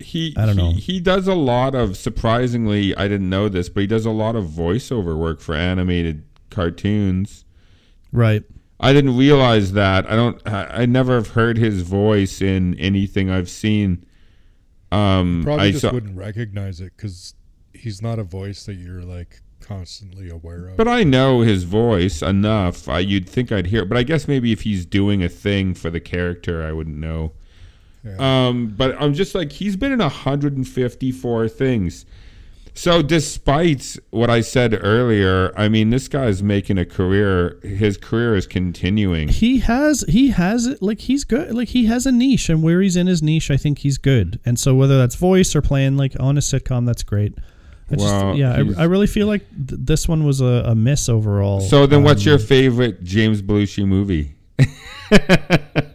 he 0.00 0.34
I 0.36 0.44
don't 0.44 0.58
he, 0.58 0.62
know. 0.62 0.72
he 0.76 0.98
does 0.98 1.28
a 1.28 1.36
lot 1.36 1.76
of 1.76 1.96
surprisingly 1.96 2.96
i 2.96 3.06
didn't 3.06 3.30
know 3.30 3.48
this 3.48 3.68
but 3.68 3.82
he 3.82 3.86
does 3.86 4.04
a 4.04 4.10
lot 4.10 4.34
of 4.34 4.46
voiceover 4.46 5.16
work 5.16 5.40
for 5.40 5.54
animated 5.54 6.24
cartoons 6.50 7.44
Right. 8.10 8.42
I 8.82 8.92
didn't 8.92 9.16
realize 9.16 9.72
that 9.72 10.10
i 10.10 10.14
don't 10.16 10.40
i, 10.46 10.82
I 10.82 10.86
never 10.86 11.14
have 11.14 11.28
heard 11.28 11.56
his 11.58 11.82
voice 11.82 12.40
in 12.42 12.74
anything 12.78 13.30
i've 13.30 13.48
seen 13.48 14.04
um 14.90 15.42
Probably 15.44 15.68
I 15.68 15.70
just 15.70 15.82
saw, 15.82 15.92
wouldn't 15.92 16.16
recognize 16.16 16.80
it 16.80 16.92
because 16.96 17.34
he's 17.72 18.02
not 18.02 18.18
a 18.18 18.24
voice 18.24 18.64
that 18.66 18.74
you're 18.74 19.02
like 19.02 19.40
constantly 19.60 20.28
aware 20.28 20.68
of. 20.68 20.76
but 20.76 20.88
i 20.88 21.04
know 21.04 21.40
his 21.40 21.64
voice 21.64 22.20
enough 22.20 22.88
I, 22.88 22.98
you'd 22.98 23.28
think 23.28 23.52
i'd 23.52 23.68
hear 23.68 23.82
it 23.82 23.88
but 23.88 23.96
i 23.96 24.02
guess 24.02 24.26
maybe 24.28 24.52
if 24.52 24.62
he's 24.62 24.84
doing 24.84 25.22
a 25.22 25.28
thing 25.28 25.72
for 25.74 25.88
the 25.88 26.00
character 26.00 26.64
i 26.64 26.72
wouldn't 26.72 26.96
know 26.98 27.32
Yeah. 28.04 28.16
Um, 28.48 28.74
but 28.76 29.00
I'm 29.00 29.14
just 29.14 29.34
like 29.34 29.52
he's 29.52 29.76
been 29.76 29.92
in 29.92 30.00
154 30.00 31.48
things. 31.48 32.04
So 32.74 33.02
despite 33.02 33.96
what 34.10 34.30
I 34.30 34.40
said 34.40 34.78
earlier, 34.82 35.52
I 35.58 35.68
mean 35.68 35.90
this 35.90 36.08
guy's 36.08 36.42
making 36.42 36.78
a 36.78 36.84
career. 36.86 37.58
His 37.62 37.96
career 37.98 38.34
is 38.34 38.46
continuing. 38.46 39.28
He 39.28 39.58
has 39.60 40.04
he 40.08 40.30
has 40.30 40.66
it 40.66 40.80
like 40.82 41.00
he's 41.00 41.24
good 41.24 41.54
like 41.54 41.68
he 41.68 41.86
has 41.86 42.06
a 42.06 42.12
niche 42.12 42.48
and 42.48 42.62
where 42.62 42.80
he's 42.80 42.96
in 42.96 43.06
his 43.06 43.22
niche 43.22 43.50
I 43.50 43.56
think 43.58 43.80
he's 43.80 43.98
good 43.98 44.40
and 44.44 44.58
so 44.58 44.74
whether 44.74 44.96
that's 44.98 45.16
voice 45.16 45.54
or 45.54 45.60
playing 45.62 45.96
like 45.98 46.14
on 46.18 46.36
a 46.38 46.40
sitcom 46.40 46.86
that's 46.86 47.02
great. 47.02 47.34
I 47.90 47.96
just, 47.96 48.06
Well, 48.06 48.36
yeah, 48.36 48.54
I, 48.78 48.82
I 48.82 48.84
really 48.84 49.06
feel 49.06 49.26
like 49.26 49.46
th- 49.50 49.80
this 49.84 50.08
one 50.08 50.24
was 50.24 50.40
a, 50.40 50.64
a 50.66 50.74
miss 50.74 51.10
overall. 51.10 51.60
So 51.60 51.86
then, 51.86 52.02
what's 52.02 52.22
Um, 52.22 52.30
your 52.30 52.38
favorite 52.38 53.04
James 53.04 53.42
Belushi 53.42 53.86
movie? 53.86 54.34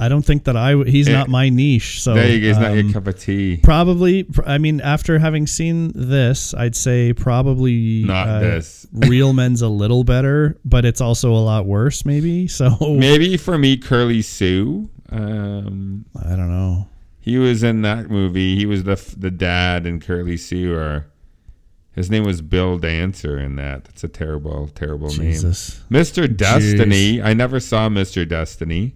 I 0.00 0.08
don't 0.08 0.22
think 0.24 0.44
that 0.44 0.56
I 0.56 0.74
he's 0.84 1.08
Eh, 1.08 1.12
not 1.12 1.28
my 1.28 1.48
niche. 1.50 2.02
So 2.02 2.14
there 2.14 2.28
you 2.28 2.52
go. 2.52 2.58
Not 2.58 2.70
um, 2.70 2.78
your 2.78 2.92
cup 2.92 3.06
of 3.06 3.18
tea. 3.20 3.58
Probably, 3.62 4.26
I 4.46 4.58
mean, 4.58 4.80
after 4.80 5.18
having 5.18 5.46
seen 5.46 5.92
this, 5.94 6.54
I'd 6.54 6.74
say 6.74 7.12
probably 7.12 8.04
Not 8.04 8.28
uh, 8.28 8.40
this. 8.40 8.86
Real 8.92 9.32
Men's 9.32 9.62
a 9.62 9.68
little 9.68 10.02
better, 10.04 10.58
but 10.64 10.84
it's 10.84 11.00
also 11.00 11.32
a 11.32 11.42
lot 11.44 11.66
worse, 11.66 12.04
maybe. 12.04 12.48
So 12.60 12.76
Maybe 12.80 13.36
for 13.36 13.58
me, 13.58 13.76
Curly 13.76 14.22
Sue. 14.22 14.88
Um, 15.10 16.04
I 16.16 16.30
don't 16.30 16.50
know. 16.50 16.88
he 17.20 17.36
was 17.38 17.62
in 17.62 17.82
that 17.82 18.10
movie. 18.10 18.56
He 18.56 18.64
was 18.66 18.84
the 18.84 18.96
the 19.18 19.30
dad 19.30 19.86
in 19.86 20.00
Curly 20.00 20.36
Sue. 20.36 20.74
Or 20.74 21.06
his 21.92 22.10
name 22.10 22.24
was 22.24 22.40
Bill 22.40 22.78
Dancer 22.78 23.38
in 23.38 23.56
that. 23.56 23.84
That's 23.84 24.04
a 24.04 24.08
terrible, 24.08 24.68
terrible 24.68 25.08
name. 25.08 25.32
Mr. 25.34 26.34
Destiny. 26.34 27.20
I 27.20 27.34
never 27.34 27.60
saw 27.60 27.88
Mr. 27.88 28.26
Destiny. 28.26 28.94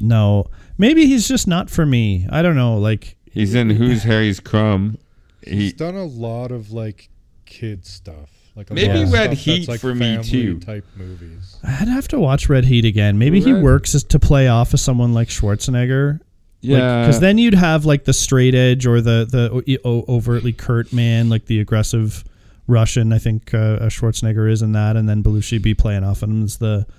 No. 0.00 0.46
Maybe 0.78 1.06
he's 1.06 1.26
just 1.28 1.46
not 1.46 1.70
for 1.70 1.84
me. 1.86 2.26
I 2.30 2.42
don't 2.42 2.56
know. 2.56 2.76
Like, 2.78 3.16
He's 3.30 3.54
in 3.54 3.70
Who's 3.70 4.02
Harry's 4.02 4.40
Crumb. 4.40 4.98
he's 5.42 5.70
He 5.70 5.72
done 5.72 5.94
a 5.94 6.04
lot 6.04 6.50
of 6.52 6.72
like 6.72 7.08
kid 7.46 7.86
stuff. 7.86 8.30
Like 8.56 8.70
a 8.70 8.74
Maybe 8.74 8.98
lot 8.98 9.04
of 9.06 9.12
Red 9.12 9.24
stuff 9.30 9.38
Heat 9.38 9.68
like, 9.68 9.80
for 9.80 9.94
me, 9.94 10.16
family 10.16 10.24
too. 10.28 10.58
Type 10.60 10.84
movies. 10.96 11.56
I'd 11.62 11.86
have 11.88 12.08
to 12.08 12.18
watch 12.18 12.48
Red 12.48 12.64
Heat 12.64 12.84
again. 12.84 13.18
Maybe 13.18 13.40
he 13.40 13.52
Red- 13.52 13.62
works 13.62 13.94
as 13.94 14.02
to 14.04 14.18
play 14.18 14.48
off 14.48 14.74
of 14.74 14.80
someone 14.80 15.14
like 15.14 15.28
Schwarzenegger. 15.28 16.20
yeah. 16.60 17.02
because 17.02 17.20
then 17.20 17.38
you'd 17.38 17.54
have 17.54 17.84
like 17.84 18.04
the 18.04 18.12
straight 18.12 18.54
edge 18.54 18.86
or 18.86 19.00
the 19.00 19.24
the 19.30 19.80
o- 19.84 20.04
overtly 20.08 20.52
curt 20.52 20.92
man, 20.92 21.28
like 21.28 21.46
the 21.46 21.60
aggressive 21.60 22.24
Russian. 22.66 23.12
I 23.12 23.18
think 23.18 23.54
uh, 23.54 23.78
Schwarzenegger 23.88 24.50
is 24.50 24.60
in 24.62 24.72
that, 24.72 24.96
and 24.96 25.08
then 25.08 25.22
Belushi 25.22 25.62
be 25.62 25.74
playing 25.74 26.02
off 26.04 26.22
of 26.22 26.30
him 26.30 26.42
as 26.42 26.56
the 26.58 26.86
Well, 26.88 26.96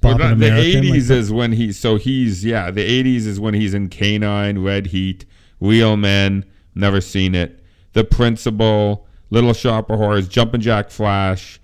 Bob 0.00 0.18
that- 0.18 0.38
the 0.38 0.46
American. 0.46 0.56
like 0.80 0.84
eighties 0.84 1.10
is 1.10 1.32
when 1.32 1.52
he. 1.52 1.72
So 1.72 1.96
he's 1.96 2.44
yeah. 2.44 2.70
The 2.70 2.82
eighties 2.82 3.26
is 3.26 3.40
when 3.40 3.54
he's 3.54 3.74
in 3.74 3.88
K9, 3.88 4.64
Red 4.64 4.86
Heat, 4.88 5.24
Wheelman. 5.60 6.44
Never 6.74 7.00
seen 7.00 7.34
it. 7.34 7.64
The 7.94 8.04
Principal, 8.04 9.06
Little 9.30 9.52
Shop 9.52 9.90
of 9.90 9.98
Horrors, 9.98 10.28
Jumpin' 10.28 10.60
Jack 10.60 10.90
Flash, 10.90 11.58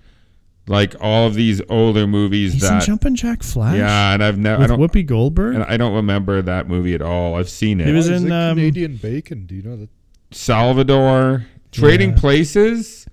like 0.67 0.93
all 0.99 1.27
of 1.27 1.35
these 1.35 1.61
older 1.69 2.05
movies 2.07 2.51
he's 2.53 2.63
in 2.63 2.79
that. 2.79 2.83
Jumpin' 2.85 3.15
Jack 3.15 3.41
Flash. 3.43 3.77
yeah, 3.77 4.13
and 4.13 4.21
I've 4.23 4.37
never. 4.37 4.63
I 4.63 4.67
don't. 4.67 4.79
Whoopi 4.79 5.05
Goldberg. 5.05 5.55
and 5.55 5.63
I 5.63 5.77
don't 5.77 5.93
remember 5.93 6.41
that 6.41 6.67
movie 6.67 6.93
at 6.93 7.01
all. 7.01 7.35
I've 7.35 7.49
seen 7.49 7.79
it. 7.79 7.87
He 7.87 7.93
was 7.93 8.09
Oh, 8.09 8.15
in, 8.15 8.23
like 8.23 8.31
um, 8.33 8.57
Canadian 8.57 8.97
Bacon. 8.97 9.45
Do 9.45 9.55
you 9.55 9.61
know 9.61 9.77
that? 9.77 9.89
Salvador, 10.31 11.45
Trading 11.71 12.09
Yeah. 12.11 12.15
Places. 12.17 13.07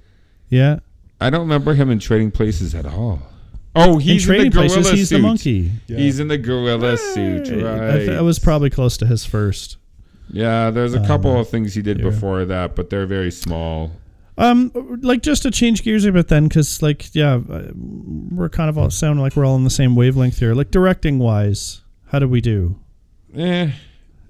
yeah, 0.49 0.79
I 1.21 1.31
don't 1.31 1.43
remember 1.43 1.75
him 1.75 1.91
in 1.91 1.99
Trading 2.01 2.31
Places 2.33 2.75
at 2.75 2.87
all. 2.87 3.23
Oh, 3.75 3.95
in 3.95 4.01
he's 4.01 4.23
in, 4.25 4.27
Trading 4.29 4.51
the 4.51 4.57
gorilla 4.59 4.69
Places, 4.75 4.93
he's 4.93 5.09
suit. 5.09 5.17
the 5.17 5.23
monkey. 5.23 5.73
Yeah. 5.87 5.97
He's 5.99 6.21
in 6.21 6.29
the 6.29 6.39
gorilla 6.39 6.97
suit, 6.99 7.49
Hey, 7.49 7.63
right? 7.63 8.09
I 8.11 8.21
was 8.21 8.39
probably 8.39 8.69
close 8.71 8.97
to 8.99 9.07
his 9.07 9.25
first. 9.25 9.79
Yeah, 10.31 10.71
there's 10.71 10.95
a 10.95 11.07
couple 11.07 11.39
of 11.39 11.49
things 11.49 11.75
he 11.75 11.83
did 11.83 11.99
Um, 11.99 12.05
yeah. 12.05 12.11
before 12.11 12.45
that, 12.47 12.75
but 12.77 12.91
they're 12.91 13.07
very 13.07 13.31
small. 13.31 13.93
Um, 14.39 14.73
like 15.03 15.21
just 15.23 15.43
to 15.43 15.51
change 15.51 15.83
gears 15.85 16.05
a 16.07 16.13
bit, 16.13 16.29
then, 16.29 16.49
because 16.49 16.81
like, 16.83 17.15
yeah, 17.15 17.35
uh, 17.51 17.69
we're 17.75 18.49
kind 18.49 18.71
of 18.71 18.79
all 18.79 18.89
sounding 18.91 19.23
like 19.23 19.37
we're 19.37 19.45
all 19.45 19.55
on 19.55 19.65
the 19.65 19.71
same 19.71 19.95
wavelength 19.95 20.39
here. 20.39 20.55
Like 20.55 20.71
directing 20.71 21.19
wise, 21.19 21.83
how 22.07 22.19
do 22.19 22.27
we 22.29 22.41
do? 22.41 22.79
Eh, 23.37 23.71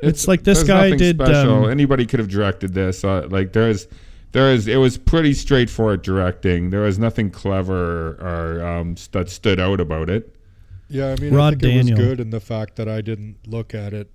It's 0.00 0.26
like 0.26 0.42
this 0.42 0.64
guy 0.64 0.90
did, 0.96 1.16
Special. 1.16 1.64
um, 1.66 1.70
Anybody 1.70 2.04
could 2.06 2.18
have 2.18 2.28
directed 2.28 2.74
this. 2.74 3.04
Uh, 3.04 3.26
like 3.30 3.52
there's, 3.52 3.86
there 4.32 4.50
is. 4.52 4.66
It 4.66 4.76
was 4.76 4.98
pretty 4.98 5.34
straightforward 5.34 6.02
directing. 6.02 6.70
There 6.70 6.80
was 6.82 6.98
nothing 6.98 7.30
clever 7.30 8.12
or 8.20 8.64
um, 8.66 8.96
that 9.12 9.28
stood 9.30 9.60
out 9.60 9.80
about 9.80 10.10
it. 10.10 10.34
Yeah, 10.88 11.14
I 11.18 11.20
mean, 11.20 11.32
Rod 11.32 11.46
I 11.46 11.50
think 11.50 11.60
Daniel. 11.62 11.86
it 11.88 12.00
was 12.00 12.08
good 12.08 12.20
in 12.20 12.30
the 12.30 12.40
fact 12.40 12.76
that 12.76 12.88
I 12.88 13.00
didn't 13.00 13.36
look 13.46 13.74
at 13.74 13.92
it 13.94 14.10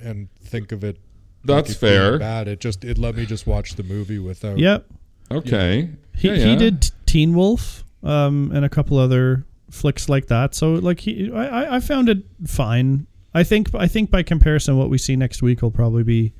and 0.00 0.28
think 0.42 0.72
of 0.72 0.82
it. 0.84 0.96
like 1.44 1.64
That's 1.64 1.70
it 1.72 1.78
fair. 1.78 2.18
Bad. 2.18 2.48
It 2.48 2.60
just 2.60 2.84
it 2.84 2.96
let 2.98 3.14
me 3.14 3.26
just 3.26 3.46
watch 3.46 3.74
the 3.74 3.82
movie 3.82 4.18
without. 4.18 4.58
Yep. 4.58 4.86
Okay. 5.30 5.90
He 6.16 6.28
Yeah, 6.28 6.36
he 6.36 6.56
did 6.56 6.90
Teen 7.06 7.34
Wolf, 7.34 7.84
um, 8.02 8.50
and 8.54 8.64
a 8.64 8.68
couple 8.68 8.98
other 8.98 9.44
flicks 9.70 10.08
like 10.08 10.26
that. 10.28 10.54
So 10.54 10.74
like 10.74 11.00
he, 11.00 11.30
I, 11.32 11.46
I- 11.64 11.76
I 11.76 11.80
found 11.80 12.08
it 12.08 12.18
fine. 12.46 13.06
I 13.34 13.42
think 13.42 13.74
I 13.74 13.88
think 13.88 14.10
by 14.10 14.22
comparison, 14.22 14.76
what 14.78 14.90
we 14.90 14.96
see 14.98 15.16
next 15.16 15.42
week 15.42 15.60
will 15.60 15.70
probably 15.72 16.04
be 16.04 16.32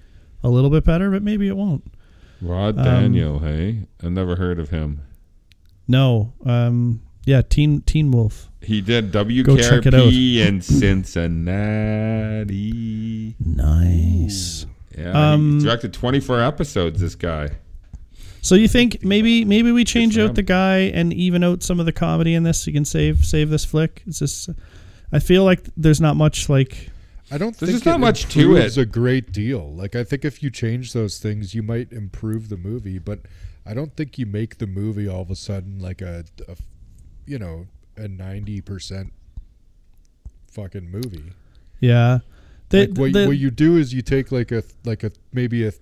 a 0.42 0.48
little 0.48 0.70
bit 0.70 0.84
better, 0.84 1.10
but 1.10 1.22
maybe 1.22 1.48
it 1.48 1.56
won't. 1.56 1.84
Rod 2.42 2.78
Um, 2.78 2.84
Daniel. 2.84 3.38
hey, 3.40 3.80
I've 4.02 4.12
never 4.12 4.36
heard 4.36 4.58
of 4.58 4.70
him. 4.70 5.00
No. 5.88 6.32
Um. 6.44 7.00
Yeah. 7.26 7.42
Teen 7.42 7.80
Teen 7.82 8.10
Wolf. 8.10 8.50
He 8.60 8.80
did 8.80 9.12
Go 9.12 9.22
check 9.56 9.84
it 9.86 9.92
WKRP 9.94 10.36
in 10.38 10.60
Cincinnati. 11.94 13.34
Nice. 13.44 14.66
Yeah, 14.96 15.32
Um, 15.32 15.58
he 15.58 15.64
directed 15.64 15.92
24 15.92 16.40
episodes. 16.40 17.00
This 17.00 17.14
guy. 17.14 17.50
So 18.40 18.54
you 18.54 18.68
think 18.68 19.02
maybe 19.02 19.44
maybe 19.44 19.72
we 19.72 19.84
change 19.84 20.18
out 20.18 20.34
the 20.34 20.42
guy 20.42 20.78
and 20.94 21.12
even 21.12 21.42
out 21.42 21.62
some 21.62 21.80
of 21.80 21.86
the 21.86 21.92
comedy 21.92 22.34
in 22.34 22.42
this? 22.42 22.60
So 22.62 22.70
you 22.70 22.74
can 22.74 22.84
save 22.84 23.24
save 23.24 23.50
this 23.50 23.64
flick. 23.64 24.02
It's 24.06 24.18
just. 24.18 24.50
I 25.12 25.18
feel 25.18 25.44
like 25.44 25.68
there's 25.76 26.00
not 26.00 26.16
much 26.16 26.48
like. 26.48 26.90
I 27.30 27.38
don't 27.38 27.56
There's 27.56 27.70
think 27.70 27.84
just 27.84 27.86
not 27.86 28.00
much 28.00 28.26
to 28.34 28.40
improves 28.40 28.76
it. 28.78 28.82
A 28.82 28.86
great 28.86 29.32
deal. 29.32 29.72
Like 29.72 29.96
I 29.96 30.04
think 30.04 30.24
if 30.24 30.42
you 30.42 30.50
change 30.50 30.92
those 30.92 31.18
things, 31.18 31.54
you 31.54 31.62
might 31.62 31.92
improve 31.92 32.48
the 32.48 32.56
movie. 32.56 32.98
But 32.98 33.20
I 33.66 33.72
don't 33.74 33.96
think 33.96 34.18
you 34.18 34.26
make 34.26 34.58
the 34.58 34.66
movie 34.66 35.08
all 35.08 35.22
of 35.22 35.30
a 35.30 35.36
sudden 35.36 35.78
like 35.78 36.02
a, 36.02 36.24
a 36.46 36.56
you 37.26 37.38
know, 37.38 37.66
a 37.96 38.08
ninety 38.08 38.60
percent 38.60 39.12
fucking 40.50 40.90
movie. 40.90 41.32
Yeah. 41.80 42.18
The, 42.70 42.86
like 42.86 42.98
what, 42.98 43.12
the- 43.12 43.26
what 43.26 43.38
you 43.38 43.50
do 43.50 43.76
is 43.76 43.92
you 43.94 44.02
take 44.02 44.30
like 44.32 44.52
a 44.52 44.62
like 44.84 45.02
a 45.02 45.12
maybe 45.32 45.66
a 45.66 45.72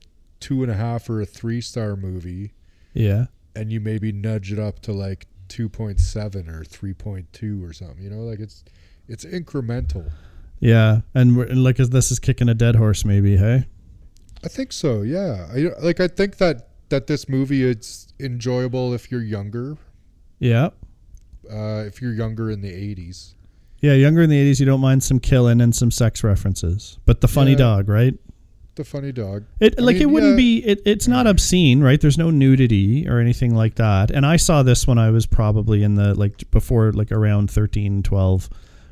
two 0.40 0.62
and 0.62 0.70
a 0.70 0.74
half 0.74 1.08
or 1.08 1.20
a 1.20 1.26
three 1.26 1.60
star 1.60 1.96
movie, 1.96 2.52
yeah. 2.94 3.26
and 3.54 3.72
you 3.72 3.80
maybe 3.80 4.10
nudge 4.12 4.52
it 4.52 4.58
up 4.58 4.80
to 4.80 4.92
like 4.92 5.26
two 5.48 5.68
point 5.68 6.00
seven 6.00 6.48
or 6.48 6.64
three 6.64 6.92
point 6.94 7.32
two 7.32 7.64
or 7.64 7.72
something. 7.72 8.02
You 8.02 8.10
know, 8.10 8.22
like 8.22 8.40
it's 8.40 8.64
it's 9.08 9.24
incremental. 9.24 10.10
Yeah, 10.62 11.00
and, 11.12 11.36
we're, 11.36 11.46
and 11.46 11.64
like 11.64 11.80
as 11.80 11.90
this 11.90 12.12
is 12.12 12.20
kicking 12.20 12.48
a 12.48 12.54
dead 12.54 12.76
horse, 12.76 13.04
maybe. 13.04 13.36
Hey, 13.36 13.66
I 14.44 14.48
think 14.48 14.72
so. 14.72 15.02
Yeah, 15.02 15.48
I 15.52 15.70
like. 15.84 15.98
I 15.98 16.06
think 16.06 16.36
that 16.36 16.68
that 16.88 17.08
this 17.08 17.28
movie 17.28 17.64
is 17.64 18.06
enjoyable 18.20 18.94
if 18.94 19.10
you're 19.10 19.22
younger. 19.22 19.76
yeah, 20.38 20.68
Uh, 21.50 21.82
if 21.86 22.00
you're 22.00 22.12
younger 22.14 22.48
in 22.50 22.60
the 22.60 22.70
'80s, 22.70 23.34
yeah. 23.80 23.94
Younger 23.94 24.22
in 24.22 24.30
the 24.30 24.36
'80s, 24.36 24.60
you 24.60 24.66
don't 24.66 24.80
mind 24.80 25.02
some 25.02 25.18
killing 25.18 25.60
and 25.60 25.74
some 25.74 25.90
sex 25.90 26.22
references, 26.22 26.98
but 27.06 27.20
the 27.22 27.28
funny 27.28 27.52
Yeah. 27.52 27.56
dog, 27.58 27.88
right? 27.88 28.14
the 28.74 28.84
funny 28.84 29.12
dog. 29.12 29.44
It 29.60 29.74
I 29.78 29.82
like 29.82 29.94
mean, 29.96 30.02
it 30.04 30.10
wouldn't 30.10 30.30
yeah. 30.32 30.36
be. 30.36 30.64
It, 30.64 30.80
it's 30.86 31.06
not 31.08 31.26
obscene, 31.26 31.82
right? 31.82 32.00
There's 32.00 32.16
no 32.16 32.30
nudity 32.30 33.06
or 33.06 33.18
anything 33.18 33.54
like 33.54 33.74
that. 33.74 34.10
And 34.10 34.24
I 34.24 34.36
saw 34.36 34.62
this 34.62 34.86
when 34.86 34.96
I 34.96 35.10
was 35.10 35.26
probably 35.26 35.82
in 35.82 35.96
the 35.96 36.14
like 36.14 36.50
before, 36.50 36.90
like 36.92 37.12
around 37.12 37.50
13, 37.50 38.02
12, 38.02 38.48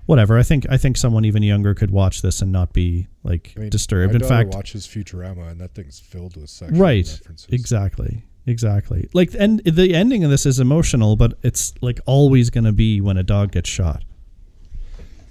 whatever. 0.06 0.38
I 0.38 0.42
think 0.42 0.66
I 0.70 0.76
think 0.76 0.96
someone 0.96 1.24
even 1.24 1.42
younger 1.42 1.74
could 1.74 1.90
watch 1.90 2.22
this 2.22 2.42
and 2.42 2.52
not 2.52 2.72
be 2.72 3.08
like 3.22 3.54
I 3.56 3.60
mean, 3.60 3.70
disturbed. 3.70 4.14
In 4.14 4.22
fact, 4.24 4.54
watches 4.54 4.86
Futurama, 4.86 5.50
and 5.50 5.60
that 5.60 5.74
thing's 5.74 5.98
filled 6.00 6.36
with 6.36 6.50
sexual 6.50 6.80
right? 6.80 7.06
references. 7.06 7.48
Exactly. 7.50 8.24
exactly. 8.46 9.08
Like, 9.12 9.34
and 9.38 9.60
the 9.60 9.94
ending 9.94 10.24
of 10.24 10.30
this 10.30 10.46
is 10.46 10.58
emotional, 10.60 11.16
but 11.16 11.34
it's 11.42 11.74
like 11.80 12.00
always 12.06 12.50
going 12.50 12.64
to 12.64 12.72
be 12.72 13.00
when 13.00 13.16
a 13.16 13.22
dog 13.22 13.52
gets 13.52 13.68
shot, 13.68 14.04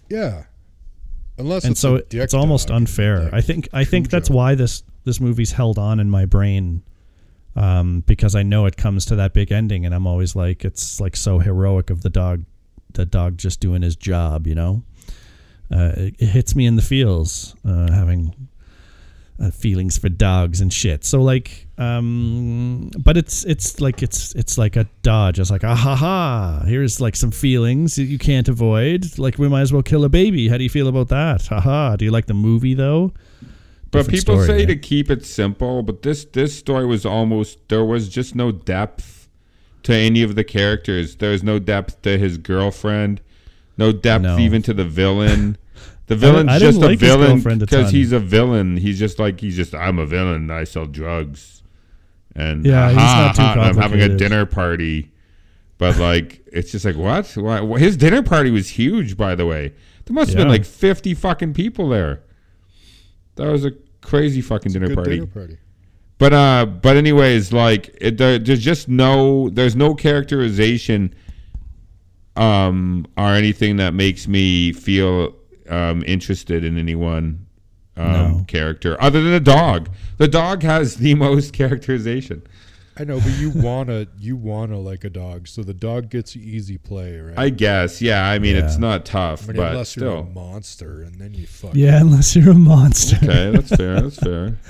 Yeah. 0.10 0.44
Unless 1.38 1.64
and 1.64 1.72
it's 1.72 1.80
so 1.80 2.02
it's 2.12 2.34
almost 2.34 2.70
unfair. 2.70 3.30
I 3.32 3.40
think. 3.40 3.70
I 3.72 3.86
think 3.86 4.10
that's 4.10 4.30
why 4.30 4.56
this 4.56 4.84
this 5.06 5.22
movie's 5.22 5.54
held 5.54 5.80
on 5.80 6.02
in 6.02 6.10
my 6.10 6.26
brain, 6.26 6.84
um, 7.56 8.02
because 8.06 8.36
I 8.36 8.44
know 8.44 8.66
it 8.66 8.76
comes 8.76 9.06
to 9.06 9.16
that 9.16 9.34
big 9.34 9.50
ending, 9.50 9.86
and 9.86 9.96
I'm 9.96 10.06
always 10.06 10.36
like, 10.36 10.66
it's 10.66 11.00
like 11.00 11.16
so 11.16 11.40
heroic 11.40 11.90
of 11.90 12.02
the 12.02 12.10
dog, 12.10 12.44
the 12.94 13.06
dog 13.06 13.38
just 13.38 13.60
doing 13.60 13.82
his 13.82 13.96
job, 13.96 14.48
you 14.48 14.56
know. 14.56 14.84
Uh, 15.72 15.92
it, 15.96 16.16
it 16.20 16.26
hits 16.28 16.56
me 16.56 16.66
in 16.66 16.76
the 16.76 16.82
feels, 16.82 17.56
uh, 17.64 17.92
having 17.92 18.50
uh, 19.42 19.52
feelings 19.52 19.98
for 19.98 20.10
dogs 20.10 20.62
and 20.62 20.74
shit. 20.74 21.06
So 21.06 21.22
like, 21.22 21.68
um, 21.78 22.90
but 22.98 23.18
it's 23.18 23.46
it's 23.46 23.80
like 23.80 24.02
it's 24.04 24.34
it's 24.36 24.58
like 24.58 24.76
a 24.76 24.88
dodge. 25.02 25.40
It's 25.40 25.52
like 25.52 25.64
ah 25.64 25.76
ha 25.76 25.96
ha. 25.96 26.64
Here's 26.66 27.00
like 27.00 27.16
some 27.16 27.32
feelings 27.32 27.96
that 27.96 28.04
you 28.04 28.18
can't 28.18 28.50
avoid. 28.50 29.18
Like 29.18 29.38
we 29.38 29.48
might 29.48 29.62
as 29.62 29.72
well 29.72 29.84
kill 29.84 30.04
a 30.04 30.10
baby. 30.10 30.50
How 30.50 30.58
do 30.58 30.64
you 30.64 30.70
feel 30.70 30.88
about 30.88 31.10
that? 31.10 31.48
Ha 31.48 31.60
ha. 31.60 31.96
Do 31.96 32.06
you 32.06 32.12
like 32.12 32.26
the 32.26 32.34
movie 32.34 32.74
though? 32.74 33.14
But 33.92 34.00
Different 34.00 34.20
people 34.20 34.44
story, 34.44 34.60
say 34.60 34.66
to 34.68 34.76
keep 34.76 35.10
it 35.10 35.26
simple, 35.26 35.82
but 35.84 36.02
this 36.02 36.26
this 36.26 36.58
story 36.58 36.86
was 36.86 37.06
almost 37.06 37.70
there 37.70 37.86
was 37.86 38.10
just 38.10 38.36
no 38.36 38.52
depth 38.52 39.19
to 39.84 39.94
any 39.94 40.22
of 40.24 40.36
the 40.36 40.44
characters. 40.44 41.16
There's 41.18 41.44
no 41.44 41.60
depth 41.60 42.02
to 42.04 42.18
his 42.18 42.38
girlfriend, 42.38 43.22
no 43.78 43.92
depth 43.92 44.24
No. 44.24 44.38
even 44.40 44.62
to 44.64 44.74
the 44.74 44.86
villain. 44.86 45.58
The 46.08 46.16
villain's 46.16 46.50
I 46.50 46.58
didn't 46.58 46.72
just 46.74 46.82
like 46.84 46.96
a 47.04 47.06
villain 47.18 47.60
because 47.60 47.92
he's 47.92 48.12
a 48.12 48.20
villain. 48.20 48.78
He's 48.78 48.98
just 48.98 49.20
like 49.20 49.40
he's 49.40 49.56
just 49.56 49.76
I'm 49.76 50.00
a 50.00 50.08
villain. 50.08 50.50
I 50.50 50.64
sell 50.64 50.88
drugs, 50.88 51.62
and 52.36 52.66
Yeah, 52.66 52.88
he's 52.90 52.98
ha, 52.98 53.26
not 53.28 53.36
too 53.36 53.42
ha, 53.44 53.52
I'm 53.52 53.58
having 53.60 53.78
a 53.78 53.82
complicated. 53.84 54.18
dinner 54.18 54.46
party. 54.48 55.12
But 55.78 55.98
like, 55.98 56.42
it's 56.52 56.72
just 56.72 56.84
like 56.84 56.96
what? 56.96 57.28
Why? 57.38 57.64
wh- 57.64 57.80
His 57.80 57.96
dinner 57.96 58.24
party 58.24 58.50
was 58.50 58.70
huge, 58.70 59.18
by 59.18 59.36
the 59.36 59.46
way. 59.46 59.68
There 60.06 60.16
must 60.16 60.32
have 60.32 60.38
been 60.38 60.48
Yeah. 60.48 60.54
like 60.54 60.66
50 60.66 61.14
fucking 61.14 61.54
people 61.54 61.90
there. 61.90 62.24
That 63.36 63.52
was 63.52 63.64
a 63.64 63.74
crazy 64.02 64.42
fucking 64.42 64.72
dinner 64.72 64.88
Good 64.88 64.96
party. 64.96 65.12
dinner 65.12 65.28
party. 65.28 65.58
But 66.20 66.34
uh, 66.34 66.66
but 66.68 66.96
anyways, 66.98 67.52
like 67.52 67.96
it, 68.00 68.18
there, 68.20 68.38
there's 68.38 68.62
just 68.62 68.88
no, 68.90 69.50
there's 69.50 69.76
no 69.76 69.96
characterization, 69.96 71.16
um, 72.36 73.06
or 73.18 73.30
anything 73.34 73.78
that 73.78 73.94
makes 73.94 74.28
me 74.28 74.72
feel 74.74 75.36
um 75.70 76.04
interested 76.08 76.64
in 76.64 76.78
anyone 76.80 77.46
um 77.96 78.12
No. 78.40 78.44
character 78.48 79.00
other 79.02 79.22
than 79.22 79.32
the 79.32 79.40
dog. 79.40 79.90
The 80.18 80.28
dog 80.28 80.64
has 80.64 80.96
the 80.96 81.16
most 81.26 81.54
characterization. 81.54 82.42
I 82.98 83.06
know, 83.06 83.20
but 83.22 83.32
you 83.38 83.52
wanna 83.52 84.08
you 84.18 84.36
wanna 84.36 84.78
like 84.78 85.06
a 85.06 85.10
dog, 85.10 85.48
so 85.48 85.64
the 85.64 85.74
dog 85.74 86.10
gets 86.10 86.36
easy 86.36 86.78
play, 86.78 87.18
right? 87.18 87.38
I 87.40 87.50
guess, 87.50 88.02
yeah. 88.02 88.28
I 88.28 88.40
mean, 88.40 88.58
it's 88.58 88.78
not 88.78 89.06
tough, 89.06 89.44
I 89.44 89.48
mean, 89.48 89.56
but 89.58 89.72
unless 89.72 89.96
you're 89.96 90.16
a 90.18 90.24
monster, 90.24 91.04
and 91.04 91.16
then 91.16 91.34
you 91.34 91.48
fuck. 91.48 91.76
Yeah, 91.76 92.02
unless 92.02 92.36
you're 92.36 92.52
a 92.52 92.54
monster. 92.56 93.16
Okay, 93.24 93.52
that's 93.52 93.74
fair. 93.74 94.02
That's 94.02 94.18
fair. 94.20 94.58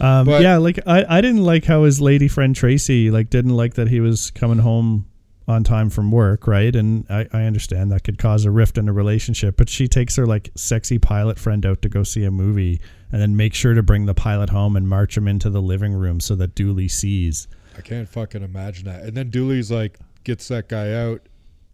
Um, 0.00 0.26
But- 0.26 0.42
yeah, 0.42 0.58
like 0.58 0.78
I, 0.86 1.04
I 1.18 1.20
didn't 1.20 1.42
like 1.44 1.64
how 1.64 1.84
his 1.84 2.00
lady 2.00 2.28
friend 2.28 2.54
Tracy 2.54 3.10
like 3.10 3.30
didn't 3.30 3.56
like 3.56 3.74
that 3.74 3.88
he 3.88 4.00
was 4.00 4.30
coming 4.32 4.58
home 4.58 5.06
on 5.48 5.62
time 5.62 5.90
from 5.90 6.10
work, 6.10 6.46
right? 6.48 6.74
And 6.74 7.06
I, 7.08 7.26
I 7.32 7.42
understand 7.44 7.92
that 7.92 8.02
could 8.02 8.18
cause 8.18 8.44
a 8.44 8.50
rift 8.50 8.78
in 8.78 8.88
a 8.88 8.92
relationship, 8.92 9.56
but 9.56 9.68
she 9.68 9.86
takes 9.86 10.16
her 10.16 10.26
like 10.26 10.50
sexy 10.56 10.98
pilot 10.98 11.38
friend 11.38 11.64
out 11.64 11.82
to 11.82 11.88
go 11.88 12.02
see 12.02 12.24
a 12.24 12.30
movie 12.32 12.80
and 13.12 13.22
then 13.22 13.36
make 13.36 13.54
sure 13.54 13.72
to 13.72 13.82
bring 13.82 14.06
the 14.06 14.14
pilot 14.14 14.50
home 14.50 14.74
and 14.76 14.88
march 14.88 15.16
him 15.16 15.28
into 15.28 15.48
the 15.48 15.62
living 15.62 15.92
room 15.92 16.18
so 16.18 16.34
that 16.34 16.54
Dooley 16.56 16.88
sees. 16.88 17.46
I 17.78 17.80
can't 17.80 18.08
fucking 18.08 18.42
imagine 18.42 18.86
that. 18.86 19.02
And 19.04 19.16
then 19.16 19.30
Dooley's 19.30 19.70
like 19.70 19.98
gets 20.24 20.48
that 20.48 20.68
guy 20.68 20.92
out. 20.92 21.20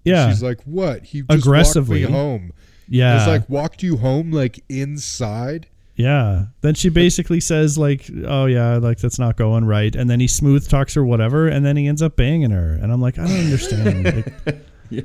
Yeah. 0.05 0.29
She's 0.29 0.43
like, 0.43 0.61
"What? 0.65 1.05
He 1.05 1.23
just 1.23 1.31
Aggressively. 1.47 2.01
walked 2.03 2.13
me 2.13 2.19
home." 2.19 2.53
yeah. 2.89 3.17
It's 3.19 3.27
like 3.27 3.49
walked 3.49 3.83
you 3.83 3.97
home 3.97 4.33
like 4.33 4.63
inside. 4.69 5.69
Yeah. 5.95 6.47
Then 6.63 6.75
she 6.75 6.89
basically 6.89 7.41
says 7.41 7.77
like, 7.77 8.09
"Oh 8.27 8.47
yeah, 8.47 8.77
like 8.79 8.99
that's 8.99 9.19
not 9.19 9.37
going 9.37 9.65
right," 9.67 9.95
and 9.95 10.09
then 10.09 10.21
he 10.21 10.27
smooth 10.27 10.69
talks 10.69 10.95
her 10.95 11.05
whatever, 11.05 11.49
and 11.49 11.65
then 11.67 11.77
he 11.77 11.87
ends 11.87 12.01
up 12.03 12.17
banging 12.17 12.51
her, 12.51 12.73
and 12.73 12.91
I'm 12.93 13.01
like, 13.01 13.19
I 13.19 13.27
don't 13.27 13.37
understand. 13.45 14.33
Like, 14.47 14.67
Yeah. 14.91 15.03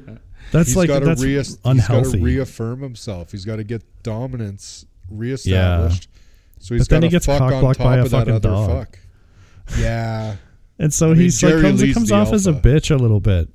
that's 0.51 0.69
He's 0.69 0.75
like 0.77 0.87
got 0.89 0.99
to 0.99 1.05
that's 1.05 1.23
reas- 1.23 1.47
he's 1.49 1.57
unhealthy. 1.65 2.11
got 2.11 2.17
to 2.17 2.23
reaffirm 2.23 2.81
himself. 2.81 3.31
He's 3.31 3.45
got 3.45 3.57
to 3.57 3.63
get 3.63 3.83
dominance 4.03 4.85
reestablished. 5.09 6.09
So 6.59 6.73
he's 6.75 6.83
But 6.87 6.89
then 6.89 7.01
got 7.01 7.03
he 7.05 7.09
to 7.09 7.15
gets 7.15 7.25
fuck 7.25 7.41
on 7.41 7.51
cock-blocked 7.51 7.77
top 7.79 7.85
by 7.85 7.97
a 7.97 8.01
of 8.03 8.09
that 8.11 8.17
fucking 8.19 8.33
other 8.33 8.49
dog. 8.49 8.69
fuck. 8.69 8.99
Yeah, 9.79 10.35
and 10.79 10.93
so 10.93 11.07
I 11.07 11.09
mean, 11.13 11.19
he's 11.21 11.41
like 11.43 11.61
comes, 11.61 11.93
comes 11.93 12.09
the 12.09 12.15
off 12.15 12.33
as 12.33 12.47
a 12.47 12.53
bitch 12.53 12.91
a 12.93 12.97
little 12.97 13.19
bit, 13.19 13.49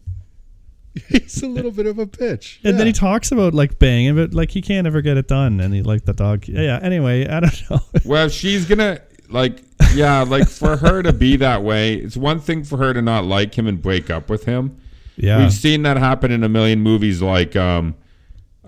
he's 1.09 1.43
a 1.43 1.47
little 1.49 1.71
bit 1.71 1.87
of 1.87 1.99
a 1.99 2.07
bitch. 2.07 2.59
and 2.65 2.79
then 2.79 2.87
he 2.87 2.93
talks 2.93 3.33
about 3.33 3.55
like 3.55 3.79
banging, 3.79 4.15
but 4.15 4.35
like 4.35 4.51
he 4.51 4.61
can't 4.63 4.87
ever 4.87 5.01
get 5.01 5.17
it 5.17 5.29
done, 5.29 5.61
and 5.61 5.73
he 5.75 5.83
like 5.83 6.05
the 6.05 6.13
dog. 6.13 6.47
Yeah. 6.49 6.79
Anyway, 6.83 7.27
I 7.27 7.41
don't 7.41 7.63
know. 7.71 7.81
Well, 8.05 8.29
she's 8.29 8.67
gonna 8.67 9.01
like, 9.31 9.63
yeah, 9.95 10.23
like 10.23 10.49
for 10.49 10.77
her 10.77 11.03
to 11.03 11.13
be 11.13 11.37
that 11.37 11.63
way, 11.63 11.95
it's 11.95 12.17
one 12.17 12.41
thing 12.41 12.65
for 12.65 12.77
her 12.79 12.93
to 12.93 13.01
not 13.01 13.25
like 13.25 13.57
him 13.57 13.67
and 13.67 13.81
break 13.81 14.11
up 14.11 14.29
with 14.29 14.45
him. 14.45 14.77
yeah. 15.17 15.39
We've 15.39 15.53
seen 15.53 15.83
that 15.85 15.97
happen 15.97 16.31
in 16.31 16.45
a 16.45 16.49
million 16.49 16.81
movies, 16.81 17.23
like 17.23 17.57
um, 17.57 17.95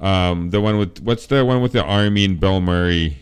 um, 0.01 0.49
the 0.51 0.61
one 0.63 0.79
with 0.79 1.01
what's 1.03 1.27
the 1.27 1.45
one 1.45 1.61
with 1.61 1.73
the 1.73 1.83
army 1.85 2.25
and 2.25 2.41
Bill 2.41 2.61
Murray. 2.61 3.19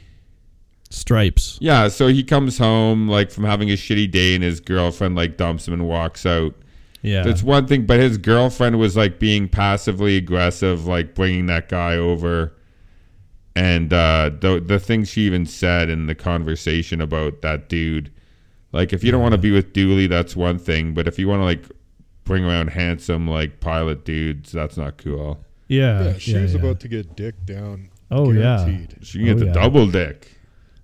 Stripes. 0.91 1.57
Yeah, 1.61 1.89
so 1.89 2.09
he 2.09 2.23
comes 2.23 2.59
home 2.59 3.09
like 3.09 3.31
from 3.31 3.45
having 3.45 3.71
a 3.71 3.75
shitty 3.75 4.11
day, 4.11 4.35
and 4.35 4.45
his 4.45 4.61
girlfriend 4.61 5.17
like 5.17 5.37
dumps 5.39 5.67
him 5.67 5.75
and 5.75 5.89
walks 5.89 6.27
out. 6.27 6.55
Yeah. 7.03 7.23
That's 7.25 7.43
one 7.43 7.67
thing, 7.67 7.85
but 7.87 7.99
his 8.01 8.17
girlfriend 8.17 8.79
was 8.79 8.97
like 8.97 9.19
being 9.19 9.49
passively 9.49 10.17
aggressive, 10.17 10.87
like 10.87 11.15
bringing 11.15 11.47
that 11.47 11.69
guy 11.69 11.97
over, 11.97 12.55
and 13.55 13.93
uh, 13.93 14.31
the 14.41 14.63
the 14.65 14.79
things 14.79 15.11
she 15.11 15.23
even 15.23 15.45
said 15.45 15.91
in 15.91 16.07
the 16.07 16.15
conversation 16.15 17.01
about 17.01 17.43
that 17.43 17.69
dude. 17.69 18.13
Like, 18.73 18.93
if 18.95 19.05
you 19.05 19.11
don't 19.13 19.21
want 19.21 19.33
to 19.33 19.39
be 19.39 19.51
with 19.51 19.73
Dooley, 19.75 20.07
that's 20.07 20.35
one 20.35 20.59
thing, 20.59 20.95
but 20.95 21.07
if 21.07 21.19
you 21.19 21.29
want 21.29 21.41
to 21.41 21.45
like 21.45 21.65
bring 22.25 22.45
around 22.45 22.69
handsome 22.69 23.29
like 23.29 23.61
pilot 23.61 24.05
dudes, 24.05 24.53
that's 24.53 24.77
not 24.79 24.97
cool. 24.97 25.45
yeah. 25.69 26.05
yeah, 26.05 26.19
she 26.19 26.33
yeah, 26.33 26.43
was 26.43 26.55
yeah. 26.55 26.61
about 26.61 26.81
to 26.81 26.89
get 26.89 27.15
dick 27.17 27.35
down. 27.45 27.91
Oh, 28.11 28.31
yeah. 28.31 28.65
guaranteed. 28.65 28.97
She 29.05 29.19
can 29.19 29.27
get 29.27 29.37
Oh, 29.37 29.39
the 29.41 29.47
yeah. 29.47 29.53
double 29.53 29.87
dick, 29.89 30.39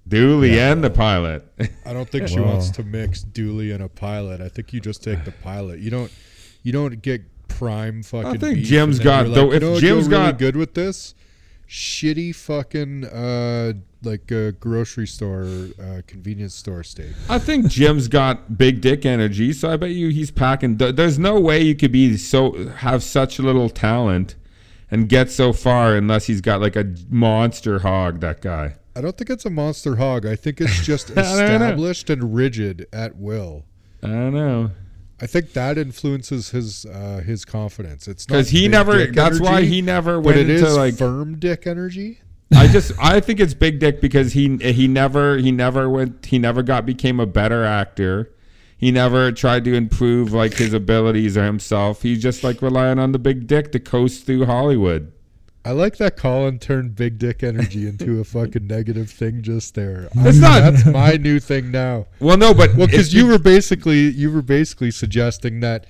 Dooley 0.09 0.59
and 0.59 0.83
the 0.83 0.91
pilot. 0.91 1.45
I 1.85 1.93
don't 1.93 2.09
think 2.09 2.29
she 2.29 2.39
Whoa. 2.41 2.47
wants 2.47 2.71
to 2.71 2.83
mix 2.83 3.23
Dooley 3.23 3.73
and 3.73 3.83
a 3.83 3.89
pilot. 3.89 4.41
I 4.41 4.49
think 4.49 4.73
you 4.73 4.81
just 4.81 5.03
take 5.05 5.25
the 5.25 5.33
pilot. 5.33 5.81
You 5.81 5.91
don't. 5.91 6.11
You 6.63 6.73
don't 6.73 7.01
get 7.03 7.23
prime 7.49 8.03
fucking. 8.03 8.27
I 8.27 8.37
think 8.37 8.59
Jim's 8.61 8.99
got- 8.99 9.27
you're 9.27 9.35
though, 9.35 9.53
if 9.53 9.55
you 9.63 9.69
know 9.69 9.73
what 9.75 9.81
Jim's 9.81 10.09
go 10.09 10.19
really 10.19 10.33
got- 10.33 10.39
good 10.39 10.57
with 10.57 10.75
this, 10.75 11.15
shitty 11.69 12.35
fucking 12.35 13.05
uh 13.05 13.73
like 14.03 14.31
uh, 14.31 14.53
grocery 14.53 15.09
store, 15.09 15.43
uh, 15.83 16.03
convenience 16.07 16.55
store 16.55 16.85
steak. 16.85 17.11
I 17.29 17.41
think 17.41 17.67
Jim's 17.67 18.07
got 18.07 18.57
big 18.57 18.81
dick 18.81 19.05
energy, 19.05 19.53
so 19.53 19.71
I 19.71 19.77
bet 19.77 19.91
you 19.91 20.11
he's 20.11 20.31
packing. 20.31 20.77
There's 20.77 21.19
no 21.19 21.41
way 21.41 21.63
you 21.63 21.75
could 21.75 21.91
be 21.91 22.17
so 22.17 22.69
have 22.69 23.03
such 23.03 23.41
little 23.41 23.69
talent 23.69 24.37
and 24.89 25.09
get 25.09 25.31
so 25.33 25.53
far 25.53 25.97
unless 25.97 26.27
he's 26.27 26.41
got 26.41 26.61
like 26.61 26.77
a 26.77 26.95
monster 27.11 27.81
hog. 27.81 28.21
That 28.21 28.41
guy. 28.41 28.77
I 28.99 29.01
don't 29.01 29.17
think 29.17 29.31
it's 29.31 29.45
a 29.45 29.51
monster 29.51 29.97
hog. 29.97 30.27
I 30.27 30.35
think 30.37 30.61
it's 30.61 30.85
just 30.85 31.11
I 31.17 31.23
don't 31.23 31.37
know. 31.39 31.45
established 31.45 32.11
and 32.11 32.35
rigid 32.35 32.87
at 32.93 33.17
will. 33.17 33.65
I 34.03 34.09
don't 34.09 34.35
know 34.35 34.71
I 35.21 35.27
think 35.27 35.53
that 35.55 35.79
influences 35.79 36.51
his 36.51 36.87
uh, 36.87 37.23
his 37.25 37.45
confidence. 37.45 38.07
It's 38.07 38.29
not 38.29 38.35
because 38.35 38.51
he 38.51 38.69
never. 38.69 39.07
That's 39.07 39.41
why 39.41 39.63
he 39.63 39.83
never 39.83 40.21
went 40.21 40.39
it 40.39 40.49
into 40.49 40.67
is 40.67 40.77
like. 40.77 40.95
firm 40.95 41.39
dick 41.39 41.67
energy. 41.67 42.21
I 42.55 42.69
just 42.69 42.93
I 42.99 43.21
think 43.21 43.41
it's 43.41 43.53
big 43.53 43.79
dick 43.79 44.01
because 44.01 44.33
he 44.33 44.57
he 44.59 44.87
never 44.87 45.37
he 45.37 45.51
never 45.51 45.91
went 45.91 46.25
he 46.27 46.39
never 46.39 46.63
got 46.63 46.87
became 46.87 47.19
a 47.19 47.27
better 47.27 47.65
actor. 47.65 48.33
He 48.77 48.93
never 48.93 49.33
tried 49.33 49.65
to 49.65 49.75
improve 49.75 50.33
like 50.33 50.55
his 50.55 50.73
abilities 50.73 51.37
or 51.37 51.45
himself. 51.45 52.03
He's 52.03 52.23
just 52.23 52.45
like 52.45 52.63
relying 52.63 53.01
on 53.01 53.11
the 53.11 53.19
big 53.19 53.49
dick 53.49 53.73
to 53.73 53.81
coast 53.81 54.25
through 54.25 54.47
Hollywood. 54.47 55.13
I 55.65 55.73
like 55.73 55.97
that 55.99 56.17
Colin 56.17 56.59
turned 56.59 56.95
big 56.97 57.19
dick 57.19 57.43
energy 57.43 57.87
into 57.87 58.21
a 58.21 58.25
fucking 58.25 58.67
negative 58.69 59.11
thing 59.11 59.43
just 59.43 59.75
there. 59.75 60.09
It's 60.15 60.39
I- 60.43 60.61
not- 60.61 60.73
That's 60.73 60.87
my 60.87 61.13
new 61.17 61.41
thing 61.41 61.71
now. 61.71 62.07
Well, 62.21 62.37
no, 62.37 62.55
but 62.55 62.75
Well, 62.75 62.87
because 62.87 63.13
you 63.13 63.27
were 63.27 63.39
basically 63.39 64.09
you 64.11 64.31
were 64.33 64.43
basically 64.43 64.91
suggesting 64.91 65.61
that 65.61 65.87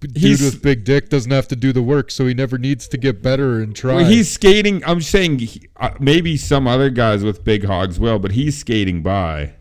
dude 0.00 0.40
with 0.40 0.62
big 0.62 0.84
dick 0.84 1.08
doesn't 1.10 1.30
have 1.30 1.46
to 1.48 1.56
do 1.56 1.72
the 1.72 1.80
work, 1.82 2.10
so 2.10 2.26
he 2.26 2.34
never 2.34 2.58
needs 2.58 2.88
to 2.88 2.98
get 2.98 3.22
better 3.22 3.60
and 3.60 3.74
try. 3.74 3.94
Well, 3.96 4.04
he's 4.04 4.30
skating. 4.32 4.82
I'm 4.84 5.00
saying 5.00 5.38
he, 5.38 5.68
uh, 5.76 5.90
maybe 6.00 6.36
some 6.36 6.66
other 6.66 6.90
guys 6.90 7.22
with 7.22 7.44
big 7.44 7.64
hogs 7.64 8.00
will, 8.00 8.18
but 8.18 8.32
he's 8.32 8.58
skating 8.58 9.02
by. 9.02 9.54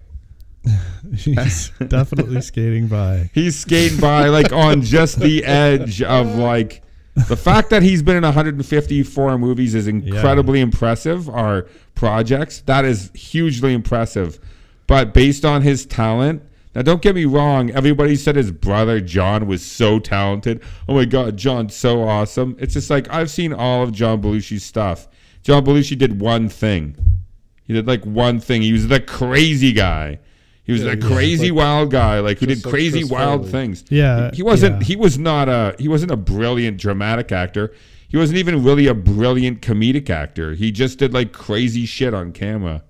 He's 1.15 1.71
definitely 1.87 2.41
skating 2.41 2.87
by. 2.87 3.31
He's 3.33 3.57
skating 3.59 3.99
by 3.99 4.27
like 4.27 4.53
on 4.53 4.81
just 4.83 5.19
the 5.19 5.43
edge 5.43 6.01
of 6.03 6.35
like 6.35 6.83
the 7.27 7.37
fact 7.37 7.69
that 7.71 7.83
he's 7.83 8.01
been 8.01 8.15
in 8.17 8.23
154 8.23 9.37
movies 9.37 9.75
is 9.75 9.87
incredibly 9.87 10.61
impressive. 10.61 11.29
Our 11.29 11.67
projects 11.95 12.61
that 12.61 12.85
is 12.85 13.11
hugely 13.13 13.73
impressive, 13.73 14.39
but 14.87 15.13
based 15.13 15.43
on 15.45 15.61
his 15.61 15.85
talent, 15.85 16.41
Now, 16.73 16.83
don't 16.83 17.01
get 17.01 17.15
me 17.15 17.25
wrong. 17.25 17.69
Everybody 17.71 18.15
said 18.15 18.37
his 18.37 18.51
brother 18.51 19.01
John 19.01 19.45
was 19.45 19.65
so 19.65 19.99
talented. 19.99 20.63
Oh 20.87 20.95
my 20.95 21.05
God, 21.05 21.35
John's 21.35 21.75
so 21.75 22.01
awesome. 22.03 22.55
It's 22.59 22.73
just 22.73 22.89
like 22.89 23.09
I've 23.09 23.29
seen 23.29 23.51
all 23.51 23.83
of 23.83 23.91
John 23.91 24.21
Belushi's 24.21 24.63
stuff. 24.63 25.07
John 25.43 25.65
Belushi 25.65 25.97
did 25.97 26.21
one 26.21 26.47
thing. 26.47 26.95
He 27.63 27.73
did 27.73 27.87
like 27.87 28.05
one 28.05 28.39
thing. 28.39 28.61
He 28.61 28.71
was 28.71 28.87
the 28.87 28.99
crazy 29.01 29.73
guy. 29.73 30.19
He 30.63 30.71
was 30.73 30.83
Yeah, 30.83 30.95
the 30.95 31.07
he 31.07 31.13
crazy 31.13 31.49
like- 31.51 31.57
wild 31.57 31.91
guy, 31.91 32.19
like 32.19 32.39
who 32.39 32.45
did 32.45 32.63
crazy 32.63 32.99
Chris 32.99 33.11
wild 33.11 33.41
Farley. 33.41 33.51
things. 33.51 33.83
Yeah, 33.89 34.29
he, 34.31 34.37
he 34.37 34.43
wasn't. 34.43 34.79
yeah. 34.81 34.85
He 34.87 34.95
was 34.95 35.17
not 35.17 35.49
a. 35.49 35.75
He 35.79 35.87
wasn't 35.87 36.11
a 36.11 36.17
brilliant 36.17 36.77
dramatic 36.77 37.31
actor. 37.31 37.73
He 38.07 38.17
wasn't 38.17 38.37
even 38.39 38.63
really 38.63 38.87
a 38.87 38.93
brilliant 38.93 39.61
comedic 39.61 40.09
actor. 40.09 40.53
He 40.53 40.71
just 40.71 40.99
did 40.99 41.13
like 41.13 41.31
crazy 41.31 41.85
shit 41.85 42.13
on 42.13 42.31
camera. 42.33 42.83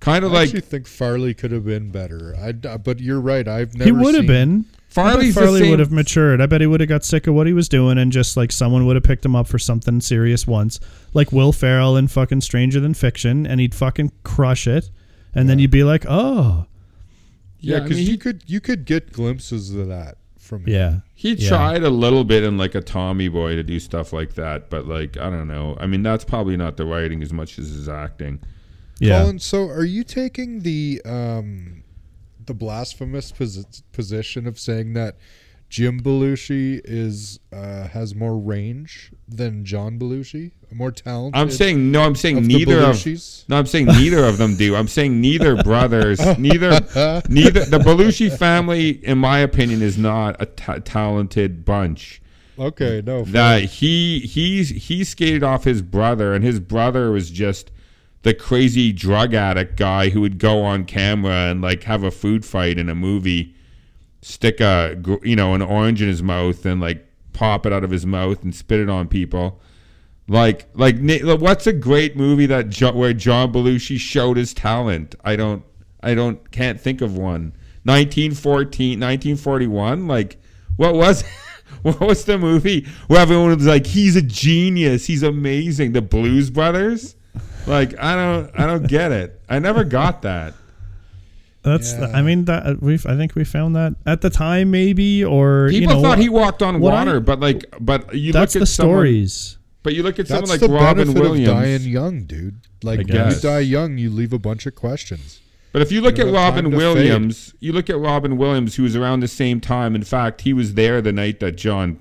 Kind 0.00 0.24
of 0.24 0.32
like 0.32 0.44
actually 0.48 0.60
think 0.62 0.86
Farley 0.86 1.34
could 1.34 1.50
have 1.50 1.64
been 1.64 1.90
better. 1.90 2.34
I, 2.38 2.54
uh, 2.66 2.78
but 2.78 3.00
you're 3.00 3.20
right. 3.20 3.46
I've 3.46 3.74
never. 3.74 3.84
he 3.84 3.92
would 3.92 4.14
have 4.14 4.26
been. 4.26 4.64
Farley's 4.88 5.36
I 5.36 5.40
the 5.40 5.46
bet 5.46 5.60
Farley 5.60 5.70
would 5.70 5.78
have 5.78 5.92
matured. 5.92 6.40
I 6.40 6.46
bet 6.46 6.60
he 6.62 6.66
would 6.66 6.80
have 6.80 6.88
got 6.88 7.04
sick 7.04 7.26
of 7.26 7.34
what 7.34 7.46
he 7.46 7.52
was 7.52 7.68
doing 7.68 7.96
and 7.98 8.10
just 8.10 8.36
like 8.36 8.50
someone 8.50 8.86
would 8.86 8.96
have 8.96 9.02
picked 9.04 9.24
him 9.24 9.36
up 9.36 9.46
for 9.46 9.58
something 9.58 10.00
serious 10.00 10.46
once, 10.46 10.80
like 11.14 11.32
Will 11.32 11.52
Ferrell 11.52 11.96
in 11.96 12.08
fucking 12.08 12.40
Stranger 12.40 12.80
Than 12.80 12.94
Fiction, 12.94 13.46
and 13.46 13.60
he'd 13.60 13.74
fucking 13.74 14.10
crush 14.24 14.66
it, 14.66 14.90
and 15.34 15.48
then 15.48 15.58
you'd 15.58 15.70
be 15.70 15.84
like, 15.84 16.04
oh, 16.08 16.66
Yeah, 17.60 17.76
Yeah, 17.76 17.80
I 17.80 17.82
because 17.84 17.98
mean, 17.98 18.06
you 18.08 18.18
could 18.18 18.42
you 18.46 18.60
could 18.60 18.84
get 18.84 19.12
glimpses 19.12 19.74
of 19.74 19.88
that 19.88 20.16
from 20.38 20.62
him. 20.64 20.68
yeah, 20.74 21.00
He 21.14 21.34
Yeah. 21.34 21.48
tried 21.50 21.82
a 21.84 21.90
little 21.90 22.24
bit 22.24 22.42
in 22.42 22.56
like 22.58 22.74
a 22.74 22.80
Tommy 22.80 23.28
Boy 23.28 23.54
to 23.54 23.62
do 23.62 23.78
stuff 23.78 24.12
like 24.12 24.34
that, 24.34 24.70
but 24.70 24.86
like 24.86 25.16
I 25.18 25.30
don't 25.30 25.48
know. 25.48 25.76
I 25.80 25.86
mean, 25.86 26.02
that's 26.02 26.24
probably 26.24 26.56
not 26.56 26.76
the 26.76 26.86
writing 26.86 27.22
as 27.22 27.32
much 27.32 27.58
as 27.58 27.68
his 27.70 27.88
acting. 27.88 28.40
yeah. 28.98 29.20
Colin, 29.22 29.38
so 29.38 29.64
are 29.68 29.84
you 29.84 30.02
taking 30.04 30.60
the 30.60 31.00
um, 31.04 31.82
the 32.46 32.54
blasphemous 32.54 33.30
posi- 33.32 33.82
position 33.92 34.46
of 34.46 34.58
saying 34.58 34.94
that 34.94 35.16
Jim 35.70 36.00
Belushi 36.00 36.80
is 36.84 37.38
uh, 37.52 37.86
has 37.86 38.12
more 38.12 38.36
range 38.36 39.12
than 39.28 39.64
John 39.64 40.00
Belushi, 40.00 40.50
more 40.72 40.90
talent. 40.90 41.36
I'm 41.36 41.48
saying 41.48 41.92
no. 41.92 42.02
I'm 42.02 42.16
saying 42.16 42.38
of 42.38 42.48
the 42.48 42.48
neither 42.48 42.80
of. 42.80 43.06
No, 43.48 43.56
I'm 43.56 43.66
saying 43.66 43.86
neither 43.86 44.24
of 44.24 44.36
them 44.36 44.56
do. 44.56 44.74
I'm 44.74 44.88
saying 44.88 45.20
neither 45.20 45.62
brothers, 45.62 46.18
neither, 46.36 46.70
neither. 47.28 47.64
The 47.64 47.78
Belushi 47.78 48.36
family, 48.36 48.90
in 49.06 49.18
my 49.18 49.38
opinion, 49.38 49.80
is 49.80 49.96
not 49.96 50.36
a 50.42 50.46
talented 50.80 51.64
bunch. 51.64 52.20
Okay, 52.58 53.00
no. 53.06 53.22
That 53.22 53.62
he 53.62 54.18
he's 54.18 54.70
he 54.70 55.04
skated 55.04 55.44
off 55.44 55.62
his 55.62 55.82
brother, 55.82 56.34
and 56.34 56.44
his 56.44 56.58
brother 56.58 57.12
was 57.12 57.30
just 57.30 57.70
the 58.22 58.34
crazy 58.34 58.92
drug 58.92 59.34
addict 59.34 59.76
guy 59.76 60.08
who 60.10 60.20
would 60.20 60.38
go 60.38 60.62
on 60.62 60.84
camera 60.84 61.48
and 61.48 61.62
like 61.62 61.84
have 61.84 62.02
a 62.02 62.10
food 62.10 62.44
fight 62.44 62.76
in 62.76 62.88
a 62.88 62.94
movie, 62.94 63.54
stick 64.22 64.60
a 64.60 65.00
you 65.22 65.36
know 65.36 65.54
an 65.54 65.62
orange 65.62 66.02
in 66.02 66.08
his 66.08 66.22
mouth 66.22 66.64
and 66.66 66.80
like 66.80 67.06
pop 67.32 67.64
it 67.64 67.72
out 67.72 67.84
of 67.84 67.90
his 67.90 68.04
mouth 68.04 68.42
and 68.42 68.54
spit 68.54 68.80
it 68.80 68.90
on 68.90 69.08
people. 69.08 69.60
Like 70.28 70.68
like 70.74 70.96
what's 71.40 71.66
a 71.66 71.72
great 71.72 72.16
movie 72.16 72.46
that 72.46 72.94
where 72.94 73.12
John 73.12 73.52
Belushi 73.52 73.98
showed 73.98 74.36
his 74.36 74.54
talent? 74.54 75.14
I 75.24 75.36
don't 75.36 75.64
I 76.02 76.14
don't 76.14 76.50
can't 76.50 76.80
think 76.80 77.00
of 77.00 77.16
one. 77.16 77.52
1914 77.84 79.00
1941 79.00 80.06
like 80.06 80.36
what 80.76 80.94
was 80.94 81.24
what 81.82 81.98
was 82.00 82.24
the 82.26 82.38
movie 82.38 82.86
where 83.08 83.20
everyone 83.20 83.56
was 83.56 83.66
like 83.66 83.86
he's 83.86 84.16
a 84.16 84.22
genius, 84.22 85.06
he's 85.06 85.22
amazing. 85.22 85.92
The 85.92 86.02
Blues 86.02 86.50
Brothers? 86.50 87.16
Like 87.66 87.98
I 87.98 88.14
don't 88.14 88.50
I 88.58 88.66
don't 88.66 88.86
get 88.86 89.12
it. 89.12 89.40
I 89.48 89.58
never 89.58 89.84
got 89.84 90.22
that. 90.22 90.54
That's. 91.62 91.92
Yeah. 91.92 92.06
I 92.14 92.22
mean, 92.22 92.46
that 92.46 92.66
uh, 92.66 92.74
we've. 92.80 93.04
I 93.06 93.16
think 93.16 93.34
we 93.34 93.44
found 93.44 93.76
that 93.76 93.94
at 94.06 94.20
the 94.22 94.30
time, 94.30 94.70
maybe, 94.70 95.24
or 95.24 95.68
People 95.68 95.96
you 95.96 95.96
know, 95.96 96.02
thought 96.02 96.18
he 96.18 96.28
walked 96.28 96.62
on 96.62 96.80
water, 96.80 97.16
I- 97.16 97.20
but 97.20 97.40
like 97.40 97.64
but 97.80 98.14
you 98.14 98.32
That's 98.32 98.54
look 98.54 98.60
the 98.60 98.62
at 98.64 98.68
someone- 98.68 98.96
stories. 98.96 99.58
but 99.82 99.94
you 99.94 100.02
look 100.02 100.18
at 100.18 100.26
someone 100.28 100.48
That's 100.48 100.62
like 100.62 100.70
the 100.70 100.74
Robin 100.74 101.12
Williams. 101.14 101.48
of 101.48 101.54
dying 101.54 101.82
young, 101.82 102.24
dude. 102.24 102.60
Like 102.82 102.98
when 103.08 103.30
you 103.30 103.40
die 103.40 103.58
young, 103.60 103.98
you 103.98 104.08
leave 104.10 104.32
a 104.32 104.38
bunch 104.38 104.64
of 104.66 104.74
questions. 104.74 105.40
But 105.72 105.82
if 105.82 105.92
you 105.92 106.00
look 106.00 106.18
You 106.18 106.26
at 106.28 106.32
Robin 106.34 106.64
time 106.64 106.70
to 106.72 106.76
Williams, 106.76 107.54
you 107.60 107.72
look 107.72 107.88
at 107.90 107.96
Robin 107.98 108.36
Williams, 108.36 108.74
who 108.74 108.82
was 108.82 108.96
around 108.96 109.20
the 109.20 109.28
same 109.28 109.60
time. 109.60 109.94
In 109.94 110.02
fact, 110.02 110.40
he 110.40 110.52
was 110.52 110.74
there 110.74 111.00
the 111.00 111.12
night 111.12 111.38
that 111.40 111.52
John 111.56 112.00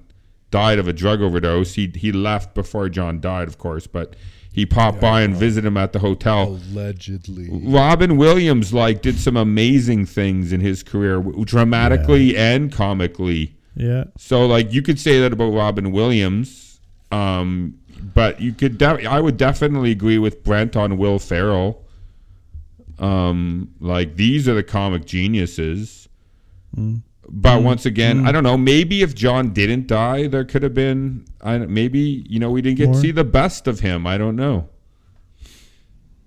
died 0.51 0.80
of 0.80 0.88
a 0.88 0.93
drug 0.93 1.22
overdose. 1.22 1.74
He 1.76 1.91
he 1.93 2.12
left 2.12 2.55
before 2.55 2.88
John 2.89 3.20
died, 3.20 3.47
of 3.47 3.57
course, 3.57 3.86
but 3.88 4.16
he 4.60 4.66
popped 4.66 4.99
by 4.99 5.22
and 5.22 5.34
visited 5.36 5.66
him 5.66 5.78
at 5.78 5.93
the 5.93 5.99
hotel. 5.99 6.60
Allegedly. 6.74 7.47
Robin 7.49 8.18
Williams 8.18 8.74
like 8.74 9.01
did 9.01 9.18
some 9.18 9.38
amazing 9.38 10.05
things 10.05 10.51
in 10.51 10.60
his 10.60 10.84
career, 10.84 11.22
dramatically 11.45 12.36
and 12.36 12.70
comically. 12.70 13.55
Yeah. 13.76 14.03
So 14.18 14.45
like 14.45 14.74
you 14.74 14.82
could 14.82 14.99
say 14.99 15.22
that 15.22 15.32
about 15.32 15.53
Robin 15.53 15.93
Williams, 15.93 16.82
um, 17.10 17.80
but 18.14 18.41
you 18.41 18.51
could 18.51 18.78
def- 18.78 19.07
I 19.07 19.22
would 19.22 19.38
definitely 19.38 19.91
agree 19.91 20.18
with 20.18 20.43
Brent 20.43 20.76
on 20.76 20.97
Will 20.97 21.20
Ferrell. 21.20 21.86
Um, 22.97 23.74
like 23.80 24.18
these 24.18 24.49
are 24.49 24.55
the 24.55 24.64
comic 24.64 25.05
geniuses. 25.05 26.10
Mm. 26.76 27.01
But 27.32 27.64
once 27.64 27.86
again, 27.86 28.26
I 28.28 28.32
don't 28.32 28.44
know. 28.44 28.58
Maybe 28.58 29.02
if 29.02 29.14
John 29.14 29.54
didn't 29.54 29.88
die, 29.88 30.28
there 30.28 30.44
could 30.46 30.64
have 30.64 30.74
been. 30.74 31.26
I 31.42 31.58
maybe 31.60 32.26
you 32.28 32.40
know 32.40 32.50
we 32.50 32.62
didn't 32.62 32.78
get 32.78 32.88
More. 32.88 32.96
to 32.96 33.00
see 33.00 33.12
the 33.12 33.24
best 33.24 33.68
of 33.68 33.80
him. 33.82 34.08
I 34.08 34.18
don't 34.18 34.36
know. 34.36 34.70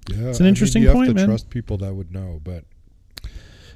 Yeah, 0.09 0.28
It's 0.28 0.40
an 0.40 0.46
interesting 0.46 0.82
you 0.82 0.88
have 0.88 0.96
point, 0.96 1.09
to 1.09 1.14
man. 1.14 1.26
Trust 1.26 1.50
people 1.50 1.78
that 1.78 1.94
would 1.94 2.12
know, 2.12 2.40
but 2.42 2.64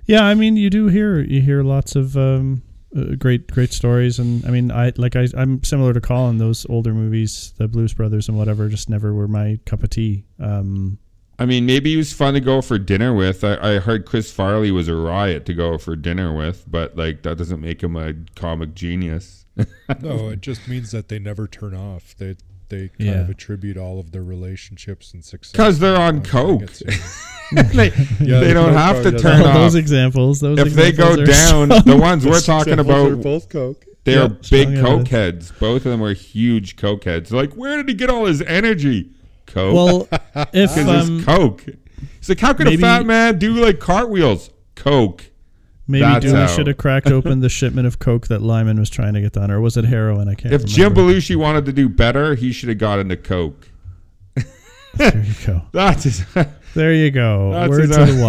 Yeah, 0.06 0.24
I 0.24 0.34
mean, 0.34 0.56
you 0.56 0.70
do 0.70 0.86
hear 0.88 1.20
you 1.20 1.40
hear 1.40 1.62
lots 1.62 1.96
of 1.96 2.16
um, 2.16 2.62
uh, 2.96 3.14
great 3.16 3.50
great 3.50 3.72
stories, 3.72 4.18
and 4.18 4.44
I 4.46 4.50
mean, 4.50 4.70
I 4.70 4.92
like 4.96 5.16
I 5.16 5.28
I'm 5.36 5.62
similar 5.64 5.92
to 5.92 6.00
Colin. 6.00 6.38
Those 6.38 6.66
older 6.68 6.94
movies, 6.94 7.54
the 7.58 7.68
Blues 7.68 7.92
Brothers 7.92 8.28
and 8.28 8.38
whatever, 8.38 8.68
just 8.68 8.88
never 8.88 9.12
were 9.12 9.28
my 9.28 9.58
cup 9.66 9.82
of 9.82 9.90
tea. 9.90 10.24
Um, 10.38 10.98
I 11.38 11.44
mean, 11.44 11.66
maybe 11.66 11.90
he 11.90 11.96
was 11.96 12.12
fun 12.12 12.32
to 12.34 12.40
go 12.40 12.62
for 12.62 12.78
dinner 12.78 13.12
with. 13.14 13.44
I, 13.44 13.74
I 13.74 13.78
heard 13.78 14.06
Chris 14.06 14.32
Farley 14.32 14.70
was 14.70 14.88
a 14.88 14.94
riot 14.96 15.44
to 15.46 15.54
go 15.54 15.76
for 15.76 15.94
dinner 15.94 16.34
with, 16.34 16.64
but 16.70 16.96
like 16.96 17.22
that 17.24 17.36
doesn't 17.36 17.60
make 17.60 17.82
him 17.82 17.94
a 17.96 18.14
comic 18.34 18.74
genius. 18.74 19.44
no, 20.02 20.28
it 20.30 20.40
just 20.40 20.66
means 20.68 20.90
that 20.92 21.08
they 21.08 21.18
never 21.18 21.46
turn 21.46 21.74
off. 21.74 22.14
They 22.16 22.36
they 22.68 22.88
kind 22.88 22.92
Yeah. 22.98 23.20
of 23.20 23.30
attribute 23.30 23.76
all 23.76 24.00
of 24.00 24.10
their 24.12 24.24
relationships 24.24 25.12
and 25.14 25.24
success 25.24 25.52
because 25.52 25.78
they're 25.78 25.96
on 26.00 26.22
coke. 26.22 26.70
they 27.52 27.90
Yeah, 28.20 28.40
they 28.40 28.52
don't 28.54 28.70
coke 28.70 28.74
have 28.74 29.02
to 29.04 29.12
turn 29.12 29.42
off. 29.42 29.54
those 29.54 29.74
examples, 29.74 30.40
those 30.40 30.58
if 30.58 30.72
they 30.72 30.90
go 30.90 31.16
down, 31.16 31.70
strong. 31.70 31.82
the 31.84 31.96
ones 31.96 32.24
we're 32.26 32.40
talking 32.40 32.72
examples 32.72 33.08
are 33.08 33.12
about, 33.12 33.22
both 33.22 33.48
coke. 33.48 33.84
they 34.04 34.16
oh, 34.16 34.20
Yeah, 34.20 34.24
are 34.24 34.28
big 34.30 34.40
strong 34.68 34.74
coke 34.74 34.84
evidence. 34.84 35.10
heads. 35.10 35.52
Both 35.52 35.84
of 35.86 35.92
them 35.92 36.00
were 36.00 36.12
huge 36.14 36.76
coke 36.76 37.04
heads. 37.04 37.30
Like, 37.32 37.52
where 37.52 37.76
did 37.76 37.88
he 37.88 37.94
get 37.94 38.10
all 38.10 38.24
his 38.24 38.42
energy? 38.42 39.10
Coke. 39.46 39.74
well, 39.74 40.08
if 40.52 40.76
um, 40.76 41.18
it's 41.18 41.24
coke. 41.24 41.64
It's 42.18 42.28
like, 42.28 42.40
how 42.40 42.52
could 42.52 42.66
maybe- 42.66 42.82
a 42.82 42.86
fat 42.86 43.06
man 43.06 43.38
do 43.38 43.54
like 43.54 43.78
cartwheels? 43.80 44.50
Coke. 44.74 45.24
maybe 45.88 46.02
that's 46.02 46.24
Dewey 46.26 46.46
should 46.48 46.66
have 46.66 46.76
cracked 46.76 47.06
open 47.08 47.40
the 47.40 47.48
shipment 47.48 47.86
of 47.86 47.98
coke 47.98 48.26
that 48.28 48.42
Lyman 48.42 48.78
was 48.78 48.90
trying 48.90 49.14
to 49.14 49.20
get 49.20 49.32
done, 49.32 49.50
or 49.50 49.60
was 49.60 49.76
it 49.76 49.84
heroin? 49.86 50.28
I 50.28 50.34
can't. 50.34 50.52
If 50.52 50.64
Jim. 50.66 50.92
Belushi 50.94 51.36
wanted 51.36 51.64
to 51.66 51.72
do 51.72 51.88
better, 51.88 52.34
he 52.34 52.52
should 52.52 52.68
have 52.68 52.78
got 52.78 52.98
into 52.98 53.16
coke. 53.16 53.68
there 54.94 55.16
you 55.18 55.34
go. 55.46 55.62
That's 55.72 56.04
his. 56.04 56.24
There 56.74 56.92
you 56.92 57.10
go. 57.10 57.52
That's 57.52 57.70
Words 57.70 57.88
his- 57.88 57.96
of 57.96 58.16
the 58.16 58.22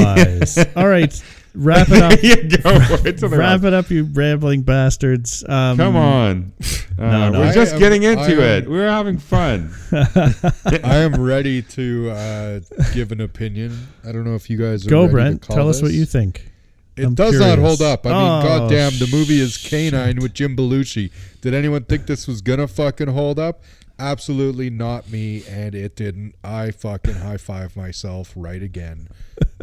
wise. 0.57 0.67
All 0.75 0.87
right, 0.87 1.23
wrap 1.57 1.87
it 1.89 2.01
up. 2.01 2.19
There 2.21 2.43
you 2.43 2.49
go. 2.57 2.69
It's 3.05 3.23
on 3.23 3.31
the 3.31 3.37
Wrap 3.37 3.63
it 3.63 3.73
up, 3.73 3.89
you 3.89 4.05
rambling 4.05 4.61
bastards. 4.61 5.43
Um, 5.47 5.77
Come 5.77 5.95
on. 5.95 6.53
Uh, 6.99 7.03
No, 7.11 7.29
no. 7.29 7.39
We're 7.41 7.45
I 7.45 7.53
just 7.53 7.73
am- 7.73 7.79
getting 7.79 8.01
into 8.01 8.23
am- 8.23 8.39
it. 8.63 8.67
We're 8.67 8.89
having 8.89 9.19
fun. 9.19 9.71
I 9.91 10.95
am 10.97 11.21
ready 11.21 11.61
to 11.61 12.09
uh, 12.09 12.59
give 12.91 13.11
an 13.11 13.21
opinion. 13.21 13.77
I 14.03 14.11
don't 14.11 14.23
know 14.23 14.33
if 14.33 14.49
you 14.49 14.57
guys 14.57 14.87
are 14.87 14.89
Go, 14.89 15.01
ready 15.01 15.07
to 15.09 15.13
Brent. 15.13 15.41
call 15.43 15.55
Tell 15.57 15.69
us 15.69 15.81
what 15.83 15.91
you 15.91 16.05
think. 16.05 16.49
It 16.95 17.05
I'm 17.05 17.13
does 17.13 17.39
not 17.39 17.59
hold 17.59 17.83
up. 17.83 18.07
I 18.07 18.09
mean, 18.09 18.17
Oh, 18.17 18.41
goddamn, 18.41 18.93
the 18.97 19.07
movie 19.11 19.39
is 19.39 19.53
shit. 19.53 19.93
K9 19.93 20.23
with 20.23 20.33
Jim 20.33 20.55
Belushi. 20.57 21.11
Did 21.41 21.53
anyone 21.53 21.83
think 21.83 22.07
this 22.07 22.27
was 22.27 22.41
gonna 22.41 22.67
fucking 22.67 23.09
hold 23.09 23.37
up? 23.37 23.61
Absolutely 23.99 24.69
not 24.69 25.09
me, 25.09 25.43
and 25.49 25.73
it 25.73 25.95
didn't. 25.95 26.35
I 26.43 26.71
fucking 26.71 27.15
high 27.15 27.37
five 27.37 27.75
myself 27.75 28.31
right 28.35 28.61
again. 28.61 29.07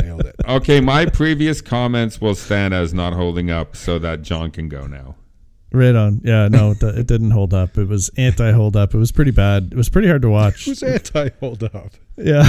Nailed 0.01 0.26
it. 0.26 0.37
Okay, 0.49 0.80
my 0.80 1.07
previous 1.07 1.61
comments 1.61 2.20
will 2.20 2.35
stand 2.35 2.74
as 2.74 2.93
not 2.93 3.12
holding 3.12 3.51
up 3.51 3.76
so 3.76 3.99
that 3.99 4.22
John 4.22 4.51
can 4.51 4.68
go 4.68 4.87
now. 4.87 5.14
Right 5.72 5.95
on. 5.95 6.20
Yeah, 6.22 6.49
no, 6.49 6.72
it, 6.72 6.82
it 6.82 7.07
didn't 7.07 7.32
hold 7.32 7.53
up. 7.55 7.76
It 7.78 7.89
was 7.89 8.11
anti 8.16 8.53
hold 8.53 8.76
up. 8.76 8.95
It 8.95 8.99
was 8.99 9.11
pretty 9.11 9.32
bad. 9.32 9.70
It 9.72 9.76
was 9.76 9.89
pretty 9.89 10.09
hard 10.09 10.22
to 10.22 10.30
watch. 10.30 10.66
Who's 10.66 10.82
anti 10.82 11.30
hold 11.41 11.64
up? 11.64 11.91
Yeah. 12.16 12.49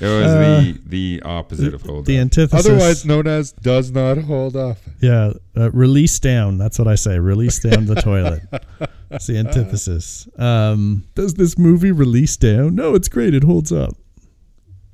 It 0.00 0.06
was 0.06 0.26
Uh, 0.26 0.62
the 0.62 0.80
the 0.86 1.22
opposite 1.24 1.74
of 1.74 1.82
hold 1.82 2.06
The 2.06 2.16
up. 2.16 2.22
antithesis. 2.22 2.66
Otherwise 2.66 3.04
known 3.04 3.26
as 3.26 3.52
does 3.52 3.90
not 3.90 4.16
hold 4.18 4.56
up. 4.56 4.78
yeah, 5.00 5.32
uh, 5.56 5.70
release 5.72 6.18
down. 6.18 6.56
That's 6.58 6.78
what 6.78 6.88
I 6.88 6.94
say. 6.94 7.18
Release 7.18 7.58
down 7.58 7.86
the 7.86 7.96
toilet. 7.96 8.42
It's 9.12 9.26
the 9.26 9.38
antithesis. 9.38 10.28
Um, 10.38 11.02
does 11.16 11.34
this 11.34 11.58
movie 11.58 11.90
release 11.90 12.36
down? 12.36 12.76
No, 12.76 12.94
it's 12.94 13.08
great. 13.08 13.34
It 13.34 13.42
holds 13.42 13.72
up. 13.72 13.96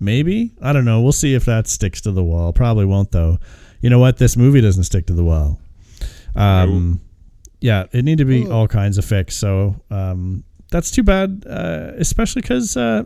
Maybe. 0.00 0.52
I 0.62 0.72
don't 0.72 0.86
know. 0.86 1.02
We'll 1.02 1.12
see 1.12 1.34
if 1.34 1.44
that 1.44 1.66
sticks 1.68 2.00
to 2.00 2.12
the 2.12 2.24
wall. 2.24 2.54
Probably 2.54 2.86
won't, 2.86 3.12
though. 3.12 3.38
you 3.82 3.90
know 3.90 3.98
what? 3.98 4.16
This 4.16 4.34
movie 4.34 4.62
doesn't 4.62 4.84
stick 4.84 5.06
to 5.08 5.12
the 5.12 5.22
wall. 5.22 5.60
Um, 6.34 7.00
yeah, 7.60 7.84
it 7.92 8.06
need 8.06 8.16
to 8.18 8.24
be 8.24 8.46
all 8.46 8.66
kinds 8.68 8.96
of 8.96 9.04
fixed. 9.04 9.38
So 9.38 9.76
um, 9.90 10.44
that's 10.70 10.90
too 10.90 11.02
bad, 11.02 11.44
uh, 11.46 11.92
especially 11.98 12.40
because 12.40 12.74
uh, 12.76 13.04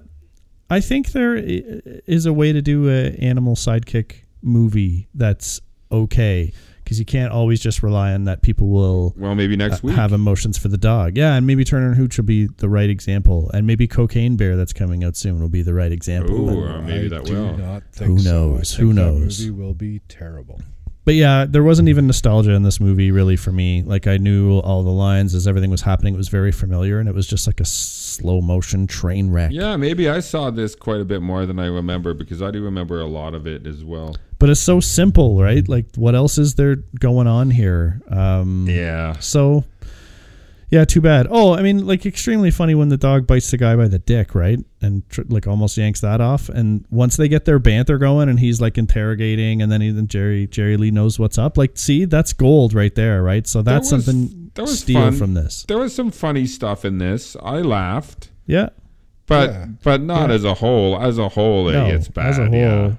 I 0.70 0.80
think 0.80 1.12
there 1.12 1.34
is 1.36 2.26
a 2.26 2.32
way 2.32 2.52
to 2.52 2.62
do 2.62 2.88
a 2.88 3.10
animal 3.16 3.56
sidekick 3.56 4.22
movie 4.42 5.08
that's 5.14 5.60
okay 5.90 6.52
because 6.84 6.98
you 6.98 7.04
can't 7.04 7.32
always 7.32 7.60
just 7.60 7.82
rely 7.82 8.12
on 8.12 8.24
that 8.24 8.42
people 8.42 8.68
will 8.68 9.14
Well, 9.16 9.34
maybe 9.34 9.56
next 9.56 9.76
uh, 9.76 9.88
week. 9.88 9.96
have 9.96 10.12
emotions 10.12 10.58
for 10.58 10.68
the 10.68 10.78
dog. 10.78 11.16
Yeah, 11.16 11.34
and 11.34 11.46
maybe 11.46 11.62
Turner 11.64 11.88
and 11.88 11.96
Hooch 11.96 12.16
will 12.16 12.24
be 12.24 12.46
the 12.46 12.68
right 12.68 12.88
example, 12.90 13.50
and 13.54 13.66
maybe 13.66 13.86
Cocaine 13.86 14.36
Bear 14.36 14.56
that's 14.56 14.72
coming 14.72 15.04
out 15.04 15.16
soon 15.16 15.40
will 15.40 15.48
be 15.48 15.62
the 15.62 15.74
right 15.74 15.92
example. 15.92 16.34
Ooh, 16.34 16.48
And- 16.48 16.58
or 16.58 16.82
maybe 16.82 17.06
I 17.06 17.08
that 17.18 17.24
do 17.26 17.32
will. 17.34 17.56
not 17.58 17.82
think 17.92 18.10
Who 18.10 18.18
so. 18.18 18.30
I 18.30 18.32
knows? 18.56 18.70
think 18.76 18.80
Who 18.88 18.94
that 18.94 19.00
knows? 19.00 19.40
movie 19.40 19.50
will 19.62 19.74
be 19.74 20.00
terrible. 20.08 20.60
But 21.04 21.14
yeah, 21.14 21.46
there 21.48 21.62
wasn't 21.62 21.88
even 21.88 22.06
nostalgia 22.06 22.52
in 22.52 22.62
this 22.62 22.80
movie 22.80 23.10
really 23.10 23.36
for 23.36 23.52
me. 23.52 23.82
Like 23.82 24.06
I 24.06 24.16
knew 24.16 24.58
all 24.58 24.82
the 24.82 24.90
lines 24.90 25.34
as 25.34 25.46
everything 25.46 25.70
was 25.70 25.82
happening. 25.82 26.14
It 26.14 26.18
was 26.18 26.28
very 26.28 26.52
familiar, 26.52 26.98
and 26.98 27.08
it 27.08 27.14
was 27.14 27.26
just 27.26 27.46
like 27.46 27.60
a 27.60 27.64
slow 27.64 28.40
motion 28.40 28.86
train 28.86 29.30
wreck. 29.30 29.50
Yeah, 29.52 29.76
maybe 29.76 30.08
I 30.08 30.20
saw 30.20 30.50
this 30.50 30.74
quite 30.74 31.00
a 31.00 31.04
bit 31.04 31.22
more 31.22 31.46
than 31.46 31.58
I 31.58 31.66
remember 31.66 32.14
because 32.14 32.42
I 32.42 32.50
do 32.50 32.62
remember 32.62 33.00
a 33.00 33.06
lot 33.06 33.34
of 33.34 33.46
it 33.46 33.66
as 33.66 33.84
well. 33.84 34.16
But 34.38 34.50
it's 34.50 34.60
so 34.60 34.80
simple, 34.80 35.40
right? 35.40 35.66
Like 35.68 35.86
what 35.96 36.14
else 36.14 36.38
is 36.38 36.54
there 36.54 36.76
going 36.98 37.26
on 37.26 37.50
here? 37.50 38.00
Um, 38.10 38.66
Yeah. 38.68 39.18
So, 39.20 39.64
yeah, 40.70 40.84
too 40.84 41.00
bad. 41.00 41.26
Oh, 41.30 41.54
I 41.54 41.62
mean, 41.62 41.86
like 41.86 42.06
extremely 42.06 42.50
funny 42.50 42.74
when 42.74 42.88
the 42.90 42.96
dog 42.96 43.26
bites 43.26 43.50
the 43.50 43.56
guy 43.56 43.74
by 43.76 43.88
the 43.88 43.98
dick, 43.98 44.34
right? 44.34 44.58
And 44.80 45.08
tr- 45.10 45.22
like 45.28 45.46
almost 45.46 45.76
yanks 45.76 46.00
that 46.00 46.20
off. 46.20 46.48
And 46.48 46.84
once 46.90 47.16
they 47.16 47.28
get 47.28 47.44
their 47.44 47.58
banter 47.58 47.98
going, 47.98 48.28
and 48.28 48.38
he's 48.40 48.60
like 48.60 48.78
interrogating, 48.78 49.60
and 49.62 49.70
then 49.70 49.82
even 49.82 50.06
Jerry 50.06 50.46
Jerry 50.46 50.76
Lee 50.76 50.90
knows 50.90 51.18
what's 51.18 51.38
up. 51.38 51.58
Like, 51.58 51.76
see, 51.76 52.04
that's 52.04 52.32
gold 52.32 52.72
right 52.72 52.94
there, 52.94 53.22
right? 53.22 53.46
So 53.46 53.62
that's 53.62 53.90
was- 53.92 54.04
something 54.04 54.50
that 54.54 54.62
was 54.62 54.80
steal 54.80 55.00
fun. 55.00 55.12
from 55.16 55.34
this. 55.34 55.64
There 55.68 55.78
was 55.78 55.94
some 55.94 56.10
funny 56.10 56.46
stuff 56.46 56.84
in 56.84 56.98
this. 56.98 57.36
I 57.42 57.60
laughed, 57.62 58.30
Yeah, 58.46 58.70
but 59.26 59.50
Yeah. 59.50 59.66
but 59.82 60.00
not 60.02 60.28
Yeah. 60.30 60.34
as 60.36 60.44
a 60.44 60.54
whole. 60.54 61.00
As 61.00 61.18
a 61.18 61.28
whole, 61.30 61.70
no, 61.70 61.86
it's 61.86 62.08
bad. 62.08 62.26
as 62.30 62.38
a 62.38 62.46
whole, 62.46 62.54
yeah. 62.54 62.92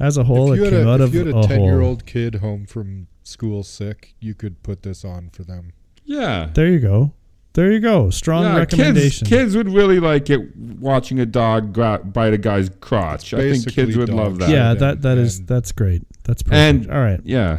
as 0.00 0.16
a 0.16 0.24
whole, 0.24 0.52
if 0.52 0.58
it 0.58 0.58
you 0.58 0.64
had 0.64 0.72
came 0.74 0.86
a, 0.86 0.90
out 0.92 1.00
if 1.00 1.08
of 1.08 1.14
you 1.14 1.26
had 1.26 1.34
a 1.34 1.38
a 1.40 1.46
ten-year-old 1.46 2.06
kid 2.06 2.36
home 2.36 2.66
from 2.66 3.08
school 3.24 3.62
sick, 3.62 4.14
you 4.20 4.34
could 4.34 4.62
put 4.62 4.82
this 4.84 5.04
on 5.04 5.28
for 5.30 5.42
them. 5.44 5.72
Yeah. 6.08 6.48
There 6.54 6.66
you 6.66 6.78
go. 6.80 7.12
There 7.52 7.70
you 7.72 7.80
go. 7.80 8.10
Strong 8.10 8.44
Yeah, 8.44 8.56
recommendation. 8.58 9.26
kids 9.26 9.56
would 9.56 9.68
really 9.68 10.00
like 10.00 10.30
it 10.30 10.56
watching 10.56 11.18
a 11.20 11.26
dog 11.26 11.72
gra- 11.72 11.98
bite 12.04 12.32
a 12.32 12.38
guy's 12.38 12.70
crotch. 12.80 13.34
I 13.34 13.52
think 13.52 13.68
kids 13.72 13.96
would 13.96 14.08
love 14.08 14.38
that. 14.38 14.48
yeah, 14.50 14.70
and- 14.72 14.80
that 14.80 15.02
that 15.02 15.18
is 15.18 15.38
and- 15.38 15.48
that's 15.48 15.72
great. 15.72 16.02
That's 16.24 16.42
perfect. 16.42 16.56
And- 16.86 16.90
All 16.90 17.00
right. 17.00 17.20
Yeah. 17.24 17.58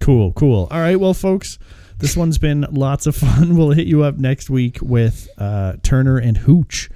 Cool, 0.00 0.32
cool. 0.32 0.66
All 0.70 0.80
right, 0.80 0.98
well, 0.98 1.12
folks, 1.14 1.58
this 1.98 2.16
one's 2.16 2.38
been 2.38 2.66
lots 2.70 3.06
of 3.06 3.16
fun. 3.16 3.56
We'll 3.58 3.72
hit 3.72 3.86
you 3.86 4.02
up 4.02 4.16
next 4.16 4.48
week 4.50 4.78
with 4.80 5.28
uh, 5.38 5.74
Turner 5.82 6.16
and 6.18 6.36
Hooch. 6.38 6.88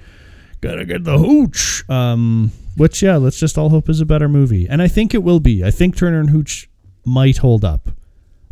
Gotta 0.61 0.85
get 0.85 1.03
the 1.03 1.17
Hooch. 1.17 1.87
Um, 1.89 2.51
which, 2.77 3.01
yeah, 3.03 3.17
let's 3.17 3.37
just 3.37 3.57
all 3.57 3.69
hope 3.69 3.89
is 3.89 3.99
a 4.01 4.05
better 4.05 4.27
movie, 4.29 4.67
and 4.67 4.81
I 4.81 4.87
think 4.87 5.13
it 5.13 5.21
will 5.21 5.39
be. 5.41 5.63
I 5.63 5.69
think 5.71 5.95
Turner 5.97 6.19
and 6.19 6.29
Hooch 6.29 6.67
might 7.05 7.37
hold 7.37 7.63
up. 7.65 7.89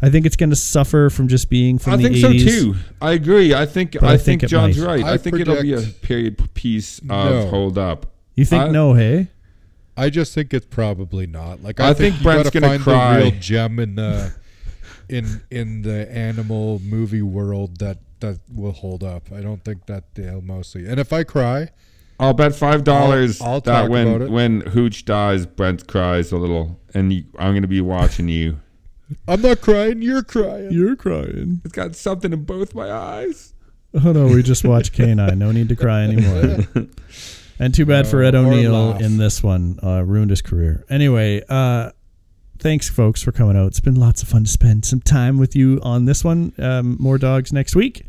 I 0.02 0.10
think 0.10 0.26
it's 0.26 0.36
going 0.36 0.50
to 0.50 0.56
suffer 0.56 1.10
from 1.10 1.28
just 1.28 1.50
being 1.50 1.78
from 1.78 1.94
I 1.94 1.98
the 1.98 2.04
think 2.04 2.16
80s. 2.16 2.50
so 2.50 2.50
too. 2.74 2.76
I 3.02 3.12
agree. 3.12 3.54
I 3.54 3.66
think 3.66 4.02
I, 4.02 4.14
I 4.14 4.18
think, 4.18 4.42
think 4.42 4.50
John's 4.50 4.78
might. 4.80 4.86
right. 4.88 5.04
I, 5.06 5.14
I 5.14 5.18
think 5.18 5.40
it'll 5.40 5.62
be 5.62 5.74
a 5.74 5.82
period 5.82 6.54
piece 6.56 7.00
of 7.00 7.06
No. 7.06 7.48
hold 7.50 7.78
up. 7.78 8.08
You 8.36 8.46
think 8.46 8.64
I- 8.64 8.70
no? 8.70 8.94
Hey, 8.94 9.28
I 9.98 10.10
just 10.10 10.34
think 10.34 10.54
it's 10.54 10.66
probably 10.66 11.28
not. 11.28 11.62
Like 11.62 11.80
I 11.80 11.90
I, 11.90 11.94
think 11.94 12.16
think, 12.16 12.24
Brent's 12.24 12.54
you 12.54 12.60
gotta 12.62 12.80
gonna 12.80 12.80
find 12.80 12.84
cry. 12.84 13.18
the 13.20 13.24
real 13.32 13.40
gem 13.40 13.80
in 13.80 13.96
the 13.96 14.34
in 15.10 15.42
in 15.52 15.82
the 15.84 16.10
animal 16.12 16.80
movie 16.84 17.22
world 17.22 17.78
that 17.80 18.00
that 18.22 18.40
will 18.54 18.72
hold 18.72 19.04
up. 19.04 19.32
I 19.32 19.42
don't 19.42 19.64
think 19.64 19.86
that 19.88 20.16
they'll 20.16 20.42
mostly. 20.42 20.88
And 20.88 21.00
if 21.00 21.12
I 21.14 21.24
cry, 21.24 21.70
I'll 22.20 22.34
bet 22.34 22.56
five 22.56 22.84
dollars 22.84 23.42
I'll- 23.42 23.54
I'll 23.54 23.62
that 23.62 23.90
when 23.90 24.08
about 24.16 24.30
when 24.30 24.62
Hooch 24.62 25.06
dies, 25.06 25.46
Brent 25.46 25.86
cries 25.88 26.32
a 26.32 26.38
little, 26.38 26.80
and 26.94 27.12
you, 27.14 27.24
I'm 27.38 27.52
going 27.52 27.62
to 27.64 27.68
be 27.68 27.82
watching 27.82 28.28
you. 28.30 28.60
I'm 29.28 29.42
not 29.42 29.62
crying. 29.62 30.02
You're 30.02 30.24
crying. 30.24 30.72
you're 30.72 30.96
crying. 30.96 31.62
It's 31.64 31.74
got 31.74 31.96
something 31.96 32.34
in 32.34 32.44
both 32.44 32.74
my 32.76 32.92
eyes. 32.92 33.54
Oh 33.94 34.12
no, 34.12 34.28
we 34.28 34.42
just 34.44 34.64
watched 34.64 34.94
K9. 34.98 35.38
No 35.38 35.52
need 35.52 35.70
to 35.70 35.76
cry 35.76 36.04
anymore. 36.04 36.66
and 37.60 37.74
too 37.74 37.86
bad 37.86 38.08
for 38.08 38.24
Ed 38.24 38.34
No, 38.34 38.48
O'Neill 38.48 38.98
in 38.98 39.18
this 39.18 39.44
one. 39.44 39.80
Uh, 39.84 40.04
ruined 40.04 40.30
his 40.30 40.42
career. 40.42 40.86
Anyway, 40.90 41.42
uh, 41.50 41.92
thanks 42.60 42.90
folks 42.90 43.22
for 43.22 43.32
coming 43.32 43.58
out. 43.58 43.68
It's 43.68 43.80
been 43.80 43.96
lots 43.96 44.22
of 44.22 44.30
fun 44.30 44.46
to 44.46 44.50
spend 44.50 44.86
some 44.86 45.02
time 45.02 45.38
with 45.38 45.56
you 45.56 45.80
on 45.84 46.06
this 46.06 46.24
one. 46.24 46.54
Um, 46.58 46.98
more 47.00 47.18
dogs 47.18 47.52
next 47.52 47.76
week, 47.76 48.06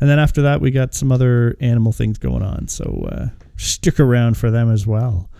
and 0.00 0.08
then 0.08 0.18
after 0.18 0.42
that 0.42 0.60
we 0.60 0.70
got 0.70 0.94
some 0.94 1.10
other 1.10 1.56
animal 1.60 1.92
things 1.92 2.18
going 2.18 2.42
on. 2.42 2.68
So 2.68 3.08
uh, 3.10 3.26
stick 3.56 3.98
around 3.98 4.36
for 4.36 4.50
them 4.50 4.70
as 4.70 4.86
well. 4.86 5.30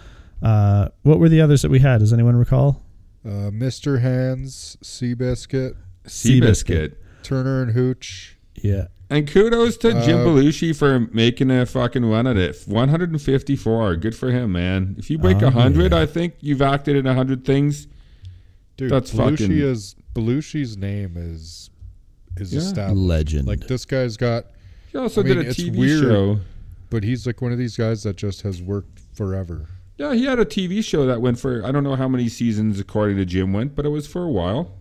Uh, 0.43 0.89
what 1.03 1.19
were 1.19 1.29
the 1.29 1.41
others 1.41 1.63
that 1.63 1.71
we 1.71 1.79
had? 1.79 1.99
Does 1.99 2.13
anyone 2.13 2.35
recall? 2.37 2.83
Uh, 3.25 3.51
Mr. 3.51 4.01
Hands, 4.01 4.77
Seabiscuit, 4.83 5.77
Seabiscuit. 6.07 6.95
Turner 7.23 7.63
and 7.63 7.73
Hooch. 7.73 8.37
Yeah. 8.55 8.87
And 9.09 9.29
kudos 9.29 9.77
to 9.79 9.93
Jim 10.05 10.21
Uh, 10.21 10.25
Belushi 10.25 10.75
for 10.75 11.01
making 11.13 11.51
a 11.51 11.67
fucking 11.67 12.05
run 12.05 12.27
at 12.27 12.37
it. 12.37 12.57
154. 12.67 13.97
Good 13.97 14.17
for 14.17 14.31
him, 14.31 14.53
man. 14.53 14.97
If 14.99 15.11
you 15.11 15.19
break 15.19 15.37
a 15.43 15.47
Oh, 15.47 15.51
100, 15.51 15.93
yeah. 15.93 15.99
I 16.01 16.07
think 16.07 16.35
you've 16.41 16.63
acted 16.63 16.97
in 16.97 17.07
a 17.07 17.11
100 17.11 17.45
things. 17.45 17.87
Dude, 18.77 18.91
That's 18.91 19.13
Belushi 19.13 19.31
fucking- 19.39 19.53
is 19.53 19.95
Belushi's 20.15 20.77
name 20.77 21.15
is 21.17 21.71
is 22.39 22.53
Yeah. 22.55 22.61
established. 22.61 22.97
Legend. 22.99 23.47
Like 23.47 23.67
this 23.69 23.85
guy's 23.85 24.17
got, 24.17 24.47
He 24.91 24.97
also 24.99 25.21
I 25.21 25.25
mean, 25.25 25.37
did 25.39 25.47
a 25.49 25.51
TV 25.55 25.77
weird. 25.79 26.03
show. 26.03 26.41
but 26.89 27.05
he's 27.05 27.27
like 27.27 27.41
one 27.43 27.53
of 27.53 27.59
these 27.59 27.77
guys 27.77 28.03
that 28.05 28.17
just 28.17 28.41
has 28.43 28.61
worked 28.63 29.01
forever. 29.15 29.69
Yeah, 30.03 30.15
he 30.15 30.25
had 30.25 30.39
a 30.39 30.45
TV 30.45 30.83
show 30.85 31.07
that 31.07 31.21
went 31.21 31.39
for, 31.39 31.65
I 31.65 31.71
don't 31.73 31.85
know 31.85 31.95
how 31.97 32.09
many 32.09 32.29
seasons 32.29 32.81
according 32.81 33.17
to 33.19 33.25
Jim 33.25 33.53
went, 33.53 33.75
but 33.77 33.87
it 33.87 33.91
was 33.91 34.07
for 34.07 34.25
a 34.25 34.31
while. 34.31 34.73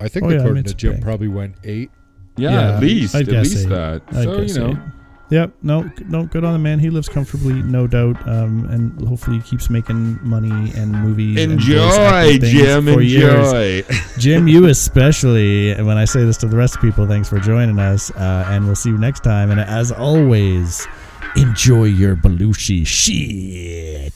I 0.00 0.08
think 0.08 0.26
Oh, 0.26 0.28
yeah, 0.28 0.34
I 0.34 0.38
according 0.40 0.54
mean, 0.56 0.64
to 0.64 0.74
Jim, 0.74 0.92
big. 0.94 1.02
probably 1.02 1.28
went 1.28 1.56
eight. 1.64 1.90
Yeah, 2.36 2.50
Yeah, 2.50 2.74
at 2.76 2.80
least. 2.82 3.14
I'd 3.14 3.22
at 3.28 3.28
guess 3.32 3.50
least 3.50 3.64
eight. 3.66 3.68
that. 3.70 4.02
I'd 4.08 4.24
so, 4.24 4.40
you 4.42 4.54
know. 4.54 4.70
eight. 4.72 4.78
Yep. 5.28 5.52
No, 5.62 5.90
no, 6.08 6.26
good 6.26 6.44
on 6.44 6.52
the 6.52 6.58
man. 6.60 6.78
He 6.78 6.88
lives 6.88 7.08
comfortably, 7.08 7.54
no 7.54 7.88
doubt, 7.88 8.16
um, 8.28 8.64
and 8.70 9.08
hopefully 9.08 9.38
he 9.38 9.42
keeps 9.42 9.68
making 9.68 10.20
money 10.22 10.70
and 10.76 10.92
movies. 10.92 11.42
and 11.42 11.52
Enjoy, 11.52 11.80
acting 11.80 12.40
things 12.42 12.52
Jim. 12.52 12.84
for 12.94 13.00
years. 13.00 13.52
Enjoy. 13.52 13.94
Jim, 14.18 14.46
you 14.46 14.66
especially. 14.66 15.72
And 15.72 15.84
when 15.84 15.96
I 15.98 16.04
say 16.04 16.22
this 16.24 16.36
to 16.38 16.46
the 16.46 16.56
rest 16.56 16.76
of 16.76 16.80
people, 16.82 17.08
thanks 17.08 17.28
for 17.28 17.40
joining 17.40 17.78
us, 17.80 18.12
uh, 18.12 18.44
and 18.50 18.66
we'll 18.66 18.76
see 18.76 18.90
you 18.90 18.98
next 18.98 19.24
time. 19.24 19.50
And 19.50 19.58
as 19.58 19.90
always, 19.90 20.86
enjoy 21.34 21.84
your 21.84 22.14
Belushi 22.14 22.86
shit. 22.86 24.12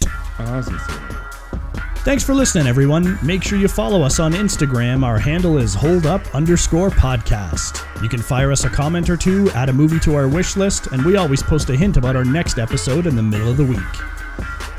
Thanks 2.03 2.25
for 2.25 2.35
listening, 2.35 2.67
everyone. 2.67 3.19
Make 3.23 3.43
sure 3.43 3.59
you 3.59 3.69
follow 3.69 4.03
us 4.03 4.19
on 4.19 4.33
Instagram. 4.33 5.05
Our 5.05 5.19
handle 5.19 5.59
is 5.59 5.75
holdup 5.75 6.35
underscore 6.35 6.89
podcast. 6.89 7.85
You 8.03 8.09
can 8.09 8.23
fire 8.23 8.51
us 8.51 8.65
a 8.65 8.71
comment 8.71 9.11
or 9.11 9.19
two, 9.19 9.51
add 9.51 9.69
a 9.69 9.73
movie 9.73 10.01
to 10.01 10.15
our 10.15 10.27
wish 10.27 10.57
list, 10.57 10.87
and 10.89 11.05
we 11.05 11.17
always 11.17 11.43
post 11.43 11.69
a 11.69 11.77
hint 11.77 11.99
about 11.99 12.17
our 12.17 12.25
next 12.25 12.59
episode 12.59 13.07
in 13.07 13.17
the 13.17 13.23
middle 13.23 13.51
of 13.51 13.59
the 13.59 13.65
week. 13.65 13.79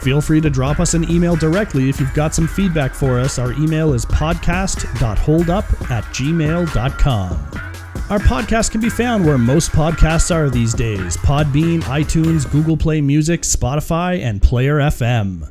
Feel 0.02 0.20
free 0.20 0.42
to 0.42 0.50
drop 0.50 0.80
us 0.80 0.96
an 0.96 1.10
email 1.12 1.36
directly 1.36 1.90
if 1.90 2.00
you've 2.00 2.14
got 2.16 2.34
some 2.34 2.48
feedback 2.48 2.96
for 2.96 3.20
us. 3.20 3.38
Our 3.38 3.54
email 3.54 3.94
is 3.94 4.04
podcast.holdup 4.04 5.92
at 5.92 6.04
gmail.com. 6.06 7.71
Our 8.12 8.20
podcast 8.20 8.72
can 8.72 8.82
be 8.82 8.90
found 8.90 9.26
where 9.26 9.38
most 9.38 9.72
podcasts 9.72 10.36
are 10.36 10.50
these 10.50 10.74
days 10.74 11.16
Podbean, 11.16 11.82
iTunes, 11.84 12.52
Google 12.52 12.76
Play 12.76 13.00
Music, 13.00 13.44
Spotify, 13.44 14.20
and 14.22 14.42
Player 14.42 14.80
FM. 14.80 15.50